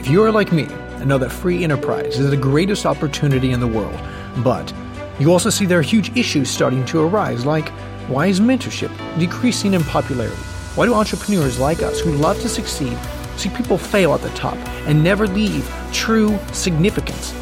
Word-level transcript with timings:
If 0.00 0.08
you 0.08 0.24
are 0.24 0.32
like 0.32 0.50
me 0.50 0.64
and 0.64 1.06
know 1.06 1.18
that 1.18 1.30
free 1.30 1.62
enterprise 1.62 2.18
is 2.18 2.30
the 2.30 2.36
greatest 2.36 2.86
opportunity 2.86 3.50
in 3.50 3.60
the 3.60 3.66
world, 3.66 4.00
but 4.38 4.72
you 5.18 5.30
also 5.30 5.50
see 5.50 5.66
there 5.66 5.78
are 5.78 5.82
huge 5.82 6.16
issues 6.16 6.48
starting 6.48 6.86
to 6.86 7.02
arise, 7.02 7.44
like 7.44 7.68
why 8.08 8.28
is 8.28 8.40
mentorship 8.40 8.90
decreasing 9.18 9.74
in 9.74 9.84
popularity? 9.84 10.34
Why 10.74 10.86
do 10.86 10.94
entrepreneurs 10.94 11.58
like 11.60 11.82
us 11.82 12.00
who 12.00 12.12
love 12.12 12.40
to 12.40 12.48
succeed 12.48 12.96
see 13.36 13.50
people 13.50 13.76
fail 13.76 14.14
at 14.14 14.22
the 14.22 14.30
top 14.30 14.56
and 14.88 15.04
never 15.04 15.26
leave 15.26 15.70
true 15.92 16.38
significance? 16.50 17.34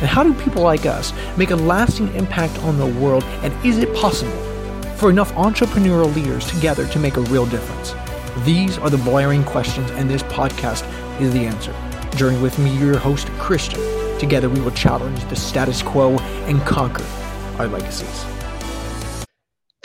And 0.00 0.06
how 0.06 0.22
do 0.22 0.32
people 0.32 0.62
like 0.62 0.86
us 0.86 1.12
make 1.36 1.50
a 1.50 1.56
lasting 1.56 2.14
impact 2.14 2.56
on 2.60 2.78
the 2.78 2.86
world? 3.00 3.24
And 3.42 3.52
is 3.66 3.78
it 3.78 3.92
possible 3.96 4.30
for 4.94 5.10
enough 5.10 5.32
entrepreneurial 5.32 6.14
leaders 6.14 6.46
together 6.46 6.86
to 6.86 7.00
make 7.00 7.16
a 7.16 7.22
real 7.22 7.46
difference? 7.46 7.96
These 8.44 8.78
are 8.78 8.90
the 8.90 8.98
blaring 8.98 9.42
questions, 9.42 9.90
and 9.92 10.08
this 10.08 10.22
podcast 10.22 10.88
is 11.20 11.32
the 11.32 11.46
answer. 11.46 11.74
Journey 12.16 12.38
with 12.38 12.58
me, 12.58 12.76
your 12.78 12.98
host, 12.98 13.28
Christian. 13.38 13.80
Together, 14.18 14.48
we 14.48 14.60
will 14.60 14.70
challenge 14.70 15.22
the 15.28 15.36
status 15.36 15.82
quo 15.82 16.18
and 16.48 16.60
conquer 16.62 17.04
our 17.58 17.68
legacies. 17.68 18.35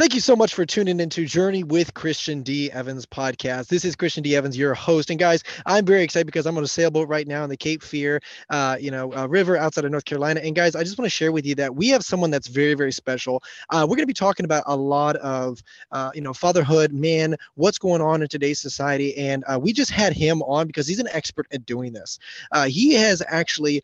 Thank 0.01 0.15
you 0.15 0.19
so 0.19 0.35
much 0.35 0.55
for 0.55 0.65
tuning 0.65 0.99
into 0.99 1.27
Journey 1.27 1.63
with 1.63 1.93
Christian 1.93 2.41
D. 2.41 2.71
Evans 2.71 3.05
podcast. 3.05 3.67
This 3.67 3.85
is 3.85 3.95
Christian 3.95 4.23
D. 4.23 4.35
Evans, 4.35 4.57
your 4.57 4.73
host. 4.73 5.11
And 5.11 5.19
guys, 5.19 5.43
I'm 5.67 5.85
very 5.85 6.01
excited 6.01 6.25
because 6.25 6.47
I'm 6.47 6.57
on 6.57 6.63
a 6.63 6.67
sailboat 6.67 7.07
right 7.07 7.27
now 7.27 7.43
in 7.43 7.51
the 7.51 7.55
Cape 7.55 7.83
Fear, 7.83 8.19
uh, 8.49 8.77
you 8.79 8.89
know, 8.89 9.13
uh, 9.13 9.27
river 9.27 9.57
outside 9.57 9.85
of 9.85 9.91
North 9.91 10.05
Carolina. 10.05 10.39
And 10.43 10.55
guys, 10.55 10.75
I 10.75 10.83
just 10.83 10.97
want 10.97 11.05
to 11.05 11.15
share 11.15 11.31
with 11.31 11.45
you 11.45 11.53
that 11.53 11.75
we 11.75 11.89
have 11.89 12.01
someone 12.01 12.31
that's 12.31 12.47
very, 12.47 12.73
very 12.73 12.91
special. 12.91 13.43
Uh, 13.69 13.85
we're 13.87 13.95
going 13.95 13.99
to 13.99 14.07
be 14.07 14.13
talking 14.13 14.43
about 14.43 14.63
a 14.65 14.75
lot 14.75 15.17
of, 15.17 15.61
uh, 15.91 16.09
you 16.15 16.21
know, 16.21 16.33
fatherhood, 16.33 16.93
man, 16.93 17.35
what's 17.53 17.77
going 17.77 18.02
on 18.02 18.23
in 18.23 18.27
today's 18.27 18.59
society. 18.59 19.15
And 19.17 19.43
uh, 19.47 19.59
we 19.59 19.71
just 19.71 19.91
had 19.91 20.13
him 20.13 20.41
on 20.41 20.65
because 20.65 20.88
he's 20.88 20.97
an 20.97 21.09
expert 21.11 21.45
at 21.52 21.67
doing 21.67 21.93
this. 21.93 22.17
Uh, 22.52 22.65
he 22.65 22.95
has 22.95 23.21
actually, 23.27 23.83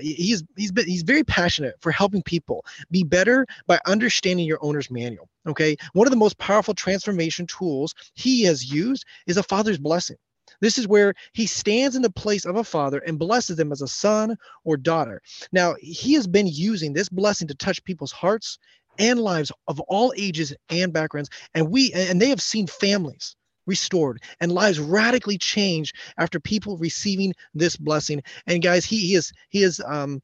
he's 0.00 0.42
he's 0.56 0.72
been, 0.72 0.86
he's 0.86 1.02
very 1.02 1.22
passionate 1.22 1.74
for 1.82 1.92
helping 1.92 2.22
people 2.22 2.64
be 2.90 3.04
better 3.04 3.46
by 3.66 3.78
understanding 3.86 4.46
your 4.46 4.58
owner's 4.62 4.90
manual. 4.90 5.28
Okay. 5.46 5.76
One 5.92 6.06
of 6.06 6.10
the 6.10 6.16
most 6.16 6.38
powerful 6.38 6.74
transformation 6.74 7.46
tools 7.46 7.94
he 8.14 8.42
has 8.42 8.70
used 8.70 9.04
is 9.26 9.36
a 9.36 9.42
father's 9.42 9.78
blessing. 9.78 10.16
This 10.60 10.78
is 10.78 10.88
where 10.88 11.14
he 11.32 11.46
stands 11.46 11.96
in 11.96 12.02
the 12.02 12.10
place 12.10 12.44
of 12.44 12.56
a 12.56 12.64
father 12.64 12.98
and 12.98 13.18
blesses 13.18 13.56
them 13.56 13.72
as 13.72 13.82
a 13.82 13.88
son 13.88 14.36
or 14.64 14.76
daughter. 14.76 15.22
Now, 15.52 15.76
he 15.80 16.14
has 16.14 16.26
been 16.26 16.46
using 16.46 16.92
this 16.92 17.08
blessing 17.08 17.48
to 17.48 17.54
touch 17.54 17.82
people's 17.84 18.12
hearts 18.12 18.58
and 18.98 19.20
lives 19.20 19.52
of 19.68 19.80
all 19.80 20.12
ages 20.16 20.54
and 20.68 20.92
backgrounds. 20.92 21.30
And 21.54 21.70
we 21.70 21.92
and 21.92 22.20
they 22.20 22.28
have 22.28 22.42
seen 22.42 22.66
families 22.66 23.36
restored 23.66 24.22
and 24.40 24.52
lives 24.52 24.80
radically 24.80 25.38
changed 25.38 25.94
after 26.18 26.40
people 26.40 26.76
receiving 26.76 27.32
this 27.54 27.76
blessing. 27.76 28.22
And 28.46 28.62
guys, 28.62 28.84
he, 28.84 28.98
he 29.06 29.14
is 29.14 29.32
he 29.48 29.62
is 29.62 29.80
um 29.86 30.20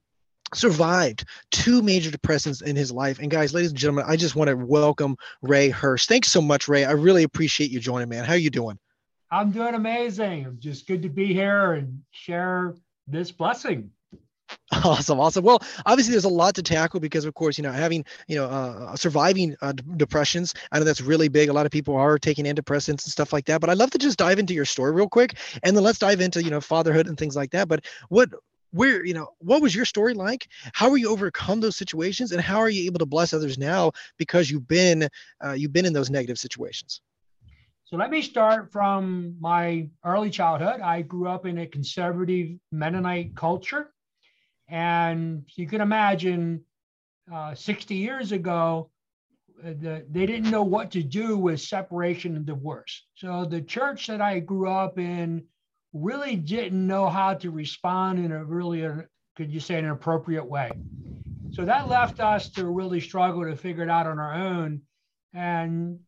survived 0.55 1.25
two 1.51 1.83
major 1.83 2.11
depressions 2.11 2.63
in 2.63 2.77
his 2.77 2.93
life. 2.93 3.19
And 3.19 3.31
guys, 3.31 3.53
ladies 3.55 3.71
and 3.71 3.79
gentlemen, 3.79 4.05
I 4.07 4.17
just 4.17 4.37
want 4.37 4.49
to 4.49 4.57
welcome 4.57 5.17
Ray 5.43 5.69
Hurst. 5.69 6.09
Thanks 6.09 6.29
so 6.29 6.41
much, 6.41 6.69
Ray. 6.69 6.85
I 6.85 6.93
really 6.93 7.23
appreciate 7.23 7.71
you 7.71 7.81
joining, 7.81 8.09
man. 8.09 8.25
How 8.25 8.35
are 8.35 8.39
you 8.39 8.51
doing? 8.51 8.79
I'm 9.31 9.51
doing 9.51 9.75
amazing. 9.75 10.57
Just 10.61 10.87
good 10.87 11.03
to 11.03 11.09
be 11.09 11.33
here 11.35 11.73
and 11.73 12.03
share 12.13 12.75
this 13.09 13.33
blessing. 13.33 13.91
Awesome, 14.85 15.19
awesome. 15.19 15.45
Well, 15.45 15.61
obviously, 15.87 16.13
there's 16.13 16.25
a 16.25 16.29
lot 16.29 16.55
to 16.55 16.63
tackle 16.63 17.01
because, 17.01 17.25
of 17.25 17.35
course, 17.35 17.59
you 17.59 17.63
know, 17.63 17.73
having 17.73 18.05
you 18.29 18.37
know, 18.37 18.47
uh, 18.47 18.95
surviving 18.95 19.57
uh, 19.61 19.73
d- 19.73 19.83
depressions. 19.97 20.55
I 20.71 20.79
know 20.79 20.85
that's 20.85 21.01
really 21.01 21.29
big. 21.29 21.49
A 21.49 21.53
lot 21.53 21.67
of 21.67 21.73
people 21.73 21.97
are 21.97 22.19
taking 22.19 22.45
antidepressants 22.45 22.89
and 22.89 23.01
stuff 23.01 23.33
like 23.33 23.47
that. 23.47 23.61
But 23.61 23.71
I'd 23.71 23.79
love 23.79 23.91
to 23.91 23.99
just 23.99 24.19
dive 24.19 24.39
into 24.39 24.55
your 24.55 24.65
story 24.65 24.93
real 24.93 25.09
quick, 25.09 25.37
and 25.63 25.77
then 25.77 25.83
let's 25.83 25.99
dive 25.99 26.21
into 26.21 26.43
you 26.43 26.51
know 26.51 26.61
fatherhood 26.61 27.09
and 27.09 27.19
things 27.19 27.35
like 27.35 27.51
that. 27.53 27.69
But 27.69 27.85
what 28.09 28.29
where 28.77 29.05
you 29.05 29.15
know 29.15 29.29
what 29.39 29.63
was 29.63 29.75
your 29.75 29.85
story 29.85 30.15
like? 30.15 30.49
How 30.73 30.91
were 30.91 30.97
you 30.97 31.11
overcome 31.11 31.61
those 31.61 31.77
situations 31.77 32.33
and 32.33 32.41
how 32.41 32.59
are 32.59 32.69
you 32.69 32.85
able 32.85 32.99
to 32.99 33.07
bless 33.07 33.33
others 33.33 33.59
now 33.59 33.93
because 34.19 34.50
you've 34.50 34.69
been 34.69 35.09
uh, 35.45 35.53
you've 35.53 35.73
been 35.73 35.87
in 35.87 35.93
those 35.93 36.11
negative 36.11 36.39
situations? 36.39 37.00
So 37.84 37.97
let 37.97 38.11
me 38.11 38.21
start 38.21 38.73
from 38.73 39.37
my 39.41 39.89
early 40.05 40.31
childhood. 40.31 40.81
I 40.81 41.03
grew 41.03 41.28
up 41.28 41.47
in 41.47 41.59
a 41.59 41.67
conservative 41.67 42.59
mennonite 42.73 43.37
culture 43.37 43.93
and 44.69 45.45
you 45.55 45.69
can 45.69 45.81
imagine 45.81 46.65
uh, 47.33 47.55
60 47.55 47.95
years 47.95 48.33
ago 48.33 48.91
uh, 49.65 49.69
the, 49.81 50.05
they 50.11 50.27
didn't 50.27 50.50
know 50.50 50.65
what 50.65 50.91
to 50.91 51.03
do 51.03 51.39
with 51.39 51.61
separation 51.61 52.37
and 52.37 52.45
divorce. 52.45 53.06
So 53.15 53.45
the 53.45 53.62
church 53.62 54.09
that 54.09 54.21
i 54.21 54.41
grew 54.41 54.69
up 54.69 54.99
in 54.99 55.45
really 56.03 56.37
didn't 56.37 56.87
know 56.87 57.09
how 57.09 57.34
to 57.34 57.51
respond 57.51 58.25
in 58.25 58.33
a 58.33 58.45
really, 58.45 58.83
could 59.37 59.53
you 59.53 59.61
say, 59.61 59.79
an 59.79 59.91
appropriate 59.91 60.45
way. 60.45 60.71
So 61.53 61.65
that 61.65 61.89
left 61.89 62.21
us 62.21 62.49
to 62.51 62.67
really 62.67 63.01
struggle 63.01 63.45
to 63.45 63.57
figure 63.57 63.83
it 63.83 63.91
out 63.91 64.06
on 64.06 64.19
our 64.19 64.35
own. 64.35 64.83
And 65.33 65.99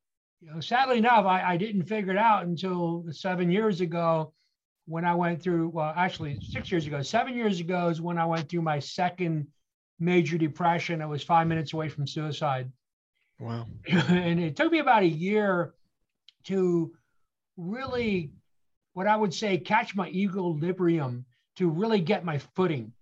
you 0.41 0.53
know, 0.53 0.61
sadly 0.61 0.99
enough, 0.99 1.27
I, 1.27 1.43
I 1.43 1.57
didn't 1.57 1.85
figure 1.85 2.13
it 2.13 2.19
out 2.19 2.47
until 2.47 3.05
seven 3.11 3.51
years 3.51 3.81
ago 3.81 4.33
when 4.87 5.05
I 5.05 5.15
went 5.15 5.43
through, 5.43 5.69
well, 5.69 5.93
actually 5.97 6.39
six 6.41 6.71
years 6.71 6.87
ago, 6.87 7.03
seven 7.03 7.35
years 7.35 7.61
ago 7.61 7.89
is 7.89 8.01
when 8.01 8.19
I 8.19 8.25
went 8.25 8.49
through 8.49 8.63
my 8.63 8.79
second 8.79 9.47
major 9.99 10.39
depression. 10.39 11.03
I 11.03 11.07
was 11.07 11.23
five 11.23 11.47
minutes 11.47 11.73
away 11.73 11.89
from 11.89 12.07
suicide. 12.07 12.71
Wow. 13.41 13.67
and 13.89 14.41
it 14.41 14.57
took 14.57 14.73
me 14.73 14.79
about 14.79 15.03
a 15.03 15.09
year 15.09 15.75
to 16.45 16.93
really 17.57 18.33
what 18.99 19.07
I 19.07 19.15
would 19.15 19.33
say, 19.33 19.59
catch 19.59 19.95
my 19.95 20.09
equilibrium 20.09 21.25
to 21.55 21.71
really 21.71 22.01
get 22.01 22.25
my 22.25 22.39
footing. 22.57 22.93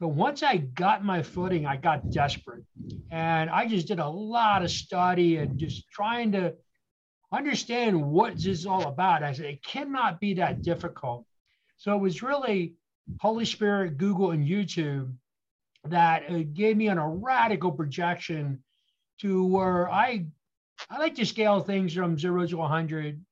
But 0.00 0.08
once 0.08 0.42
I 0.42 0.56
got 0.56 1.04
my 1.04 1.22
footing, 1.22 1.66
I 1.66 1.76
got 1.76 2.10
desperate. 2.10 2.64
And 3.10 3.50
I 3.50 3.68
just 3.68 3.86
did 3.86 3.98
a 3.98 4.08
lot 4.08 4.64
of 4.64 4.70
study 4.70 5.36
and 5.36 5.58
just 5.58 5.86
trying 5.90 6.32
to 6.32 6.54
understand 7.30 8.02
what 8.02 8.36
this 8.36 8.46
is 8.46 8.64
all 8.64 8.86
about. 8.86 9.22
I 9.22 9.34
said, 9.34 9.44
it 9.44 9.62
cannot 9.62 10.18
be 10.18 10.32
that 10.32 10.62
difficult. 10.62 11.26
So 11.76 11.94
it 11.94 12.00
was 12.00 12.22
really 12.22 12.76
Holy 13.20 13.44
Spirit, 13.44 13.98
Google, 13.98 14.30
and 14.30 14.48
YouTube 14.48 15.12
that 15.84 16.22
uh, 16.30 16.38
gave 16.54 16.78
me 16.78 16.88
an, 16.88 16.96
a 16.96 17.06
radical 17.06 17.70
projection 17.70 18.62
to 19.20 19.44
where 19.44 19.92
I 19.92 20.24
I 20.88 20.98
like 20.98 21.16
to 21.16 21.26
scale 21.26 21.60
things 21.60 21.92
from 21.92 22.18
zero 22.18 22.46
to 22.46 22.56
100 22.56 23.22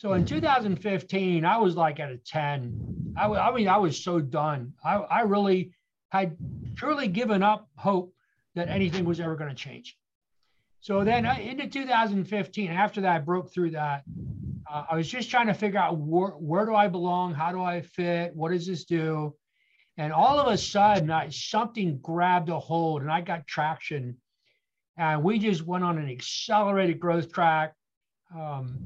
so 0.00 0.14
in 0.14 0.24
2015, 0.24 1.44
I 1.44 1.58
was 1.58 1.76
like 1.76 2.00
at 2.00 2.10
a 2.10 2.16
10. 2.16 3.12
I, 3.18 3.26
I 3.26 3.54
mean, 3.54 3.68
I 3.68 3.76
was 3.76 4.02
so 4.02 4.18
done. 4.18 4.72
I, 4.82 4.94
I 4.94 5.20
really 5.24 5.74
had 6.08 6.38
truly 6.74 7.06
given 7.06 7.42
up 7.42 7.68
hope 7.76 8.14
that 8.54 8.70
anything 8.70 9.04
was 9.04 9.20
ever 9.20 9.36
going 9.36 9.50
to 9.50 9.54
change. 9.54 9.98
So 10.80 11.04
then 11.04 11.26
uh, 11.26 11.36
into 11.38 11.68
2015, 11.68 12.70
after 12.70 13.02
that, 13.02 13.14
I 13.14 13.18
broke 13.18 13.52
through 13.52 13.72
that. 13.72 14.04
Uh, 14.72 14.84
I 14.90 14.96
was 14.96 15.06
just 15.06 15.28
trying 15.28 15.48
to 15.48 15.54
figure 15.54 15.78
out 15.78 15.98
where, 15.98 16.30
where 16.30 16.64
do 16.64 16.74
I 16.74 16.88
belong? 16.88 17.34
How 17.34 17.52
do 17.52 17.60
I 17.62 17.82
fit? 17.82 18.34
What 18.34 18.52
does 18.52 18.66
this 18.66 18.84
do? 18.84 19.34
And 19.98 20.14
all 20.14 20.40
of 20.40 20.50
a 20.50 20.56
sudden, 20.56 21.10
I, 21.10 21.28
something 21.28 21.98
grabbed 21.98 22.48
a 22.48 22.58
hold 22.58 23.02
and 23.02 23.12
I 23.12 23.20
got 23.20 23.46
traction. 23.46 24.16
And 24.96 25.22
we 25.22 25.38
just 25.38 25.66
went 25.66 25.84
on 25.84 25.98
an 25.98 26.08
accelerated 26.08 26.98
growth 26.98 27.30
track. 27.30 27.74
Um, 28.34 28.78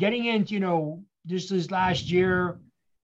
getting 0.00 0.24
into, 0.24 0.54
you 0.54 0.60
know, 0.60 1.04
just 1.26 1.50
this 1.50 1.70
last 1.70 2.10
year, 2.10 2.58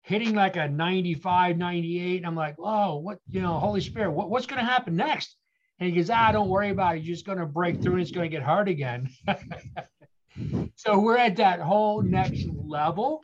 hitting 0.01 0.33
like 0.33 0.55
a 0.57 0.67
95, 0.67 1.55
98. 1.55 2.17
And 2.17 2.25
I'm 2.25 2.35
like, 2.35 2.57
whoa, 2.57 2.95
what, 2.95 3.19
you 3.29 3.39
know, 3.39 3.59
Holy 3.59 3.81
Spirit, 3.81 4.11
what, 4.11 4.31
what's 4.31 4.47
going 4.47 4.59
to 4.59 4.69
happen 4.69 4.95
next? 4.95 5.37
And 5.79 5.87
he 5.87 5.95
goes, 5.95 6.09
ah, 6.09 6.31
don't 6.31 6.49
worry 6.49 6.71
about 6.71 6.97
it. 6.97 7.03
You're 7.03 7.13
just 7.13 7.25
going 7.25 7.37
to 7.37 7.45
break 7.45 7.81
through 7.81 7.93
and 7.93 8.01
it's 8.01 8.11
going 8.11 8.29
to 8.29 8.35
get 8.35 8.43
hard 8.43 8.67
again. 8.67 9.09
so 10.75 10.99
we're 10.99 11.17
at 11.17 11.35
that 11.35 11.59
whole 11.59 12.01
next 12.01 12.47
level, 12.65 13.21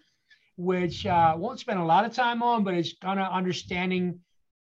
which 0.56 1.07
uh, 1.07 1.34
won't 1.35 1.59
spend 1.59 1.79
a 1.79 1.84
lot 1.84 2.06
of 2.06 2.13
time 2.13 2.44
on, 2.44 2.63
but 2.63 2.76
it's 2.76 2.93
kind 3.02 3.20
of 3.20 3.31
understanding 3.31 4.20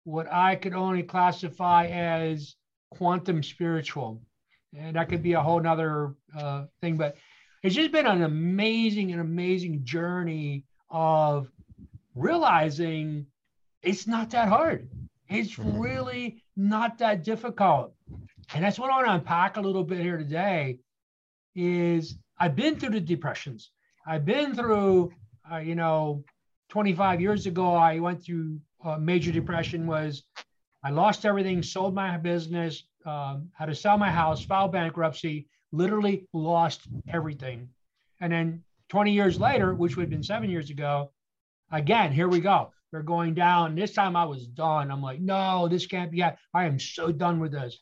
what 0.05 0.31
I 0.31 0.57
could 0.57 0.75
only 0.75 1.03
classify 1.03 1.87
as 1.87 2.57
quantum 2.91 3.43
spiritual. 3.43 4.21
And 4.77 4.97
that 4.97 5.09
could 5.09 5.23
be 5.23 5.33
a 5.33 5.41
whole 5.41 5.61
nother 5.61 6.15
uh, 6.37 6.65
thing, 6.83 6.99
but 6.99 7.17
it's 7.63 7.75
just 7.75 7.93
been 7.93 8.07
an 8.07 8.23
amazing, 8.23 9.13
an 9.13 9.21
amazing 9.21 9.85
journey 9.85 10.65
of 10.91 11.49
realizing 12.15 13.27
it's 13.83 14.07
not 14.07 14.31
that 14.31 14.49
hard. 14.49 14.89
It's 15.29 15.57
mm-hmm. 15.57 15.79
really 15.79 16.43
not 16.57 16.99
that 16.99 17.25
difficult. 17.25 17.95
And 18.55 18.65
that's 18.65 18.79
what 18.79 18.91
I 18.91 18.97
want 18.97 19.07
to 19.07 19.13
unpack 19.15 19.57
a 19.57 19.61
little 19.61 19.85
bit 19.85 20.01
here 20.01 20.19
today 20.19 20.81
is 21.55 22.17
I've 22.39 22.57
been 22.57 22.79
through 22.79 22.91
the 22.91 23.01
depressions. 23.01 23.71
I've 24.07 24.25
been 24.25 24.55
through, 24.55 25.13
uh, 25.51 25.59
you 25.59 25.75
know, 25.75 26.25
25 26.71 27.21
years 27.21 27.47
ago, 27.47 27.75
I 27.75 27.99
went 27.99 28.25
through 28.25 28.59
a 28.85 28.99
major 28.99 29.31
depression 29.31 29.87
was 29.87 30.25
I 30.85 30.91
lost 30.91 31.25
everything, 31.25 31.63
sold 31.63 31.95
my 31.95 32.17
business, 32.17 32.83
um, 33.07 33.49
had 33.53 33.67
to 33.67 33.75
sell 33.75 33.97
my 33.97 34.11
house, 34.11 34.45
filed 34.45 34.73
bankruptcy, 34.73 35.47
literally 35.73 36.29
lost 36.33 36.83
everything. 37.09 37.69
And 38.21 38.33
then 38.33 38.65
20 38.89 39.13
years 39.13 39.41
later, 39.41 39.75
which 39.75 39.97
would 39.97 40.05
have 40.05 40.11
been 40.11 40.23
seven 40.23 40.51
years 40.51 40.71
ago, 40.71 41.11
again, 41.71 42.13
here 42.13 42.29
we 42.29 42.41
go. 42.41 42.73
they're 42.91 43.03
going 43.03 43.35
down. 43.35 43.75
This 43.75 43.95
time 43.95 44.17
I 44.17 44.25
was 44.25 44.47
done. 44.47 44.91
I'm 44.91 45.03
like, 45.03 45.21
no, 45.21 45.67
this 45.67 45.87
can't 45.87 46.11
be. 46.11 46.23
I 46.23 46.37
am 46.55 46.79
so 46.79 47.11
done 47.11 47.41
with 47.41 47.53
this. 47.53 47.79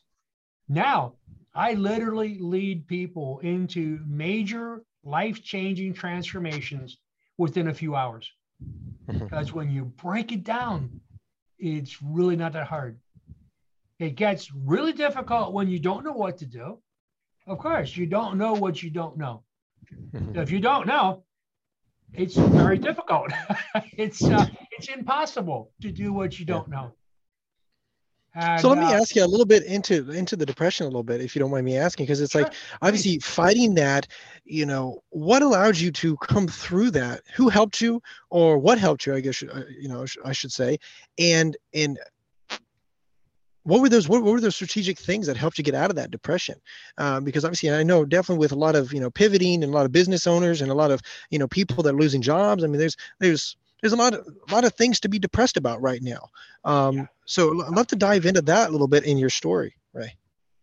Now 0.69 1.15
I 1.53 1.73
literally 1.73 2.37
lead 2.39 2.87
people 2.87 3.39
into 3.39 3.99
major 4.07 4.83
life 5.03 5.43
changing 5.43 5.93
transformations 5.93 6.97
within 7.37 7.67
a 7.67 7.73
few 7.73 7.95
hours. 7.95 8.31
Mm-hmm. 9.09 9.25
because 9.25 9.51
when 9.51 9.71
you 9.71 9.85
break 9.85 10.31
it 10.31 10.43
down, 10.43 11.01
it's 11.57 12.01
really 12.01 12.35
not 12.35 12.53
that 12.53 12.67
hard. 12.67 12.99
It 13.99 14.15
gets 14.15 14.51
really 14.53 14.93
difficult 14.93 15.53
when 15.53 15.67
you 15.67 15.79
don't 15.79 16.03
know 16.03 16.11
what 16.11 16.37
to 16.37 16.45
do. 16.45 16.79
Of 17.47 17.57
course, 17.57 17.95
you 17.97 18.05
don't 18.05 18.37
know 18.37 18.53
what 18.53 18.81
you 18.83 18.89
don't 18.89 19.17
know. 19.17 19.43
if 20.35 20.51
you 20.51 20.59
don't 20.59 20.87
know, 20.87 21.23
it's 22.13 22.35
very 22.35 22.77
difficult. 22.77 23.31
it's 23.97 24.23
uh, 24.23 24.45
it's 24.71 24.89
impossible 24.89 25.71
to 25.81 25.91
do 25.91 26.13
what 26.13 26.39
you 26.39 26.45
don't 26.45 26.67
know. 26.67 26.93
And, 28.33 28.61
so 28.61 28.69
let 28.69 28.77
me 28.77 28.85
uh, 28.85 28.93
ask 28.93 29.15
you 29.15 29.25
a 29.25 29.27
little 29.27 29.45
bit 29.45 29.63
into 29.63 30.09
into 30.11 30.37
the 30.37 30.45
depression 30.45 30.85
a 30.85 30.87
little 30.87 31.03
bit, 31.03 31.19
if 31.19 31.35
you 31.35 31.39
don't 31.39 31.51
mind 31.51 31.65
me 31.65 31.77
asking, 31.77 32.05
because 32.05 32.21
it's 32.21 32.31
sure. 32.31 32.43
like 32.43 32.53
obviously 32.81 33.19
fighting 33.19 33.75
that. 33.75 34.07
You 34.45 34.65
know, 34.65 35.03
what 35.09 35.41
allowed 35.41 35.77
you 35.77 35.91
to 35.91 36.15
come 36.17 36.47
through 36.47 36.91
that? 36.91 37.21
Who 37.35 37.49
helped 37.49 37.81
you, 37.81 38.01
or 38.29 38.57
what 38.57 38.79
helped 38.79 39.05
you? 39.05 39.15
I 39.15 39.19
guess 39.19 39.43
uh, 39.43 39.63
you 39.77 39.89
know 39.89 40.05
I 40.23 40.31
should 40.31 40.51
say, 40.51 40.77
and 41.17 41.57
and 41.73 41.99
what 43.63 43.81
were 43.81 43.89
those 43.89 44.09
what, 44.09 44.23
were 44.23 44.41
those 44.41 44.55
strategic 44.55 44.97
things 44.97 45.27
that 45.27 45.37
helped 45.37 45.57
you 45.57 45.63
get 45.63 45.75
out 45.75 45.89
of 45.89 45.95
that 45.95 46.11
depression 46.11 46.55
um, 46.97 47.23
because 47.23 47.45
obviously 47.45 47.71
i 47.71 47.83
know 47.83 48.05
definitely 48.05 48.39
with 48.39 48.51
a 48.51 48.55
lot 48.55 48.75
of 48.75 48.91
you 48.93 48.99
know 48.99 49.09
pivoting 49.09 49.63
and 49.63 49.71
a 49.71 49.75
lot 49.75 49.85
of 49.85 49.91
business 49.91 50.27
owners 50.27 50.61
and 50.61 50.71
a 50.71 50.75
lot 50.75 50.91
of 50.91 51.01
you 51.29 51.39
know 51.39 51.47
people 51.47 51.83
that 51.83 51.93
are 51.93 51.99
losing 51.99 52.21
jobs 52.21 52.63
i 52.63 52.67
mean 52.67 52.79
there's 52.79 52.97
there's 53.19 53.55
there's 53.81 53.93
a 53.93 53.97
lot 53.97 54.13
of 54.13 54.25
a 54.49 54.53
lot 54.53 54.63
of 54.63 54.73
things 54.73 54.99
to 55.01 55.09
be 55.09 55.19
depressed 55.19 55.57
about 55.57 55.81
right 55.81 56.01
now. 56.01 56.29
Um, 56.63 56.97
yeah. 56.97 57.05
So 57.25 57.63
I'd 57.63 57.73
love 57.73 57.87
to 57.87 57.95
dive 57.95 58.25
into 58.25 58.41
that 58.43 58.69
a 58.69 58.71
little 58.71 58.87
bit 58.87 59.05
in 59.05 59.17
your 59.17 59.29
story, 59.29 59.75
Ray. 59.93 60.15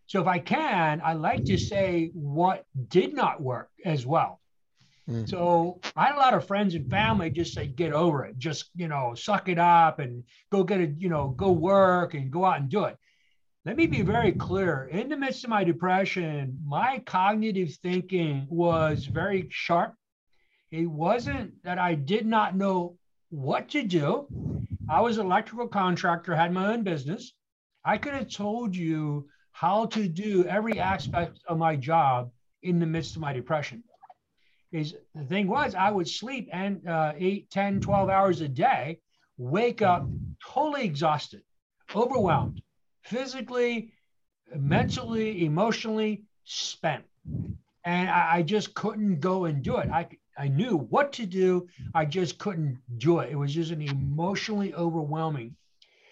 So 0.06 0.22
if 0.22 0.26
I 0.26 0.38
can, 0.38 1.02
I 1.04 1.12
like 1.12 1.44
to 1.46 1.58
say 1.58 2.10
what 2.14 2.64
did 2.88 3.14
not 3.14 3.42
work 3.42 3.68
as 3.84 4.06
well. 4.06 4.40
Mm-hmm. 5.08 5.26
So 5.26 5.80
I 5.96 6.06
had 6.06 6.16
a 6.16 6.18
lot 6.18 6.34
of 6.34 6.46
friends 6.46 6.74
and 6.74 6.90
family 6.90 7.30
just 7.30 7.54
say, 7.54 7.66
get 7.66 7.92
over 7.92 8.24
it, 8.26 8.36
just 8.38 8.70
you 8.74 8.88
know, 8.88 9.14
suck 9.14 9.48
it 9.48 9.58
up 9.58 10.00
and 10.00 10.22
go 10.50 10.62
get 10.62 10.80
it, 10.80 10.94
you 10.98 11.08
know, 11.08 11.28
go 11.28 11.50
work 11.50 12.14
and 12.14 12.30
go 12.30 12.44
out 12.44 12.60
and 12.60 12.68
do 12.68 12.84
it. 12.84 12.96
Let 13.64 13.76
me 13.76 13.86
be 13.86 14.02
very 14.02 14.32
clear. 14.32 14.88
In 14.90 15.08
the 15.08 15.16
midst 15.16 15.44
of 15.44 15.50
my 15.50 15.64
depression, 15.64 16.58
my 16.66 17.02
cognitive 17.06 17.74
thinking 17.82 18.46
was 18.48 19.06
very 19.06 19.48
sharp. 19.50 19.94
It 20.70 20.86
wasn't 20.86 21.62
that 21.64 21.78
I 21.78 21.94
did 21.94 22.26
not 22.26 22.56
know 22.56 22.96
what 23.30 23.68
to 23.70 23.82
do. 23.82 24.26
I 24.88 25.00
was 25.00 25.18
an 25.18 25.26
electrical 25.26 25.68
contractor, 25.68 26.34
had 26.34 26.52
my 26.52 26.72
own 26.72 26.82
business. 26.82 27.32
I 27.84 27.98
could 27.98 28.14
have 28.14 28.28
told 28.28 28.76
you 28.76 29.28
how 29.52 29.86
to 29.86 30.08
do 30.08 30.44
every 30.44 30.78
aspect 30.78 31.40
of 31.46 31.58
my 31.58 31.76
job 31.76 32.30
in 32.62 32.78
the 32.78 32.86
midst 32.86 33.16
of 33.16 33.22
my 33.22 33.32
depression. 33.32 33.82
Is 34.70 34.94
the 35.14 35.24
thing 35.24 35.48
was 35.48 35.74
I 35.74 35.90
would 35.90 36.08
sleep 36.08 36.48
and 36.52 36.86
uh, 36.86 37.12
8, 37.16 37.50
10, 37.50 37.80
12 37.80 38.08
hours 38.10 38.40
a 38.42 38.48
day, 38.48 39.00
wake 39.38 39.80
up 39.80 40.06
totally 40.46 40.84
exhausted, 40.84 41.42
overwhelmed, 41.94 42.60
physically, 43.02 43.92
mentally, 44.54 45.44
emotionally 45.44 46.24
spent. 46.44 47.04
And 47.84 48.10
I, 48.10 48.36
I 48.36 48.42
just 48.42 48.74
couldn't 48.74 49.20
go 49.20 49.46
and 49.46 49.62
do 49.62 49.78
it. 49.78 49.88
I 49.90 50.08
I 50.38 50.48
knew 50.48 50.76
what 50.76 51.12
to 51.14 51.26
do. 51.26 51.66
I 51.94 52.04
just 52.04 52.38
couldn't 52.38 52.78
do 52.98 53.18
it. 53.18 53.30
It 53.32 53.34
was 53.34 53.52
just 53.52 53.72
an 53.72 53.82
emotionally 53.82 54.72
overwhelming. 54.72 55.56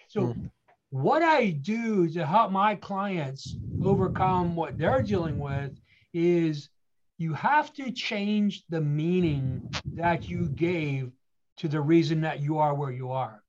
So, 0.09 0.21
mm. 0.21 0.51
what 0.91 1.23
I 1.23 1.51
do 1.51 2.09
to 2.11 2.27
help 2.27 2.51
my 2.51 2.75
clients 2.75 3.57
overcome 3.85 4.57
what 4.57 4.77
they're 4.77 5.03
dealing 5.03 5.39
with 5.39 5.79
is 6.13 6.69
you 7.19 7.33
have 7.35 7.73
to 7.75 7.91
change 7.91 8.65
the 8.69 8.81
meaning 8.81 9.71
that 9.95 10.29
you 10.29 10.49
gave 10.51 11.13
to 11.59 11.69
the 11.69 11.81
reason 11.81 12.21
that 12.21 12.41
you 12.41 12.59
are 12.59 12.75
where 12.75 12.91
you 12.91 13.11
are. 13.11 13.43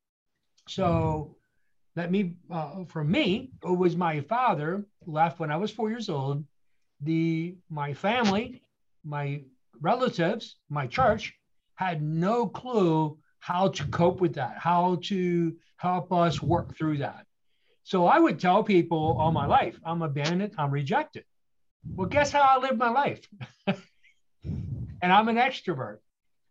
So, 0.68 1.36
let 1.96 2.12
me, 2.12 2.36
uh, 2.52 2.86
for 2.86 3.04
me, 3.04 3.52
it 3.64 3.78
was 3.78 3.96
my 3.96 4.22
father 4.22 4.86
left 5.06 5.40
when 5.40 5.52
I 5.52 5.58
was 5.58 5.72
four 5.72 5.90
years 5.90 6.10
old. 6.10 6.46
The 7.02 7.58
my 7.70 7.94
family, 7.94 8.62
my 9.04 9.42
relatives, 9.82 10.58
my 10.70 10.88
church, 10.88 11.34
had 11.76 12.02
no 12.02 12.48
clue 12.48 13.18
how 13.40 13.70
to 13.70 13.86
cope 13.88 14.22
with 14.22 14.36
that, 14.36 14.58
how 14.58 15.00
to 15.04 15.56
help 15.78 16.12
us 16.12 16.42
work 16.42 16.76
through 16.76 17.00
that. 17.00 17.26
So 17.84 18.06
I 18.06 18.20
would 18.20 18.40
tell 18.40 18.64
people 18.64 19.16
all 19.20 19.32
my 19.32 19.46
life, 19.46 19.80
I'm 19.86 20.02
abandoned, 20.02 20.54
I'm 20.58 20.72
rejected. 20.72 21.24
Well, 21.96 22.08
guess 22.08 22.32
how 22.32 22.42
I 22.42 22.58
live 22.60 22.78
my 22.78 22.90
life? 22.90 23.28
and 23.68 25.14
I'm 25.14 25.28
an 25.30 25.38
extrovert. 25.38 25.98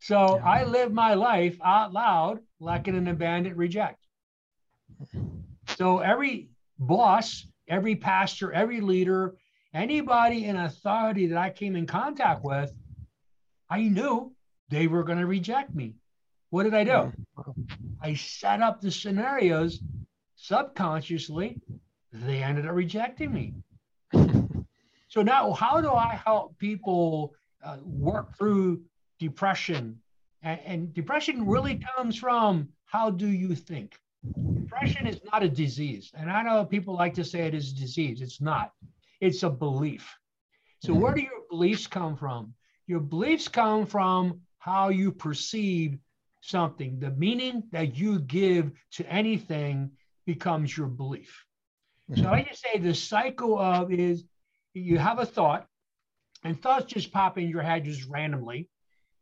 So 0.01 0.41
I 0.45 0.65
live 0.65 0.93
my 0.93 1.15
life 1.15 1.59
out 1.65 1.93
loud 1.93 2.41
like 2.61 2.87
an 2.89 3.09
abandoned 3.09 3.57
reject. 3.57 4.07
So 5.77 5.99
every 5.99 6.51
boss, 6.79 7.47
every 7.69 7.97
pastor, 7.97 8.53
every 8.53 8.81
leader, 8.81 9.37
anybody 9.75 10.45
in 10.45 10.57
authority 10.57 11.27
that 11.29 11.39
I 11.39 11.51
came 11.51 11.77
in 11.77 11.87
contact 11.87 12.45
with 12.45 12.73
I 13.69 13.83
knew 13.83 14.33
they 14.71 14.87
were 14.87 15.03
going 15.03 15.19
to 15.19 15.27
reject 15.27 15.75
me. 15.75 15.95
What 16.51 16.63
did 16.63 16.75
I 16.75 16.85
do? 16.85 17.13
I 18.01 18.15
set 18.15 18.63
up 18.63 18.81
the 18.81 18.91
scenarios 18.91 19.81
subconsciously. 20.37 21.61
They 22.13 22.43
ended 22.43 22.67
up 22.67 22.75
rejecting 22.75 23.33
me. 23.33 23.55
So 25.09 25.23
now, 25.23 25.53
how 25.53 25.81
do 25.81 25.91
I 25.91 26.21
help 26.25 26.59
people 26.59 27.35
uh, 27.65 27.79
work 27.83 28.37
through 28.37 28.83
depression? 29.19 30.01
And, 30.43 30.61
and 30.65 30.95
depression 30.95 31.47
really 31.47 31.81
comes 31.97 32.17
from 32.17 32.69
how 32.85 33.11
do 33.11 33.29
you 33.29 33.55
think? 33.55 33.99
Depression 34.55 35.07
is 35.07 35.21
not 35.33 35.43
a 35.43 35.49
disease. 35.49 36.11
And 36.15 36.31
I 36.31 36.43
know 36.43 36.65
people 36.65 36.95
like 36.95 37.15
to 37.15 37.25
say 37.25 37.47
it 37.47 37.55
is 37.55 37.73
a 37.73 37.77
disease. 37.77 38.21
It's 38.21 38.41
not, 38.41 38.73
it's 39.21 39.43
a 39.43 39.51
belief. 39.51 40.13
So, 40.83 40.93
where 40.93 41.15
do 41.15 41.23
your 41.23 41.47
beliefs 41.49 41.87
come 41.87 42.17
from? 42.17 42.55
Your 42.87 43.01
beliefs 43.01 43.49
come 43.49 43.87
from 43.87 44.41
how 44.59 44.89
you 44.89 45.13
perceive 45.13 45.99
something. 46.41 46.99
The 46.99 47.11
meaning 47.13 47.65
that 47.73 47.97
you 47.97 48.21
give 48.21 48.73
to 48.93 49.07
anything 49.13 49.91
becomes 50.27 50.77
your 50.77 50.89
belief. 50.89 51.45
Mm-hmm. 52.11 52.23
So 52.23 52.31
I 52.31 52.43
just 52.43 52.63
say 52.63 52.79
the 52.79 52.95
cycle 52.95 53.59
of 53.59 53.93
is 53.93 54.25
you 54.77 54.99
have 54.99 55.19
a 55.19 55.27
thought, 55.27 55.67
and 56.45 56.61
thoughts 56.61 56.93
just 56.93 57.13
pop 57.13 57.39
in 57.39 57.49
your 57.49 57.63
head 57.63 57.85
just 57.85 58.05
randomly. 58.09 58.69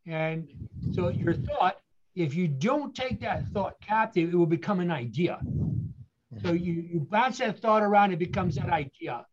And 0.06 0.48
so 0.92 1.08
your 1.08 1.34
thought, 1.34 1.78
if 2.14 2.34
you 2.34 2.48
don't 2.48 2.94
take 2.94 3.20
that 3.20 3.46
thought 3.48 3.80
captive, 3.80 4.32
it 4.32 4.36
will 4.36 4.46
become 4.46 4.80
an 4.80 4.90
idea. 4.90 5.38
Mm-hmm. 5.44 6.46
So 6.46 6.52
you, 6.52 6.72
you 6.74 7.06
bounce 7.10 7.38
that 7.38 7.58
thought 7.58 7.82
around, 7.82 8.12
it 8.12 8.18
becomes 8.18 8.56
that 8.56 8.70
idea. 8.70 9.26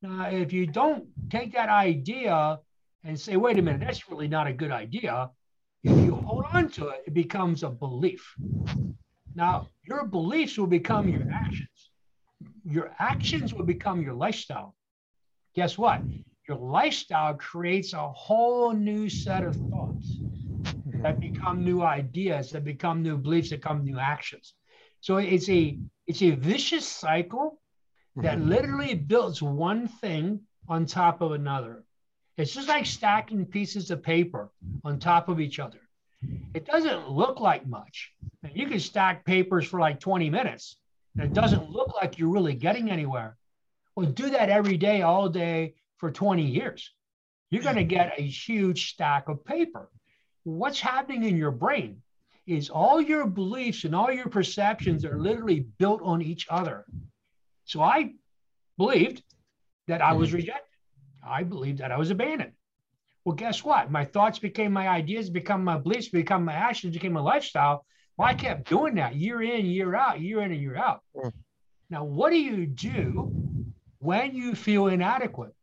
Now, 0.00 0.28
if 0.28 0.52
you 0.52 0.66
don't 0.66 1.06
take 1.30 1.52
that 1.54 1.68
idea 1.68 2.58
and 3.04 3.18
say, 3.18 3.36
wait 3.36 3.58
a 3.58 3.62
minute, 3.62 3.80
that's 3.80 4.08
really 4.08 4.28
not 4.28 4.46
a 4.46 4.52
good 4.52 4.70
idea. 4.70 5.30
If 5.82 5.96
you 6.04 6.14
hold 6.14 6.44
on 6.52 6.70
to 6.70 6.88
it, 6.88 7.04
it 7.06 7.14
becomes 7.14 7.62
a 7.62 7.68
belief. 7.68 8.34
Now, 9.34 9.68
your 9.86 10.06
beliefs 10.06 10.56
will 10.56 10.66
become 10.66 11.08
your 11.08 11.26
actions. 11.32 11.90
Your 12.64 12.94
actions 12.98 13.52
will 13.52 13.64
become 13.64 14.00
your 14.00 14.14
lifestyle. 14.14 14.74
Guess 15.54 15.78
what? 15.78 16.02
Your 16.48 16.58
lifestyle 16.58 17.34
creates 17.34 17.92
a 17.92 18.08
whole 18.08 18.72
new 18.72 19.08
set 19.08 19.44
of 19.44 19.56
thoughts 19.56 20.18
that 21.02 21.20
become 21.20 21.64
new 21.64 21.82
ideas, 21.82 22.50
that 22.50 22.64
become 22.64 23.02
new 23.02 23.16
beliefs, 23.16 23.50
that 23.50 23.60
become 23.60 23.84
new 23.84 23.98
actions. 23.98 24.54
So 25.00 25.18
it's 25.18 25.48
a 25.48 25.78
it's 26.06 26.22
a 26.22 26.30
vicious 26.32 26.86
cycle 26.86 27.60
that 28.16 28.38
mm-hmm. 28.38 28.48
literally 28.48 28.94
builds 28.94 29.42
one 29.42 29.88
thing 29.88 30.40
on 30.68 30.86
top 30.86 31.20
of 31.20 31.32
another. 31.32 31.84
It's 32.36 32.52
just 32.52 32.68
like 32.68 32.86
stacking 32.86 33.46
pieces 33.46 33.90
of 33.90 34.02
paper 34.02 34.50
on 34.84 34.98
top 34.98 35.28
of 35.28 35.40
each 35.40 35.58
other. 35.58 35.80
It 36.54 36.64
doesn't 36.64 37.10
look 37.10 37.40
like 37.40 37.66
much. 37.66 38.12
And 38.42 38.56
you 38.56 38.66
can 38.66 38.80
stack 38.80 39.24
papers 39.24 39.66
for 39.66 39.78
like 39.78 40.00
20 40.00 40.30
minutes 40.30 40.76
and 41.16 41.24
it 41.24 41.32
doesn't 41.32 41.70
look 41.70 41.94
like 41.94 42.18
you're 42.18 42.30
really 42.32 42.54
getting 42.54 42.90
anywhere. 42.90 43.36
Well, 43.96 44.06
do 44.06 44.30
that 44.30 44.48
every 44.48 44.76
day, 44.76 45.02
all 45.02 45.28
day 45.28 45.74
for 45.98 46.10
20 46.10 46.42
years. 46.42 46.90
You're 47.50 47.62
going 47.62 47.76
to 47.76 47.84
get 47.84 48.18
a 48.18 48.22
huge 48.22 48.90
stack 48.90 49.28
of 49.28 49.44
paper. 49.44 49.88
What's 50.42 50.80
happening 50.80 51.24
in 51.24 51.36
your 51.36 51.52
brain 51.52 52.02
is 52.46 52.68
all 52.68 53.00
your 53.00 53.26
beliefs 53.26 53.84
and 53.84 53.94
all 53.94 54.10
your 54.10 54.28
perceptions 54.28 55.04
are 55.04 55.18
literally 55.18 55.60
built 55.78 56.02
on 56.02 56.20
each 56.20 56.46
other. 56.50 56.84
So 57.64 57.80
I 57.80 58.14
believed 58.76 59.22
that 59.86 60.02
I 60.02 60.12
was 60.12 60.32
rejected. 60.32 60.62
I 61.26 61.42
believed 61.44 61.78
that 61.78 61.92
I 61.92 61.96
was 61.96 62.10
abandoned. 62.10 62.52
Well, 63.24 63.36
guess 63.36 63.64
what? 63.64 63.90
My 63.90 64.04
thoughts 64.04 64.38
became 64.38 64.72
my 64.72 64.88
ideas, 64.88 65.30
become 65.30 65.64
my 65.64 65.78
beliefs, 65.78 66.08
become 66.08 66.44
my 66.44 66.52
actions, 66.52 66.94
became 66.94 67.14
my 67.14 67.20
lifestyle. 67.20 67.86
Well, 68.18 68.28
I 68.28 68.34
kept 68.34 68.68
doing 68.68 68.96
that 68.96 69.16
year 69.16 69.40
in, 69.42 69.64
year 69.64 69.94
out, 69.94 70.20
year 70.20 70.40
in 70.42 70.52
and 70.52 70.60
year 70.60 70.76
out. 70.76 71.00
Mm. 71.16 71.32
Now, 71.88 72.04
what 72.04 72.30
do 72.30 72.36
you 72.36 72.66
do 72.66 73.53
when 74.04 74.34
you 74.34 74.54
feel 74.54 74.88
inadequate? 74.88 75.54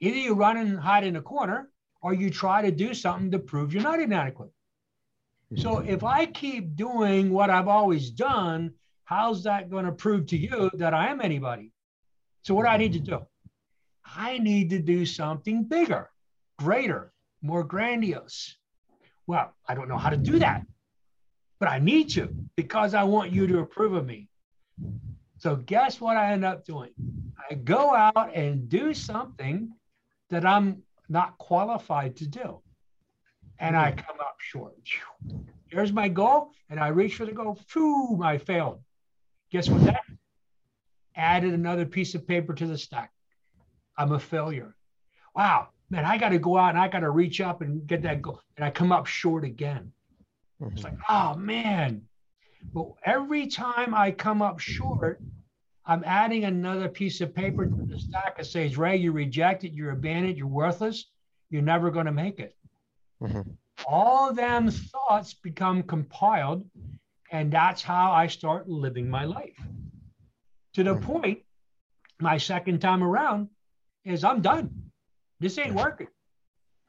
Either 0.00 0.16
you 0.16 0.34
run 0.34 0.56
and 0.56 0.78
hide 0.78 1.04
in 1.04 1.16
a 1.16 1.22
corner 1.22 1.68
or 2.00 2.14
you 2.14 2.30
try 2.30 2.62
to 2.62 2.70
do 2.70 2.94
something 2.94 3.32
to 3.32 3.40
prove 3.40 3.74
you're 3.74 3.82
not 3.82 4.00
inadequate. 4.00 4.50
So 5.56 5.76
mm-hmm. 5.76 5.88
if 5.88 6.04
I 6.04 6.26
keep 6.26 6.76
doing 6.76 7.30
what 7.30 7.50
I've 7.50 7.66
always 7.66 8.10
done, 8.10 8.72
how's 9.04 9.42
that 9.44 9.68
going 9.68 9.86
to 9.86 9.92
prove 9.92 10.26
to 10.26 10.36
you 10.36 10.70
that 10.74 10.94
I 10.94 11.08
am 11.08 11.20
anybody? 11.20 11.72
So 12.42 12.54
what 12.54 12.62
do 12.62 12.68
I 12.68 12.76
need 12.76 12.92
to 12.92 13.00
do? 13.00 13.26
I 14.04 14.38
need 14.38 14.70
to 14.70 14.78
do 14.78 15.04
something 15.04 15.64
bigger, 15.64 16.10
greater, 16.58 17.12
more 17.42 17.64
grandiose. 17.64 18.56
Well, 19.26 19.54
I 19.66 19.74
don't 19.74 19.88
know 19.88 19.98
how 19.98 20.10
to 20.10 20.16
do 20.16 20.38
that, 20.38 20.62
but 21.58 21.68
I 21.68 21.80
need 21.80 22.10
to 22.10 22.28
because 22.56 22.94
I 22.94 23.02
want 23.02 23.32
you 23.32 23.46
to 23.48 23.58
approve 23.58 23.94
of 23.94 24.06
me. 24.06 24.28
So 25.38 25.56
guess 25.56 26.00
what 26.00 26.16
I 26.16 26.32
end 26.32 26.44
up 26.44 26.64
doing? 26.64 26.90
I 27.50 27.54
go 27.54 27.94
out 27.94 28.34
and 28.34 28.68
do 28.68 28.92
something 28.92 29.72
that 30.30 30.44
I'm 30.44 30.82
not 31.08 31.38
qualified 31.38 32.16
to 32.16 32.26
do. 32.26 32.60
And 33.58 33.76
I 33.76 33.92
come 33.92 34.20
up 34.20 34.36
short. 34.38 34.74
Here's 35.68 35.92
my 35.92 36.08
goal. 36.08 36.52
And 36.70 36.78
I 36.78 36.88
reach 36.88 37.16
for 37.16 37.24
the 37.24 37.32
goal. 37.32 37.58
Phew, 37.68 38.20
I 38.22 38.38
failed. 38.38 38.82
Guess 39.50 39.68
what 39.68 39.84
that? 39.84 40.02
Added 41.16 41.54
another 41.54 41.86
piece 41.86 42.14
of 42.14 42.26
paper 42.26 42.54
to 42.54 42.66
the 42.66 42.78
stack. 42.78 43.12
I'm 43.96 44.12
a 44.12 44.18
failure. 44.18 44.74
Wow, 45.34 45.68
man, 45.90 46.04
I 46.04 46.18
got 46.18 46.30
to 46.30 46.38
go 46.38 46.56
out 46.56 46.70
and 46.70 46.78
I 46.78 46.88
got 46.88 47.00
to 47.00 47.10
reach 47.10 47.40
up 47.40 47.62
and 47.62 47.86
get 47.86 48.02
that 48.02 48.22
goal. 48.22 48.40
And 48.56 48.64
I 48.64 48.70
come 48.70 48.92
up 48.92 49.06
short 49.06 49.44
again. 49.44 49.92
Mm-hmm. 50.60 50.74
It's 50.74 50.84
like, 50.84 50.98
oh 51.08 51.34
man. 51.36 52.07
But 52.72 52.88
every 53.04 53.46
time 53.46 53.94
I 53.94 54.10
come 54.10 54.42
up 54.42 54.58
short, 54.58 55.20
I'm 55.86 56.04
adding 56.04 56.44
another 56.44 56.88
piece 56.88 57.20
of 57.20 57.34
paper 57.34 57.66
to 57.66 57.86
the 57.86 57.98
stack 57.98 58.36
that 58.36 58.46
says, 58.46 58.76
Ray, 58.76 58.96
you 58.96 59.12
rejected, 59.12 59.74
you're 59.74 59.92
abandoned, 59.92 60.36
you're 60.36 60.46
worthless, 60.46 61.06
you're 61.50 61.62
never 61.62 61.90
going 61.90 62.06
to 62.06 62.12
make 62.12 62.40
it. 62.40 62.54
Mm-hmm. 63.22 63.50
All 63.86 64.34
them 64.34 64.70
thoughts 64.70 65.34
become 65.34 65.82
compiled, 65.82 66.68
and 67.32 67.50
that's 67.50 67.82
how 67.82 68.12
I 68.12 68.26
start 68.26 68.68
living 68.68 69.08
my 69.08 69.24
life. 69.24 69.56
To 70.74 70.84
the 70.84 70.94
mm-hmm. 70.94 71.12
point, 71.12 71.38
my 72.20 72.36
second 72.36 72.80
time 72.80 73.02
around 73.02 73.48
is 74.04 74.24
I'm 74.24 74.42
done. 74.42 74.90
This 75.40 75.58
ain't 75.58 75.74
working. 75.74 76.08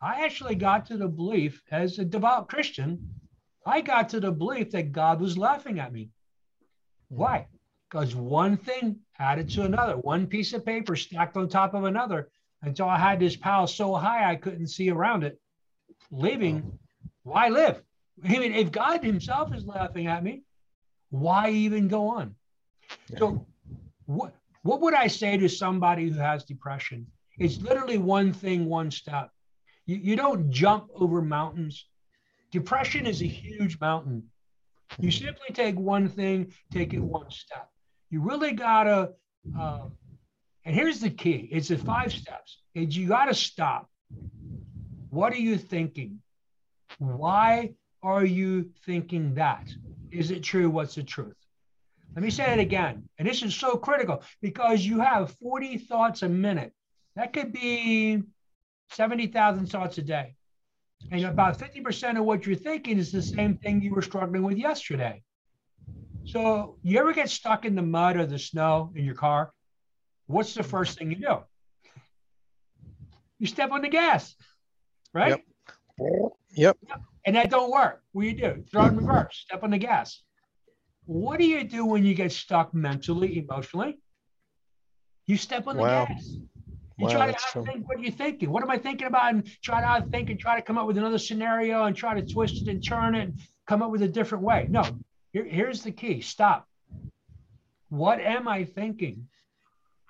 I 0.01 0.25
actually 0.25 0.55
got 0.55 0.85
to 0.87 0.97
the 0.97 1.07
belief, 1.07 1.61
as 1.71 1.99
a 1.99 2.05
devout 2.05 2.49
Christian, 2.49 3.18
I 3.69 3.81
got 3.81 4.09
to 4.09 4.19
the 4.19 4.31
belief 4.31 4.71
that 4.71 4.91
God 4.91 5.21
was 5.21 5.37
laughing 5.37 5.79
at 5.79 5.93
me. 5.93 6.09
Why? 7.09 7.37
Hmm. 7.39 7.55
because 7.89 8.15
one 8.15 8.57
thing 8.57 8.99
added 9.19 9.49
to 9.51 9.63
another, 9.63 9.97
one 9.97 10.27
piece 10.27 10.53
of 10.53 10.65
paper 10.65 10.95
stacked 10.95 11.37
on 11.37 11.49
top 11.49 11.73
of 11.73 11.83
another 11.83 12.29
until 12.61 12.87
I 12.87 12.97
had 12.97 13.19
this 13.19 13.35
pile 13.35 13.67
so 13.67 13.95
high 13.95 14.29
I 14.29 14.35
couldn't 14.35 14.67
see 14.67 14.89
around 14.89 15.23
it. 15.23 15.39
Living, 16.11 16.63
oh. 16.65 16.79
why 17.23 17.49
live? 17.49 17.81
I 18.23 18.37
mean, 18.39 18.53
if 18.53 18.71
God 18.71 19.03
Himself 19.03 19.53
is 19.53 19.65
laughing 19.65 20.07
at 20.07 20.23
me, 20.23 20.43
why 21.09 21.51
even 21.51 21.87
go 21.87 22.07
on? 22.09 22.35
Yeah. 23.09 23.19
So, 23.19 23.45
what 24.05 24.33
what 24.63 24.81
would 24.81 24.93
I 24.93 25.07
say 25.07 25.37
to 25.37 25.47
somebody 25.47 26.09
who 26.09 26.19
has 26.19 26.43
depression? 26.43 27.07
It's 27.37 27.61
literally 27.61 27.97
one 27.97 28.33
thing, 28.33 28.65
one 28.65 28.91
step. 28.91 29.29
You, 29.85 29.97
you 29.97 30.15
don't 30.15 30.51
jump 30.51 30.89
over 30.93 31.21
mountains. 31.21 31.85
Depression 32.51 33.05
is 33.05 33.21
a 33.21 33.27
huge 33.27 33.79
mountain. 33.79 34.23
You 34.99 35.11
simply 35.11 35.53
take 35.53 35.77
one 35.77 36.09
thing, 36.09 36.53
take 36.71 36.93
it 36.93 36.99
one 36.99 37.29
step. 37.29 37.69
You 38.09 38.21
really 38.21 38.53
gotta, 38.53 39.11
uh, 39.57 39.85
and 40.65 40.75
here's 40.75 40.99
the 40.99 41.11
key: 41.11 41.47
it's 41.51 41.67
the 41.67 41.77
five 41.77 42.11
steps. 42.11 42.59
Is 42.73 42.97
you 42.97 43.07
gotta 43.07 43.35
stop. 43.35 43.89
What 45.09 45.33
are 45.33 45.37
you 45.37 45.57
thinking? 45.57 46.21
Why 46.97 47.73
are 48.01 48.25
you 48.25 48.71
thinking 48.85 49.35
that? 49.35 49.69
Is 50.11 50.31
it 50.31 50.41
true? 50.41 50.69
What's 50.69 50.95
the 50.95 51.03
truth? 51.03 51.35
Let 52.15 52.23
me 52.23 52.31
say 52.31 52.51
it 52.51 52.59
again. 52.59 53.07
And 53.19 53.27
this 53.27 53.43
is 53.43 53.55
so 53.55 53.77
critical 53.77 54.23
because 54.41 54.85
you 54.85 54.99
have 54.99 55.31
40 55.35 55.77
thoughts 55.77 56.23
a 56.23 56.29
minute. 56.29 56.73
That 57.15 57.33
could 57.33 57.53
be 57.53 58.23
70,000 58.91 59.67
thoughts 59.67 59.97
a 59.99 60.01
day. 60.01 60.35
And 61.11 61.25
about 61.25 61.57
50% 61.57 62.19
of 62.19 62.25
what 62.25 62.45
you're 62.45 62.55
thinking 62.55 62.97
is 62.97 63.11
the 63.11 63.21
same 63.21 63.57
thing 63.57 63.81
you 63.81 63.93
were 63.93 64.01
struggling 64.01 64.43
with 64.43 64.57
yesterday. 64.57 65.23
So, 66.25 66.77
you 66.83 66.99
ever 66.99 67.13
get 67.13 67.29
stuck 67.29 67.65
in 67.65 67.73
the 67.73 67.81
mud 67.81 68.17
or 68.17 68.25
the 68.25 68.37
snow 68.37 68.91
in 68.95 69.03
your 69.03 69.15
car? 69.15 69.51
What's 70.27 70.53
the 70.53 70.63
first 70.63 70.97
thing 70.97 71.09
you 71.09 71.17
do? 71.17 71.39
You 73.39 73.47
step 73.47 73.71
on 73.71 73.81
the 73.81 73.89
gas, 73.89 74.35
right? 75.13 75.29
Yep. 75.29 75.41
Yep. 76.55 76.77
And 77.25 77.35
that 77.35 77.49
don't 77.49 77.71
work. 77.71 78.03
What 78.11 78.23
do 78.23 78.27
you 78.27 78.35
do? 78.35 78.63
Throw 78.71 78.85
it 78.85 78.87
in 78.89 78.97
reverse. 78.97 79.43
Step 79.45 79.63
on 79.63 79.71
the 79.71 79.77
gas. 79.77 80.21
What 81.05 81.39
do 81.39 81.45
you 81.45 81.63
do 81.63 81.85
when 81.85 82.05
you 82.05 82.13
get 82.13 82.31
stuck 82.31 82.73
mentally, 82.73 83.39
emotionally? 83.39 83.97
You 85.25 85.37
step 85.37 85.67
on 85.67 85.77
the 85.77 85.81
wow. 85.81 86.05
gas. 86.05 86.35
You 86.99 87.05
wow, 87.05 87.11
try 87.11 87.31
to 87.31 87.37
outthink 87.37 87.85
what 87.85 88.01
you're 88.01 88.11
thinking. 88.11 88.51
What 88.51 88.61
am 88.61 88.69
I 88.69 88.77
thinking 88.77 89.07
about? 89.07 89.33
And 89.33 89.49
try 89.61 89.79
to 89.79 89.87
outthink 89.87 90.29
and 90.29 90.37
try 90.37 90.57
to 90.57 90.61
come 90.61 90.77
up 90.77 90.85
with 90.85 90.97
another 90.97 91.17
scenario 91.17 91.85
and 91.85 91.95
try 91.95 92.19
to 92.19 92.25
twist 92.25 92.61
it 92.61 92.67
and 92.67 92.83
turn 92.85 93.15
it 93.15 93.23
and 93.23 93.39
come 93.67 93.81
up 93.81 93.89
with 93.89 94.01
a 94.01 94.07
different 94.07 94.43
way. 94.43 94.67
No, 94.69 94.83
here, 95.31 95.45
here's 95.45 95.81
the 95.81 95.91
key 95.91 96.19
stop. 96.19 96.67
What 97.87 98.19
am 98.19 98.49
I 98.49 98.65
thinking? 98.65 99.29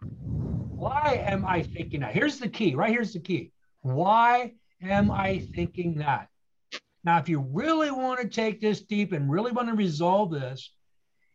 Why 0.02 1.24
am 1.28 1.46
I 1.46 1.62
thinking 1.62 2.00
that? 2.00 2.14
Here's 2.14 2.40
the 2.40 2.50
key, 2.50 2.74
right? 2.74 2.90
Here's 2.90 3.14
the 3.14 3.20
key. 3.20 3.52
Why 3.82 4.54
am 4.82 5.12
I 5.12 5.40
thinking 5.54 6.00
that? 6.00 6.28
Now, 7.04 7.20
if 7.20 7.30
you 7.30 7.40
really 7.54 7.92
want 7.92 8.20
to 8.22 8.28
take 8.28 8.60
this 8.60 8.82
deep 8.82 9.12
and 9.12 9.30
really 9.30 9.52
want 9.52 9.68
to 9.68 9.76
resolve 9.76 10.32
this, 10.32 10.72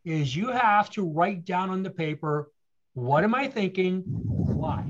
is 0.05 0.35
you 0.35 0.49
have 0.49 0.91
to 0.91 1.09
write 1.09 1.45
down 1.45 1.71
on 1.71 1.85
the 1.85 1.91
paper, 1.91 2.51
what 2.95 3.23
am 3.23 3.37
I 3.37 3.49
thinking? 3.49 4.03
Why? 4.03 4.85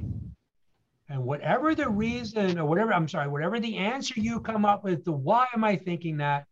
And 1.14 1.25
whatever 1.25 1.76
the 1.76 1.88
reason 1.88 2.59
or 2.59 2.66
whatever, 2.66 2.92
I'm 2.92 3.06
sorry, 3.06 3.28
whatever 3.28 3.61
the 3.61 3.76
answer 3.76 4.14
you 4.16 4.40
come 4.40 4.64
up 4.64 4.83
with, 4.83 5.04
the 5.04 5.12
why 5.12 5.47
am 5.54 5.62
I 5.62 5.76
thinking 5.76 6.16
that 6.16 6.47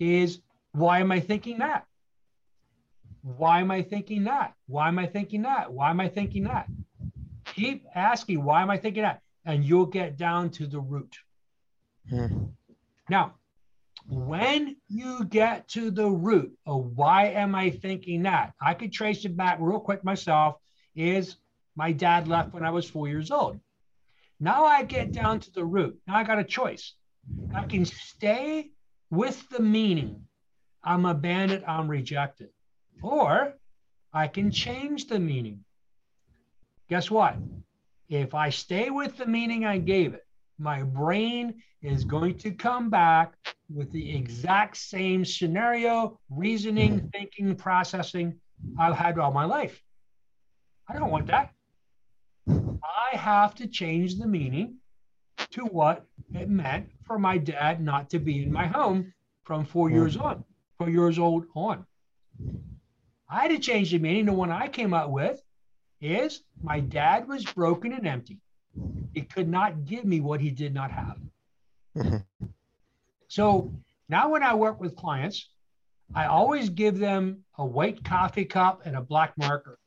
is 0.00 0.40
why 0.72 0.98
am 0.98 1.12
I 1.12 1.20
thinking 1.20 1.58
that? 1.58 1.86
Why 3.22 3.60
am 3.60 3.70
I 3.70 3.82
thinking 3.82 4.24
that? 4.24 4.54
Why 4.66 4.88
am 4.88 4.98
I 4.98 5.06
thinking 5.06 5.42
that? 5.42 5.72
Why 5.72 5.90
am 5.90 6.00
I 6.00 6.08
thinking 6.08 6.42
that? 6.42 6.66
Keep 7.54 7.86
asking, 7.94 8.42
why 8.42 8.62
am 8.62 8.70
I 8.70 8.78
thinking 8.78 9.04
that? 9.04 9.20
And 9.44 9.64
you'll 9.64 9.86
get 9.86 10.16
down 10.16 10.50
to 10.50 10.66
the 10.66 10.80
root. 10.80 11.16
Hmm. 12.08 12.46
Now, 13.08 13.34
when 14.08 14.74
you 14.88 15.24
get 15.26 15.68
to 15.68 15.92
the 15.92 16.10
root 16.10 16.52
of 16.66 16.96
why 16.96 17.26
am 17.26 17.54
I 17.54 17.70
thinking 17.70 18.24
that, 18.24 18.54
I 18.60 18.74
could 18.74 18.92
trace 18.92 19.24
it 19.24 19.36
back 19.36 19.58
real 19.60 19.78
quick 19.78 20.02
myself. 20.02 20.56
Is 20.96 21.36
my 21.76 21.92
dad 21.92 22.26
left 22.26 22.52
when 22.52 22.64
I 22.64 22.70
was 22.70 22.90
four 22.90 23.06
years 23.06 23.30
old. 23.30 23.60
Now 24.40 24.64
I 24.64 24.82
get 24.82 25.12
down 25.12 25.40
to 25.40 25.52
the 25.52 25.64
root. 25.64 26.00
Now 26.06 26.16
I 26.16 26.24
got 26.24 26.38
a 26.38 26.44
choice. 26.44 26.94
I 27.54 27.64
can 27.66 27.84
stay 27.84 28.70
with 29.10 29.48
the 29.50 29.60
meaning 29.60 30.22
I'm 30.82 31.04
abandoned, 31.04 31.64
I'm 31.66 31.88
rejected. 31.88 32.48
Or 33.02 33.54
I 34.12 34.28
can 34.28 34.50
change 34.50 35.06
the 35.06 35.18
meaning. 35.18 35.64
Guess 36.88 37.10
what? 37.10 37.36
If 38.08 38.34
I 38.34 38.50
stay 38.50 38.90
with 38.90 39.16
the 39.16 39.26
meaning 39.26 39.64
I 39.64 39.78
gave 39.78 40.14
it, 40.14 40.26
my 40.58 40.82
brain 40.82 41.62
is 41.82 42.04
going 42.04 42.38
to 42.38 42.50
come 42.50 42.90
back 42.90 43.34
with 43.72 43.90
the 43.92 44.16
exact 44.16 44.76
same 44.76 45.24
scenario, 45.24 46.18
reasoning, 46.28 47.08
thinking, 47.12 47.54
processing 47.54 48.40
I've 48.78 48.96
had 48.96 49.18
all 49.18 49.32
my 49.32 49.44
life. 49.44 49.80
I 50.88 50.98
don't 50.98 51.10
want 51.10 51.26
that. 51.28 51.52
I 52.82 53.16
have 53.16 53.54
to 53.56 53.66
change 53.66 54.16
the 54.16 54.26
meaning 54.26 54.76
to 55.50 55.62
what 55.62 56.06
it 56.34 56.48
meant 56.48 56.90
for 57.04 57.18
my 57.18 57.38
dad 57.38 57.80
not 57.80 58.10
to 58.10 58.18
be 58.18 58.42
in 58.42 58.52
my 58.52 58.66
home 58.66 59.12
from 59.44 59.64
four 59.64 59.88
hmm. 59.88 59.96
years 59.96 60.16
on 60.16 60.44
four 60.80 60.88
years 60.88 61.18
old 61.18 61.44
on. 61.54 61.84
I 63.28 63.42
had 63.42 63.50
to 63.50 63.58
change 63.58 63.90
the 63.90 63.98
meaning. 63.98 64.24
The 64.24 64.32
one 64.32 64.50
I 64.50 64.66
came 64.66 64.94
up 64.94 65.10
with 65.10 65.42
is 66.00 66.42
my 66.62 66.80
dad 66.80 67.28
was 67.28 67.44
broken 67.44 67.92
and 67.92 68.06
empty. 68.06 68.40
He 69.12 69.20
could 69.20 69.46
not 69.46 69.84
give 69.84 70.06
me 70.06 70.20
what 70.20 70.40
he 70.40 70.50
did 70.50 70.74
not 70.74 70.90
have. 70.90 71.18
So 73.28 73.72
now 74.08 74.28
when 74.28 74.42
I 74.42 74.54
work 74.54 74.80
with 74.80 74.96
clients, 74.96 75.48
I 76.16 76.26
always 76.26 76.68
give 76.68 76.98
them 76.98 77.44
a 77.56 77.64
white 77.64 78.02
coffee 78.02 78.44
cup 78.44 78.82
and 78.84 78.96
a 78.96 79.00
black 79.00 79.38
marker. 79.38 79.78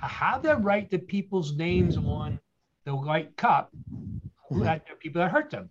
I 0.00 0.08
have 0.08 0.42
them 0.42 0.62
write 0.62 0.90
the 0.90 0.98
people's 0.98 1.54
names 1.54 1.96
on 1.96 2.38
the 2.84 2.94
white 2.94 3.36
cup 3.36 3.70
mm-hmm. 3.90 4.62
that 4.62 4.84
people 5.00 5.20
that 5.20 5.30
hurt 5.30 5.50
them. 5.50 5.70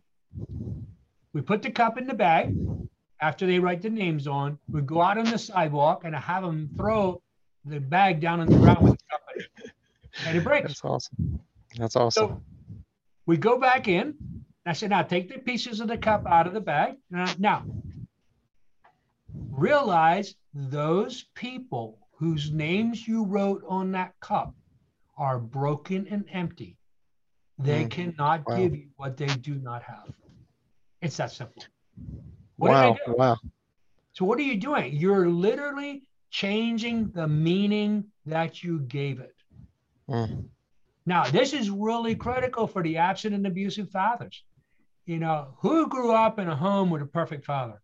We 1.34 1.41
put 1.41 1.62
the 1.62 1.72
cup 1.72 1.98
in 1.98 2.08
the 2.08 2.13
bag 2.13 2.55
after 3.22 3.46
they 3.46 3.60
write 3.60 3.82
the 3.82 3.89
names 3.89 4.27
on, 4.27 4.60
we 4.70 4.82
go 4.82 5.01
out 5.01 5.17
on 5.17 5.25
the 5.25 5.38
sidewalk 5.38 6.03
and 6.03 6.15
I 6.15 6.20
have 6.20 6.44
them 6.44 6.70
throw 6.75 7.22
the 7.65 7.79
bag 7.79 8.20
down 8.20 8.41
on 8.41 8.48
the 8.48 8.58
ground 8.58 8.84
with 8.84 8.98
the 8.98 9.05
cup 9.10 9.22
and 10.25 10.38
it 10.38 10.44
breaks. 10.44 10.67
That's 10.67 10.86
awesome. 10.86 11.39
That's 11.77 11.96
awesome. 11.96 12.27
So 12.27 12.41
we 13.25 13.38
go 13.38 13.60
back 13.60 13.88
in. 13.88 14.15
I 14.65 14.74
said, 14.74 14.89
now 14.89 15.03
take 15.03 15.29
the 15.32 15.39
pieces 15.39 15.79
of 15.79 15.88
the 15.88 15.98
cup 15.98 16.25
out 16.25 16.48
of 16.48 16.53
the 16.53 16.62
bag. 16.62 16.96
Now, 17.10 17.63
realize 19.51 20.36
those 20.53 21.25
people 21.36 22.00
whose 22.17 22.51
names 22.51 23.07
you 23.07 23.25
wrote 23.25 23.63
on 23.67 23.91
that 23.91 24.13
cup 24.19 24.53
are 25.17 25.39
broken 25.39 26.07
and 26.10 26.25
empty. 26.31 26.77
They 27.57 27.86
mm. 27.86 27.91
cannot 27.91 28.48
wow. 28.48 28.57
give 28.57 28.75
you 28.75 28.88
what 28.98 29.17
they 29.17 29.27
do 29.27 29.55
not 29.55 29.84
have. 29.84 30.13
It's 31.01 31.17
that 31.17 31.31
simple. 31.31 31.63
What 32.57 32.72
wow. 32.72 32.98
Wow. 33.07 33.38
So, 34.13 34.25
what 34.25 34.39
are 34.39 34.43
you 34.43 34.57
doing? 34.57 34.93
You're 34.93 35.29
literally 35.29 36.07
changing 36.31 37.12
the 37.12 37.27
meaning 37.27 38.05
that 38.25 38.63
you 38.63 38.79
gave 38.79 39.19
it. 39.19 39.36
Mm. 40.10 40.45
Now, 41.05 41.25
this 41.25 41.53
is 41.53 41.69
really 41.69 42.15
critical 42.15 42.65
for 42.65 42.81
the 42.81 42.98
absent 42.98 43.36
and 43.36 43.45
abusive 43.45 43.89
fathers. 43.91 44.43
You 45.05 45.19
know, 45.19 45.53
who 45.60 45.88
grew 45.88 46.13
up 46.13 46.39
in 46.39 46.48
a 46.48 46.55
home 46.55 46.89
with 46.89 47.01
a 47.01 47.05
perfect 47.05 47.45
father? 47.45 47.81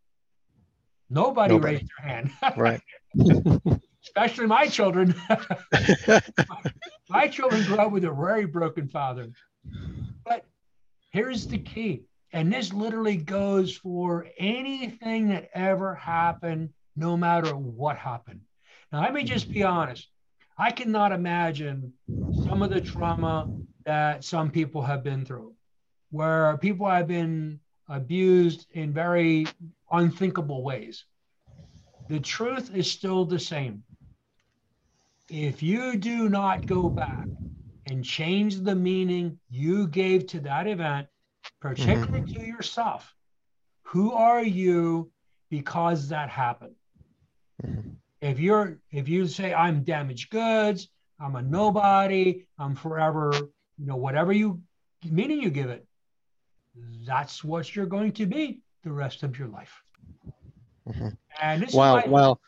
Nobody, 1.10 1.54
Nobody. 1.54 1.76
raised 1.76 1.92
their 2.00 2.10
hand. 2.10 2.32
right. 2.58 2.82
Especially 4.12 4.46
my 4.46 4.68
children. 4.68 5.16
my 7.10 7.30
children 7.30 7.64
grew 7.64 7.78
up 7.78 7.94
with 7.94 8.04
a 8.04 8.12
very 8.12 8.46
broken 8.46 8.90
father. 8.90 9.30
But 10.26 10.44
here's 11.12 11.48
the 11.48 11.58
key. 11.58 12.04
And 12.34 12.52
this 12.52 12.74
literally 12.74 13.16
goes 13.16 13.76
for 13.76 14.28
anything 14.38 15.30
that 15.30 15.50
ever 15.54 15.96
happened, 15.96 16.72
no 16.98 17.16
matter 17.16 17.56
what 17.56 17.96
happened. 17.96 18.42
Now, 18.92 19.00
let 19.02 19.14
me 19.14 19.24
just 19.24 19.50
be 19.50 19.64
honest. 19.64 20.10
I 20.58 20.72
cannot 20.72 21.14
imagine 21.14 21.94
some 22.46 22.62
of 22.62 22.70
the 22.70 22.82
trauma 22.82 23.50
that 23.86 24.26
some 24.26 24.52
people 24.52 24.82
have 24.82 25.06
been 25.06 25.24
through, 25.24 25.54
where 26.10 26.58
people 26.58 26.90
have 26.90 27.08
been 27.08 27.62
abused 27.88 28.68
in 28.72 28.92
very 28.92 29.48
unthinkable 29.90 30.64
ways. 30.64 31.06
The 32.10 32.20
truth 32.20 32.76
is 32.76 32.92
still 32.92 33.24
the 33.24 33.40
same. 33.40 33.84
If 35.32 35.64
you 35.64 35.96
do 35.96 36.28
not 36.28 36.66
go 36.66 36.90
back 36.90 37.26
and 37.86 38.04
change 38.04 38.58
the 38.60 38.76
meaning 38.76 39.40
you 39.50 39.88
gave 39.88 40.28
to 40.28 40.42
that 40.42 40.68
event, 40.68 41.08
particularly 41.62 42.20
mm-hmm. 42.20 42.34
to 42.34 42.46
yourself, 42.46 43.16
who 43.84 44.12
are 44.12 44.44
you 44.44 45.10
because 45.50 46.10
that 46.10 46.30
happened? 46.30 46.76
Mm-hmm. 47.66 47.92
If 48.20 48.42
you're 48.42 48.80
if 48.92 49.08
you 49.08 49.26
say 49.26 49.54
I'm 49.54 49.84
damaged 49.84 50.32
goods, 50.32 50.90
I'm 51.18 51.38
a 51.38 51.42
nobody, 51.42 52.46
I'm 52.60 52.76
forever, 52.76 53.32
you 53.34 53.86
know, 53.86 53.96
whatever 53.96 54.34
you 54.34 54.62
meaning 55.10 55.42
you 55.42 55.50
give 55.50 55.70
it, 55.70 55.88
that's 57.06 57.42
what 57.42 57.74
you're 57.74 57.86
going 57.86 58.12
to 58.14 58.26
be 58.26 58.60
the 58.84 58.92
rest 58.92 59.24
of 59.24 59.40
your 59.40 59.48
life. 59.48 59.82
Mm-hmm. 60.90 61.08
And 61.42 61.68
wow. 61.72 62.04
Well, 62.06 62.42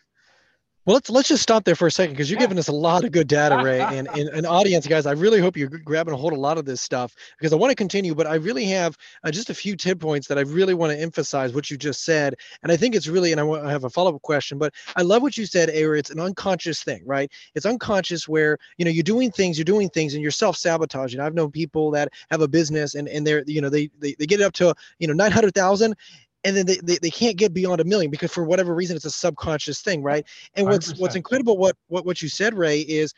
let's 0.86 1.10
let's 1.10 1.30
just 1.30 1.44
stop 1.44 1.64
there 1.64 1.76
for 1.76 1.88
a 1.88 1.92
second 1.92 2.14
because 2.14 2.30
you're 2.30 2.40
yeah. 2.40 2.46
giving 2.46 2.60
us 2.60 2.68
a 2.68 2.74
lot 2.74 3.04
of 3.04 3.12
good 3.12 3.28
data, 3.28 3.58
Ray, 3.64 3.80
and, 3.98 4.08
and 4.10 4.30
an 4.30 4.46
audience, 4.46 4.86
guys. 4.88 5.06
I 5.06 5.12
really 5.12 5.40
hope 5.40 5.56
you're 5.56 5.70
grabbing 5.70 6.14
a 6.14 6.18
hold 6.18 6.34
of 6.34 6.40
a 6.40 6.42
lot 6.42 6.58
of 6.58 6.66
this 6.66 6.82
stuff 6.82 7.16
because 7.38 7.54
I 7.54 7.56
want 7.56 7.72
to 7.72 7.76
continue, 7.76 8.14
but 8.14 8.28
I 8.28 8.36
really 8.36 8.66
have 8.66 8.98
uh, 9.24 9.32
just 9.32 9.50
a 9.50 9.54
few 9.54 9.76
tip 9.76 10.00
points 10.00 10.28
that 10.28 10.38
I 10.38 10.42
really 10.42 10.74
want 10.74 10.92
to 10.92 11.00
emphasize 11.00 11.54
what 11.54 11.70
you 11.70 11.78
just 11.78 12.04
said, 12.04 12.36
and 12.64 12.72
I 12.72 12.78
think 12.78 12.96
it's 12.96 13.08
really, 13.08 13.32
and 13.32 13.40
I, 13.40 13.44
want, 13.44 13.66
I 13.66 13.72
have 13.72 13.84
a 13.84 13.90
follow 13.90 14.16
up 14.16 14.22
question, 14.22 14.58
but 14.58 14.74
I 14.96 15.02
love 15.02 15.22
what 15.22 15.38
you 15.38 15.46
said, 15.46 15.70
Aaron. 15.70 16.00
It's 16.00 16.10
an 16.10 16.20
unconscious 16.20 16.84
thing, 16.84 17.02
right? 17.06 17.32
It's 17.56 17.66
unconscious 17.66 18.28
where 18.28 18.58
you 18.78 18.86
know 18.86 18.92
you're 18.92 19.04
doing 19.04 19.32
things, 19.32 19.58
you're 19.58 19.66
doing 19.66 19.90
things, 19.90 20.14
and 20.14 20.22
you're 20.22 20.32
self 20.32 20.58
sabotaging. 20.58 21.20
I've 21.20 21.34
known 21.34 21.52
people 21.52 21.92
that 21.92 22.10
have 22.32 22.42
a 22.42 22.48
business 22.48 22.96
and 22.96 23.08
and 23.08 23.26
they're 23.26 23.44
you 23.48 23.62
know 23.62 23.70
they 23.70 23.90
they, 24.00 24.16
they 24.20 24.26
get 24.26 24.40
it 24.40 24.44
up 24.44 24.54
to 24.54 24.74
you 25.00 25.08
know 25.08 25.14
nine 25.14 25.32
hundred 25.32 25.54
thousand, 25.54 25.96
and 26.44 26.56
then 26.56 26.66
they, 26.66 26.78
they, 26.84 26.98
they 26.98 27.10
can't 27.10 27.38
get 27.38 27.54
beyond 27.54 27.82
a 27.82 27.84
million 27.84 28.10
because 28.10 28.32
for 28.32 28.44
whatever 28.44 28.74
reason 28.74 28.96
it's 28.96 29.06
a 29.06 29.12
subconscious 29.12 29.82
thing 29.82 30.02
right? 30.02 30.26
And 30.56 30.68
what's 30.68 30.94
100%. 30.94 31.00
what's 31.00 31.16
incredible 31.16 31.58
what, 31.58 31.76
what 31.88 32.06
what 32.06 32.22
you 32.22 32.30
said 32.30 32.54
ray 32.54 32.80
is 32.80 33.14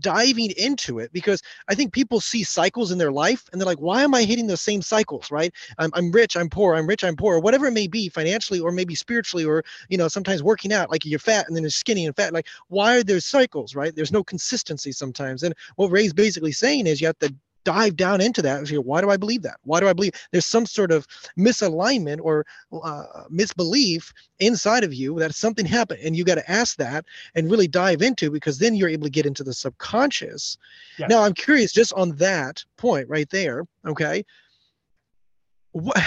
diving 0.00 0.50
into 0.58 0.98
it 0.98 1.10
because 1.12 1.42
i 1.68 1.74
think 1.74 1.92
people 1.92 2.20
see 2.20 2.42
cycles 2.42 2.90
in 2.92 2.98
their 2.98 3.10
life 3.10 3.48
and 3.50 3.60
they're 3.60 3.66
like 3.66 3.78
why 3.78 4.02
am 4.02 4.14
i 4.14 4.22
hitting 4.22 4.46
the 4.46 4.56
same 4.56 4.82
cycles 4.82 5.30
right? 5.30 5.52
I'm, 5.78 5.90
I'm 5.94 6.10
rich 6.10 6.36
i'm 6.36 6.50
poor 6.50 6.74
i'm 6.74 6.86
rich 6.86 7.04
i'm 7.04 7.16
poor 7.16 7.36
or 7.36 7.40
whatever 7.40 7.66
it 7.66 7.72
may 7.72 7.86
be 7.86 8.08
financially 8.08 8.60
or 8.60 8.70
maybe 8.70 8.94
spiritually 8.94 9.44
or 9.44 9.62
you 9.88 9.96
know 9.96 10.08
sometimes 10.08 10.42
working 10.42 10.72
out 10.72 10.90
like 10.90 11.06
you're 11.06 11.18
fat 11.18 11.46
and 11.48 11.56
then 11.56 11.62
you're 11.62 11.70
skinny 11.70 12.06
and 12.06 12.14
fat 12.14 12.32
like 12.32 12.46
why 12.68 12.96
are 12.96 13.02
there 13.02 13.20
cycles 13.20 13.74
right? 13.74 13.94
There's 13.94 14.12
no 14.12 14.24
consistency 14.24 14.92
sometimes. 14.92 15.42
And 15.42 15.54
what 15.76 15.90
ray's 15.90 16.12
basically 16.12 16.52
saying 16.52 16.86
is 16.86 17.00
you 17.00 17.06
have 17.06 17.18
to 17.20 17.34
dive 17.68 17.96
down 17.96 18.22
into 18.22 18.40
that. 18.40 18.66
Why 18.82 19.02
do 19.02 19.10
I 19.10 19.18
believe 19.18 19.42
that? 19.42 19.60
Why 19.64 19.78
do 19.78 19.88
I 19.88 19.92
believe 19.92 20.12
there's 20.32 20.46
some 20.46 20.64
sort 20.64 20.90
of 20.90 21.06
misalignment 21.36 22.18
or 22.22 22.46
uh, 22.72 23.24
misbelief 23.28 24.10
inside 24.38 24.84
of 24.84 24.94
you 24.94 25.18
that 25.18 25.34
something 25.34 25.66
happened? 25.66 26.00
And 26.02 26.16
you 26.16 26.24
got 26.24 26.36
to 26.36 26.50
ask 26.50 26.78
that 26.78 27.04
and 27.34 27.50
really 27.50 27.68
dive 27.68 28.00
into 28.00 28.30
because 28.30 28.58
then 28.58 28.74
you're 28.74 28.88
able 28.88 29.04
to 29.04 29.10
get 29.10 29.26
into 29.26 29.44
the 29.44 29.52
subconscious. 29.52 30.56
Yes. 30.98 31.10
Now, 31.10 31.22
I'm 31.22 31.34
curious 31.34 31.70
just 31.70 31.92
on 31.92 32.12
that 32.12 32.64
point 32.78 33.06
right 33.06 33.28
there. 33.28 33.64
Okay. 33.86 34.24
What, 35.72 35.98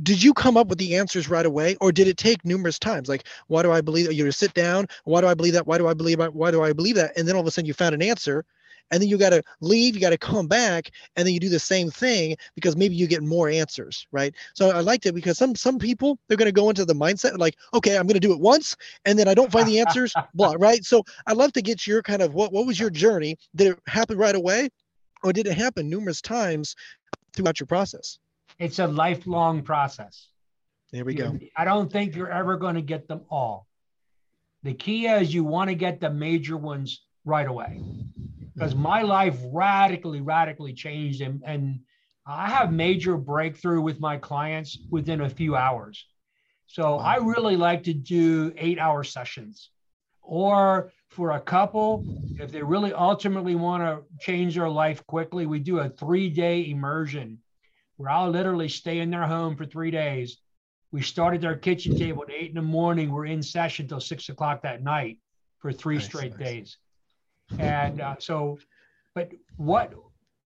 did 0.00 0.22
you 0.22 0.32
come 0.32 0.56
up 0.56 0.68
with 0.68 0.78
the 0.78 0.94
answers 0.94 1.28
right 1.28 1.44
away 1.44 1.76
or 1.80 1.90
did 1.90 2.06
it 2.06 2.16
take 2.16 2.44
numerous 2.44 2.80
times 2.80 3.08
like 3.08 3.28
why 3.46 3.62
do 3.62 3.70
i 3.70 3.80
believe 3.80 4.12
you 4.12 4.24
to 4.24 4.32
sit 4.32 4.52
down 4.52 4.88
why 5.04 5.20
do 5.20 5.28
i 5.28 5.34
believe 5.34 5.52
that 5.52 5.68
why 5.68 5.78
do 5.78 5.86
i 5.86 5.94
believe 5.94 6.18
why 6.32 6.50
do 6.50 6.64
i 6.64 6.72
believe 6.72 6.96
that 6.96 7.16
and 7.16 7.28
then 7.28 7.36
all 7.36 7.40
of 7.40 7.46
a 7.46 7.50
sudden 7.52 7.64
you 7.64 7.72
found 7.72 7.94
an 7.94 8.02
answer 8.02 8.44
and 8.90 9.00
then 9.00 9.08
you 9.08 9.18
got 9.18 9.30
to 9.30 9.42
leave 9.60 9.94
you 9.94 10.00
got 10.00 10.10
to 10.10 10.18
come 10.18 10.46
back 10.46 10.90
and 11.16 11.26
then 11.26 11.34
you 11.34 11.40
do 11.40 11.48
the 11.48 11.58
same 11.58 11.90
thing 11.90 12.36
because 12.54 12.76
maybe 12.76 12.94
you 12.94 13.06
get 13.06 13.22
more 13.22 13.48
answers 13.48 14.06
right? 14.12 14.34
So 14.54 14.70
i 14.70 14.80
liked 14.80 15.06
it 15.06 15.14
because 15.14 15.38
some 15.38 15.54
some 15.54 15.78
people 15.78 16.18
they're 16.28 16.36
going 16.36 16.46
to 16.46 16.52
go 16.52 16.68
into 16.68 16.84
the 16.84 16.94
mindset 16.94 17.38
like 17.38 17.56
okay 17.72 17.96
i'm 17.96 18.06
going 18.06 18.14
to 18.14 18.20
do 18.20 18.32
it 18.32 18.40
once 18.40 18.76
and 19.04 19.18
then 19.18 19.28
i 19.28 19.34
don't 19.34 19.52
find 19.52 19.66
the 19.66 19.80
answers 19.80 20.12
blah 20.34 20.54
right? 20.58 20.84
So 20.84 21.02
i'd 21.26 21.36
love 21.36 21.52
to 21.54 21.62
get 21.62 21.86
your 21.86 22.02
kind 22.02 22.22
of 22.22 22.34
what 22.34 22.52
what 22.52 22.66
was 22.66 22.78
your 22.78 22.90
journey? 22.90 23.36
Did 23.54 23.72
it 23.72 23.78
happen 23.86 24.18
right 24.18 24.34
away 24.34 24.68
or 25.22 25.32
did 25.32 25.46
it 25.46 25.56
happen 25.56 25.88
numerous 25.88 26.20
times 26.20 26.76
throughout 27.34 27.58
your 27.60 27.66
process? 27.66 28.18
It's 28.58 28.78
a 28.78 28.86
lifelong 28.86 29.62
process. 29.62 30.28
There 30.92 31.04
we 31.04 31.14
go. 31.14 31.36
i 31.56 31.64
don't 31.64 31.90
think 31.90 32.14
you're 32.14 32.30
ever 32.30 32.56
going 32.56 32.76
to 32.76 32.82
get 32.82 33.08
them 33.08 33.22
all. 33.28 33.66
The 34.62 34.74
key 34.74 35.06
is 35.06 35.34
you 35.34 35.42
want 35.42 35.70
to 35.70 35.74
get 35.74 36.00
the 36.00 36.10
major 36.10 36.56
ones 36.56 37.02
right 37.24 37.46
away 37.48 37.82
because 38.54 38.72
mm-hmm. 38.72 38.82
my 38.82 39.02
life 39.02 39.38
radically, 39.52 40.20
radically 40.20 40.72
changed. 40.72 41.20
And, 41.20 41.42
and 41.44 41.80
I 42.26 42.48
have 42.48 42.72
major 42.72 43.16
breakthrough 43.16 43.80
with 43.80 44.00
my 44.00 44.16
clients 44.16 44.78
within 44.90 45.20
a 45.20 45.28
few 45.28 45.56
hours. 45.56 46.06
So 46.66 46.98
I 46.98 47.16
really 47.16 47.56
like 47.56 47.84
to 47.84 47.94
do 47.94 48.52
eight 48.56 48.78
hour 48.78 49.04
sessions. 49.04 49.70
Or 50.22 50.90
for 51.10 51.32
a 51.32 51.40
couple, 51.40 52.04
if 52.40 52.50
they 52.50 52.62
really 52.62 52.92
ultimately 52.92 53.54
want 53.54 53.82
to 53.82 54.02
change 54.24 54.54
their 54.54 54.70
life 54.70 55.06
quickly, 55.06 55.46
we 55.46 55.58
do 55.58 55.80
a 55.80 55.90
three 55.90 56.30
day 56.30 56.70
immersion 56.70 57.38
where 57.96 58.10
I'll 58.10 58.30
literally 58.30 58.68
stay 58.68 59.00
in 59.00 59.10
their 59.10 59.26
home 59.26 59.56
for 59.56 59.66
three 59.66 59.90
days. 59.90 60.38
We 60.90 61.02
start 61.02 61.34
at 61.34 61.40
their 61.40 61.56
kitchen 61.56 61.96
table 61.96 62.24
at 62.26 62.34
eight 62.34 62.48
in 62.48 62.54
the 62.54 62.62
morning. 62.62 63.12
We're 63.12 63.26
in 63.26 63.42
session 63.42 63.86
till 63.86 64.00
six 64.00 64.28
o'clock 64.28 64.62
that 64.62 64.82
night 64.82 65.18
for 65.58 65.72
three 65.72 65.96
nice, 65.96 66.04
straight 66.06 66.38
nice. 66.38 66.48
days. 66.48 66.78
And 67.58 68.00
uh, 68.00 68.16
so, 68.18 68.58
but 69.14 69.32
what 69.56 69.92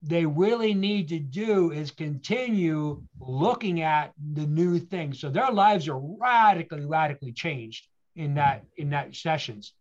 they 0.03 0.25
really 0.25 0.75
need 0.75 1.09
to 1.09 1.19
do 1.19 1.73
is 1.73 1.91
continue 1.91 3.03
looking 3.21 3.83
at 3.83 4.13
the 4.35 4.47
new 4.47 4.79
things. 4.79 5.21
So 5.21 5.29
their 5.29 5.51
lives 5.51 5.89
are 5.89 5.99
radically, 5.99 6.85
radically 6.85 7.33
changed 7.33 7.87
in 8.15 8.35
that 8.35 8.65
in 8.77 8.91
that 8.91 9.15
sessions. 9.15 9.73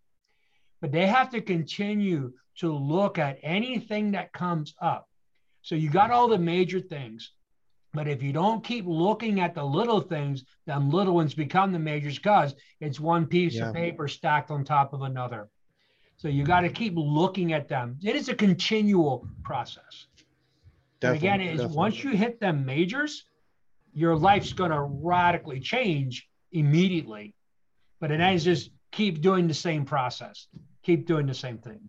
But 0.82 0.91
they 0.91 1.08
have 1.08 1.30
to 1.32 1.41
continue 1.41 2.34
to 2.60 2.71
look 2.71 3.17
at 3.17 3.39
anything 3.43 4.12
that 4.12 4.34
comes 4.34 4.73
up. 4.82 5.08
So 5.62 5.75
you 5.75 5.89
got 5.89 6.12
all 6.12 6.27
the 6.27 6.38
major 6.38 6.80
things. 6.80 7.32
But 7.93 8.08
if 8.08 8.21
you 8.21 8.32
don't 8.32 8.63
keep 8.63 8.86
looking 8.86 9.39
at 9.39 9.56
the 9.56 9.63
little 9.63 10.01
things, 10.01 10.43
them 10.65 10.89
little 10.89 11.15
ones 11.15 11.34
become 11.34 11.71
the 11.71 11.80
majors 11.80 12.17
because 12.17 12.53
it's 12.80 12.99
one 12.99 13.25
piece 13.25 13.56
yeah. 13.56 13.69
of 13.69 13.75
paper 13.75 14.08
stacked 14.08 14.51
on 14.51 14.63
top 14.63 14.93
of 14.93 15.01
another. 15.01 15.49
So 16.17 16.27
you 16.27 16.43
got 16.43 16.62
to 16.62 16.69
keep 16.69 16.93
looking 16.95 17.53
at 17.53 17.67
them. 17.67 17.97
It 18.03 18.15
is 18.15 18.27
a 18.27 18.36
continual 18.36 19.27
process. 19.43 20.08
Definitely, 20.99 21.27
again, 21.27 21.41
is 21.41 21.65
once 21.67 22.03
you 22.03 22.12
hit 22.12 22.39
them 22.39 22.65
majors, 22.65 23.25
your 23.93 24.15
life's 24.15 24.51
going 24.51 24.71
to 24.71 24.82
radically 24.82 25.60
change 25.60 26.27
immediately. 26.51 27.36
But 27.99 28.12
it 28.12 28.19
is 28.19 28.43
just 28.43 28.71
keep 28.91 29.21
doing 29.21 29.47
the 29.47 29.53
same 29.53 29.86
process, 29.86 30.47
keep 30.84 31.06
doing 31.06 31.27
the 31.27 31.34
same 31.34 31.60
thing. 31.60 31.80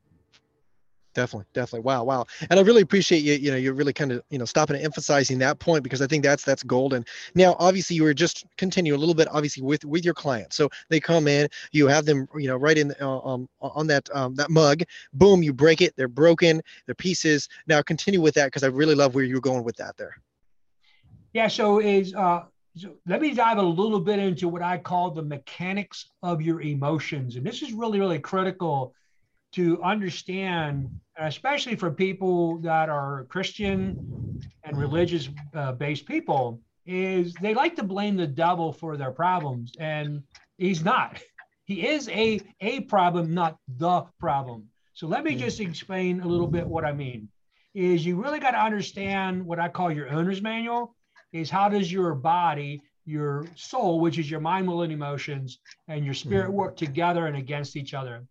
Definitely 1.19 1.47
definitely. 1.53 1.85
Wow 1.85 2.05
wow. 2.05 2.27
And 2.49 2.61
i 2.61 2.63
really 2.63 2.83
appreciate 2.83 3.25
you 3.25 3.35
you 3.35 3.51
know 3.51 3.57
you're 3.57 3.75
really 3.75 3.93
kind 3.93 4.13
of 4.13 4.23
you 4.31 4.39
know 4.39 4.45
stopping 4.45 4.77
and 4.77 4.85
emphasizing 4.85 5.37
that 5.39 5.59
point 5.59 5.83
because 5.83 6.01
i 6.01 6.07
think 6.07 6.23
that's 6.23 6.45
that's 6.45 6.63
golden. 6.63 7.05
Now 7.35 7.57
obviously 7.59 7.97
you 7.97 8.05
were 8.05 8.15
just 8.15 8.47
continue 8.57 8.95
a 8.95 9.01
little 9.03 9.17
bit 9.17 9.27
obviously 9.33 9.65
with 9.65 9.85
with 9.85 10.05
your 10.05 10.15
client 10.15 10.53
so 10.53 10.69
they 10.91 11.01
come 11.01 11.27
in 11.27 11.49
you 11.73 11.89
have 11.89 12.05
them 12.05 12.29
you 12.37 12.47
know 12.47 12.57
right 12.57 12.79
in 12.79 12.95
uh, 13.01 13.19
um, 13.19 13.49
on 13.61 13.89
that 13.89 14.09
um, 14.15 14.37
that 14.37 14.49
mug. 14.51 14.83
Boom 15.13 15.43
you 15.43 15.53
break 15.53 15.81
it. 15.81 15.93
They're 15.97 16.07
broken. 16.07 16.63
They're 16.87 16.95
pieces. 16.95 17.49
Now 17.67 17.83
continue 17.83 18.21
with 18.21 18.35
that 18.35 18.47
because 18.47 18.63
i 18.63 18.69
really 18.69 18.95
love 18.95 19.17
where 19.17 19.25
you're 19.25 19.41
going 19.41 19.65
with 19.65 19.77
that 19.77 19.97
there. 19.97 20.15
Yeah 21.33 21.49
so 21.49 21.81
is 21.81 22.15
uh 22.15 22.45
so 22.77 22.95
let 23.07 23.21
me 23.21 23.35
dive 23.35 23.59
a 23.59 23.63
little 23.63 23.99
bit 23.99 24.21
into 24.21 24.49
what 24.49 24.63
I 24.63 24.79
call 24.79 25.11
the 25.11 25.23
mechanics 25.23 26.11
of 26.23 26.41
your 26.41 26.61
emotions. 26.61 27.35
And 27.35 27.45
this 27.45 27.61
is 27.63 27.73
really, 27.73 27.99
really 27.99 28.21
critical 28.21 28.95
to 29.53 29.83
understand, 29.83 30.89
especially 31.17 31.75
for 31.77 31.91
people 31.91 32.59
that 32.59 32.89
are 32.89 33.27
Christian 33.29 34.41
and 34.65 34.77
religious 34.77 35.29
uh, 35.55 35.73
based 35.73 36.07
people, 36.07 36.61
is 36.87 37.35
they 37.35 37.55
like 37.55 37.77
to 37.77 37.83
blame 37.83 38.17
the 38.17 38.27
devil 38.27 38.73
for 38.73 38.97
their 38.97 39.11
problems, 39.11 39.73
and 39.79 40.23
he's 40.57 40.83
not. 40.85 41.21
He 41.65 41.87
is 41.87 42.09
a 42.09 42.41
a 42.61 42.81
problem, 42.81 43.35
not 43.35 43.59
the 43.77 44.05
problem. 44.19 44.69
So 44.95 45.07
let 45.07 45.23
me 45.23 45.35
just 45.37 45.61
explain 45.61 46.21
a 46.21 46.27
little 46.27 46.47
bit 46.47 46.67
what 46.67 46.85
I 46.85 46.93
mean. 46.93 47.29
Is 47.75 48.05
you 48.05 48.21
really 48.21 48.41
got 48.41 48.53
to 48.53 48.61
understand 48.61 49.45
what 49.45 49.61
I 49.61 49.69
call 49.69 49.93
your 49.93 50.09
owner's 50.09 50.43
manual. 50.43 50.95
Is 51.33 51.51
how 51.51 51.69
does 51.69 51.93
your 51.93 52.15
body, 52.15 52.81
your 53.05 53.47
soul, 53.55 54.01
which 54.01 54.19
is 54.19 54.31
your 54.31 54.41
mind, 54.41 54.67
will, 54.67 54.83
and 54.83 54.93
emotions, 54.93 55.59
and 55.89 56.05
your 56.05 56.15
spirit 56.15 56.51
work 56.51 56.77
together 56.77 57.27
and 57.27 57.37
against 57.37 57.77
each 57.77 57.95
other. 57.95 58.25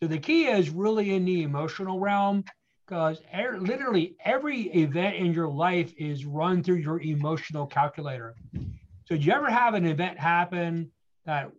So 0.00 0.06
the 0.06 0.18
key 0.18 0.46
is 0.46 0.70
really 0.70 1.14
in 1.14 1.24
the 1.24 1.42
emotional 1.42 1.98
realm 1.98 2.44
because 2.86 3.20
er, 3.34 3.58
literally 3.60 4.16
every 4.24 4.62
event 4.74 5.16
in 5.16 5.32
your 5.32 5.48
life 5.48 5.92
is 5.98 6.24
run 6.24 6.62
through 6.62 6.76
your 6.76 7.00
emotional 7.00 7.66
calculator. 7.66 8.34
So 9.06 9.16
did 9.16 9.24
you 9.24 9.32
ever 9.32 9.50
have 9.50 9.74
an 9.74 9.86
event 9.86 10.18
happen 10.18 10.90
that 11.24 11.50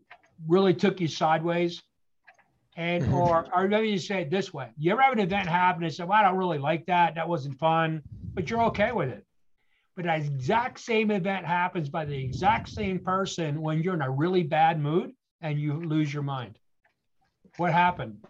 really 0.47 0.73
took 0.73 1.01
you 1.01 1.07
sideways? 1.07 1.81
And 2.77 3.03
mm-hmm. 3.03 3.13
or 3.13 3.47
or 3.53 3.67
me 3.67 3.95
just 3.95 4.07
say 4.07 4.21
it 4.21 4.29
this 4.29 4.53
way: 4.53 4.69
You 4.77 4.93
ever 4.93 5.01
have 5.01 5.13
an 5.13 5.19
event 5.19 5.49
happen 5.49 5.83
and 5.83 5.93
say, 5.93 6.03
"Well, 6.05 6.17
I 6.17 6.23
don't 6.23 6.37
really 6.37 6.59
like 6.59 6.85
that. 6.85 7.15
That 7.15 7.27
wasn't 7.27 7.59
fun," 7.59 8.01
but 8.33 8.49
you're 8.49 8.61
okay 8.65 8.91
with 8.93 9.09
it. 9.09 9.25
But 9.95 10.05
that 10.05 10.19
exact 10.19 10.79
same 10.79 11.11
event 11.11 11.45
happens 11.45 11.89
by 11.89 12.05
the 12.05 12.15
exact 12.15 12.69
same 12.69 12.99
person 12.99 13.59
when 13.59 13.83
you're 13.83 13.95
in 13.95 14.01
a 14.01 14.09
really 14.09 14.43
bad 14.43 14.79
mood 14.79 15.11
and 15.41 15.59
you 15.59 15.73
lose 15.73 16.13
your 16.13 16.23
mind. 16.23 16.58
What 17.59 17.73
happened? 17.73 18.25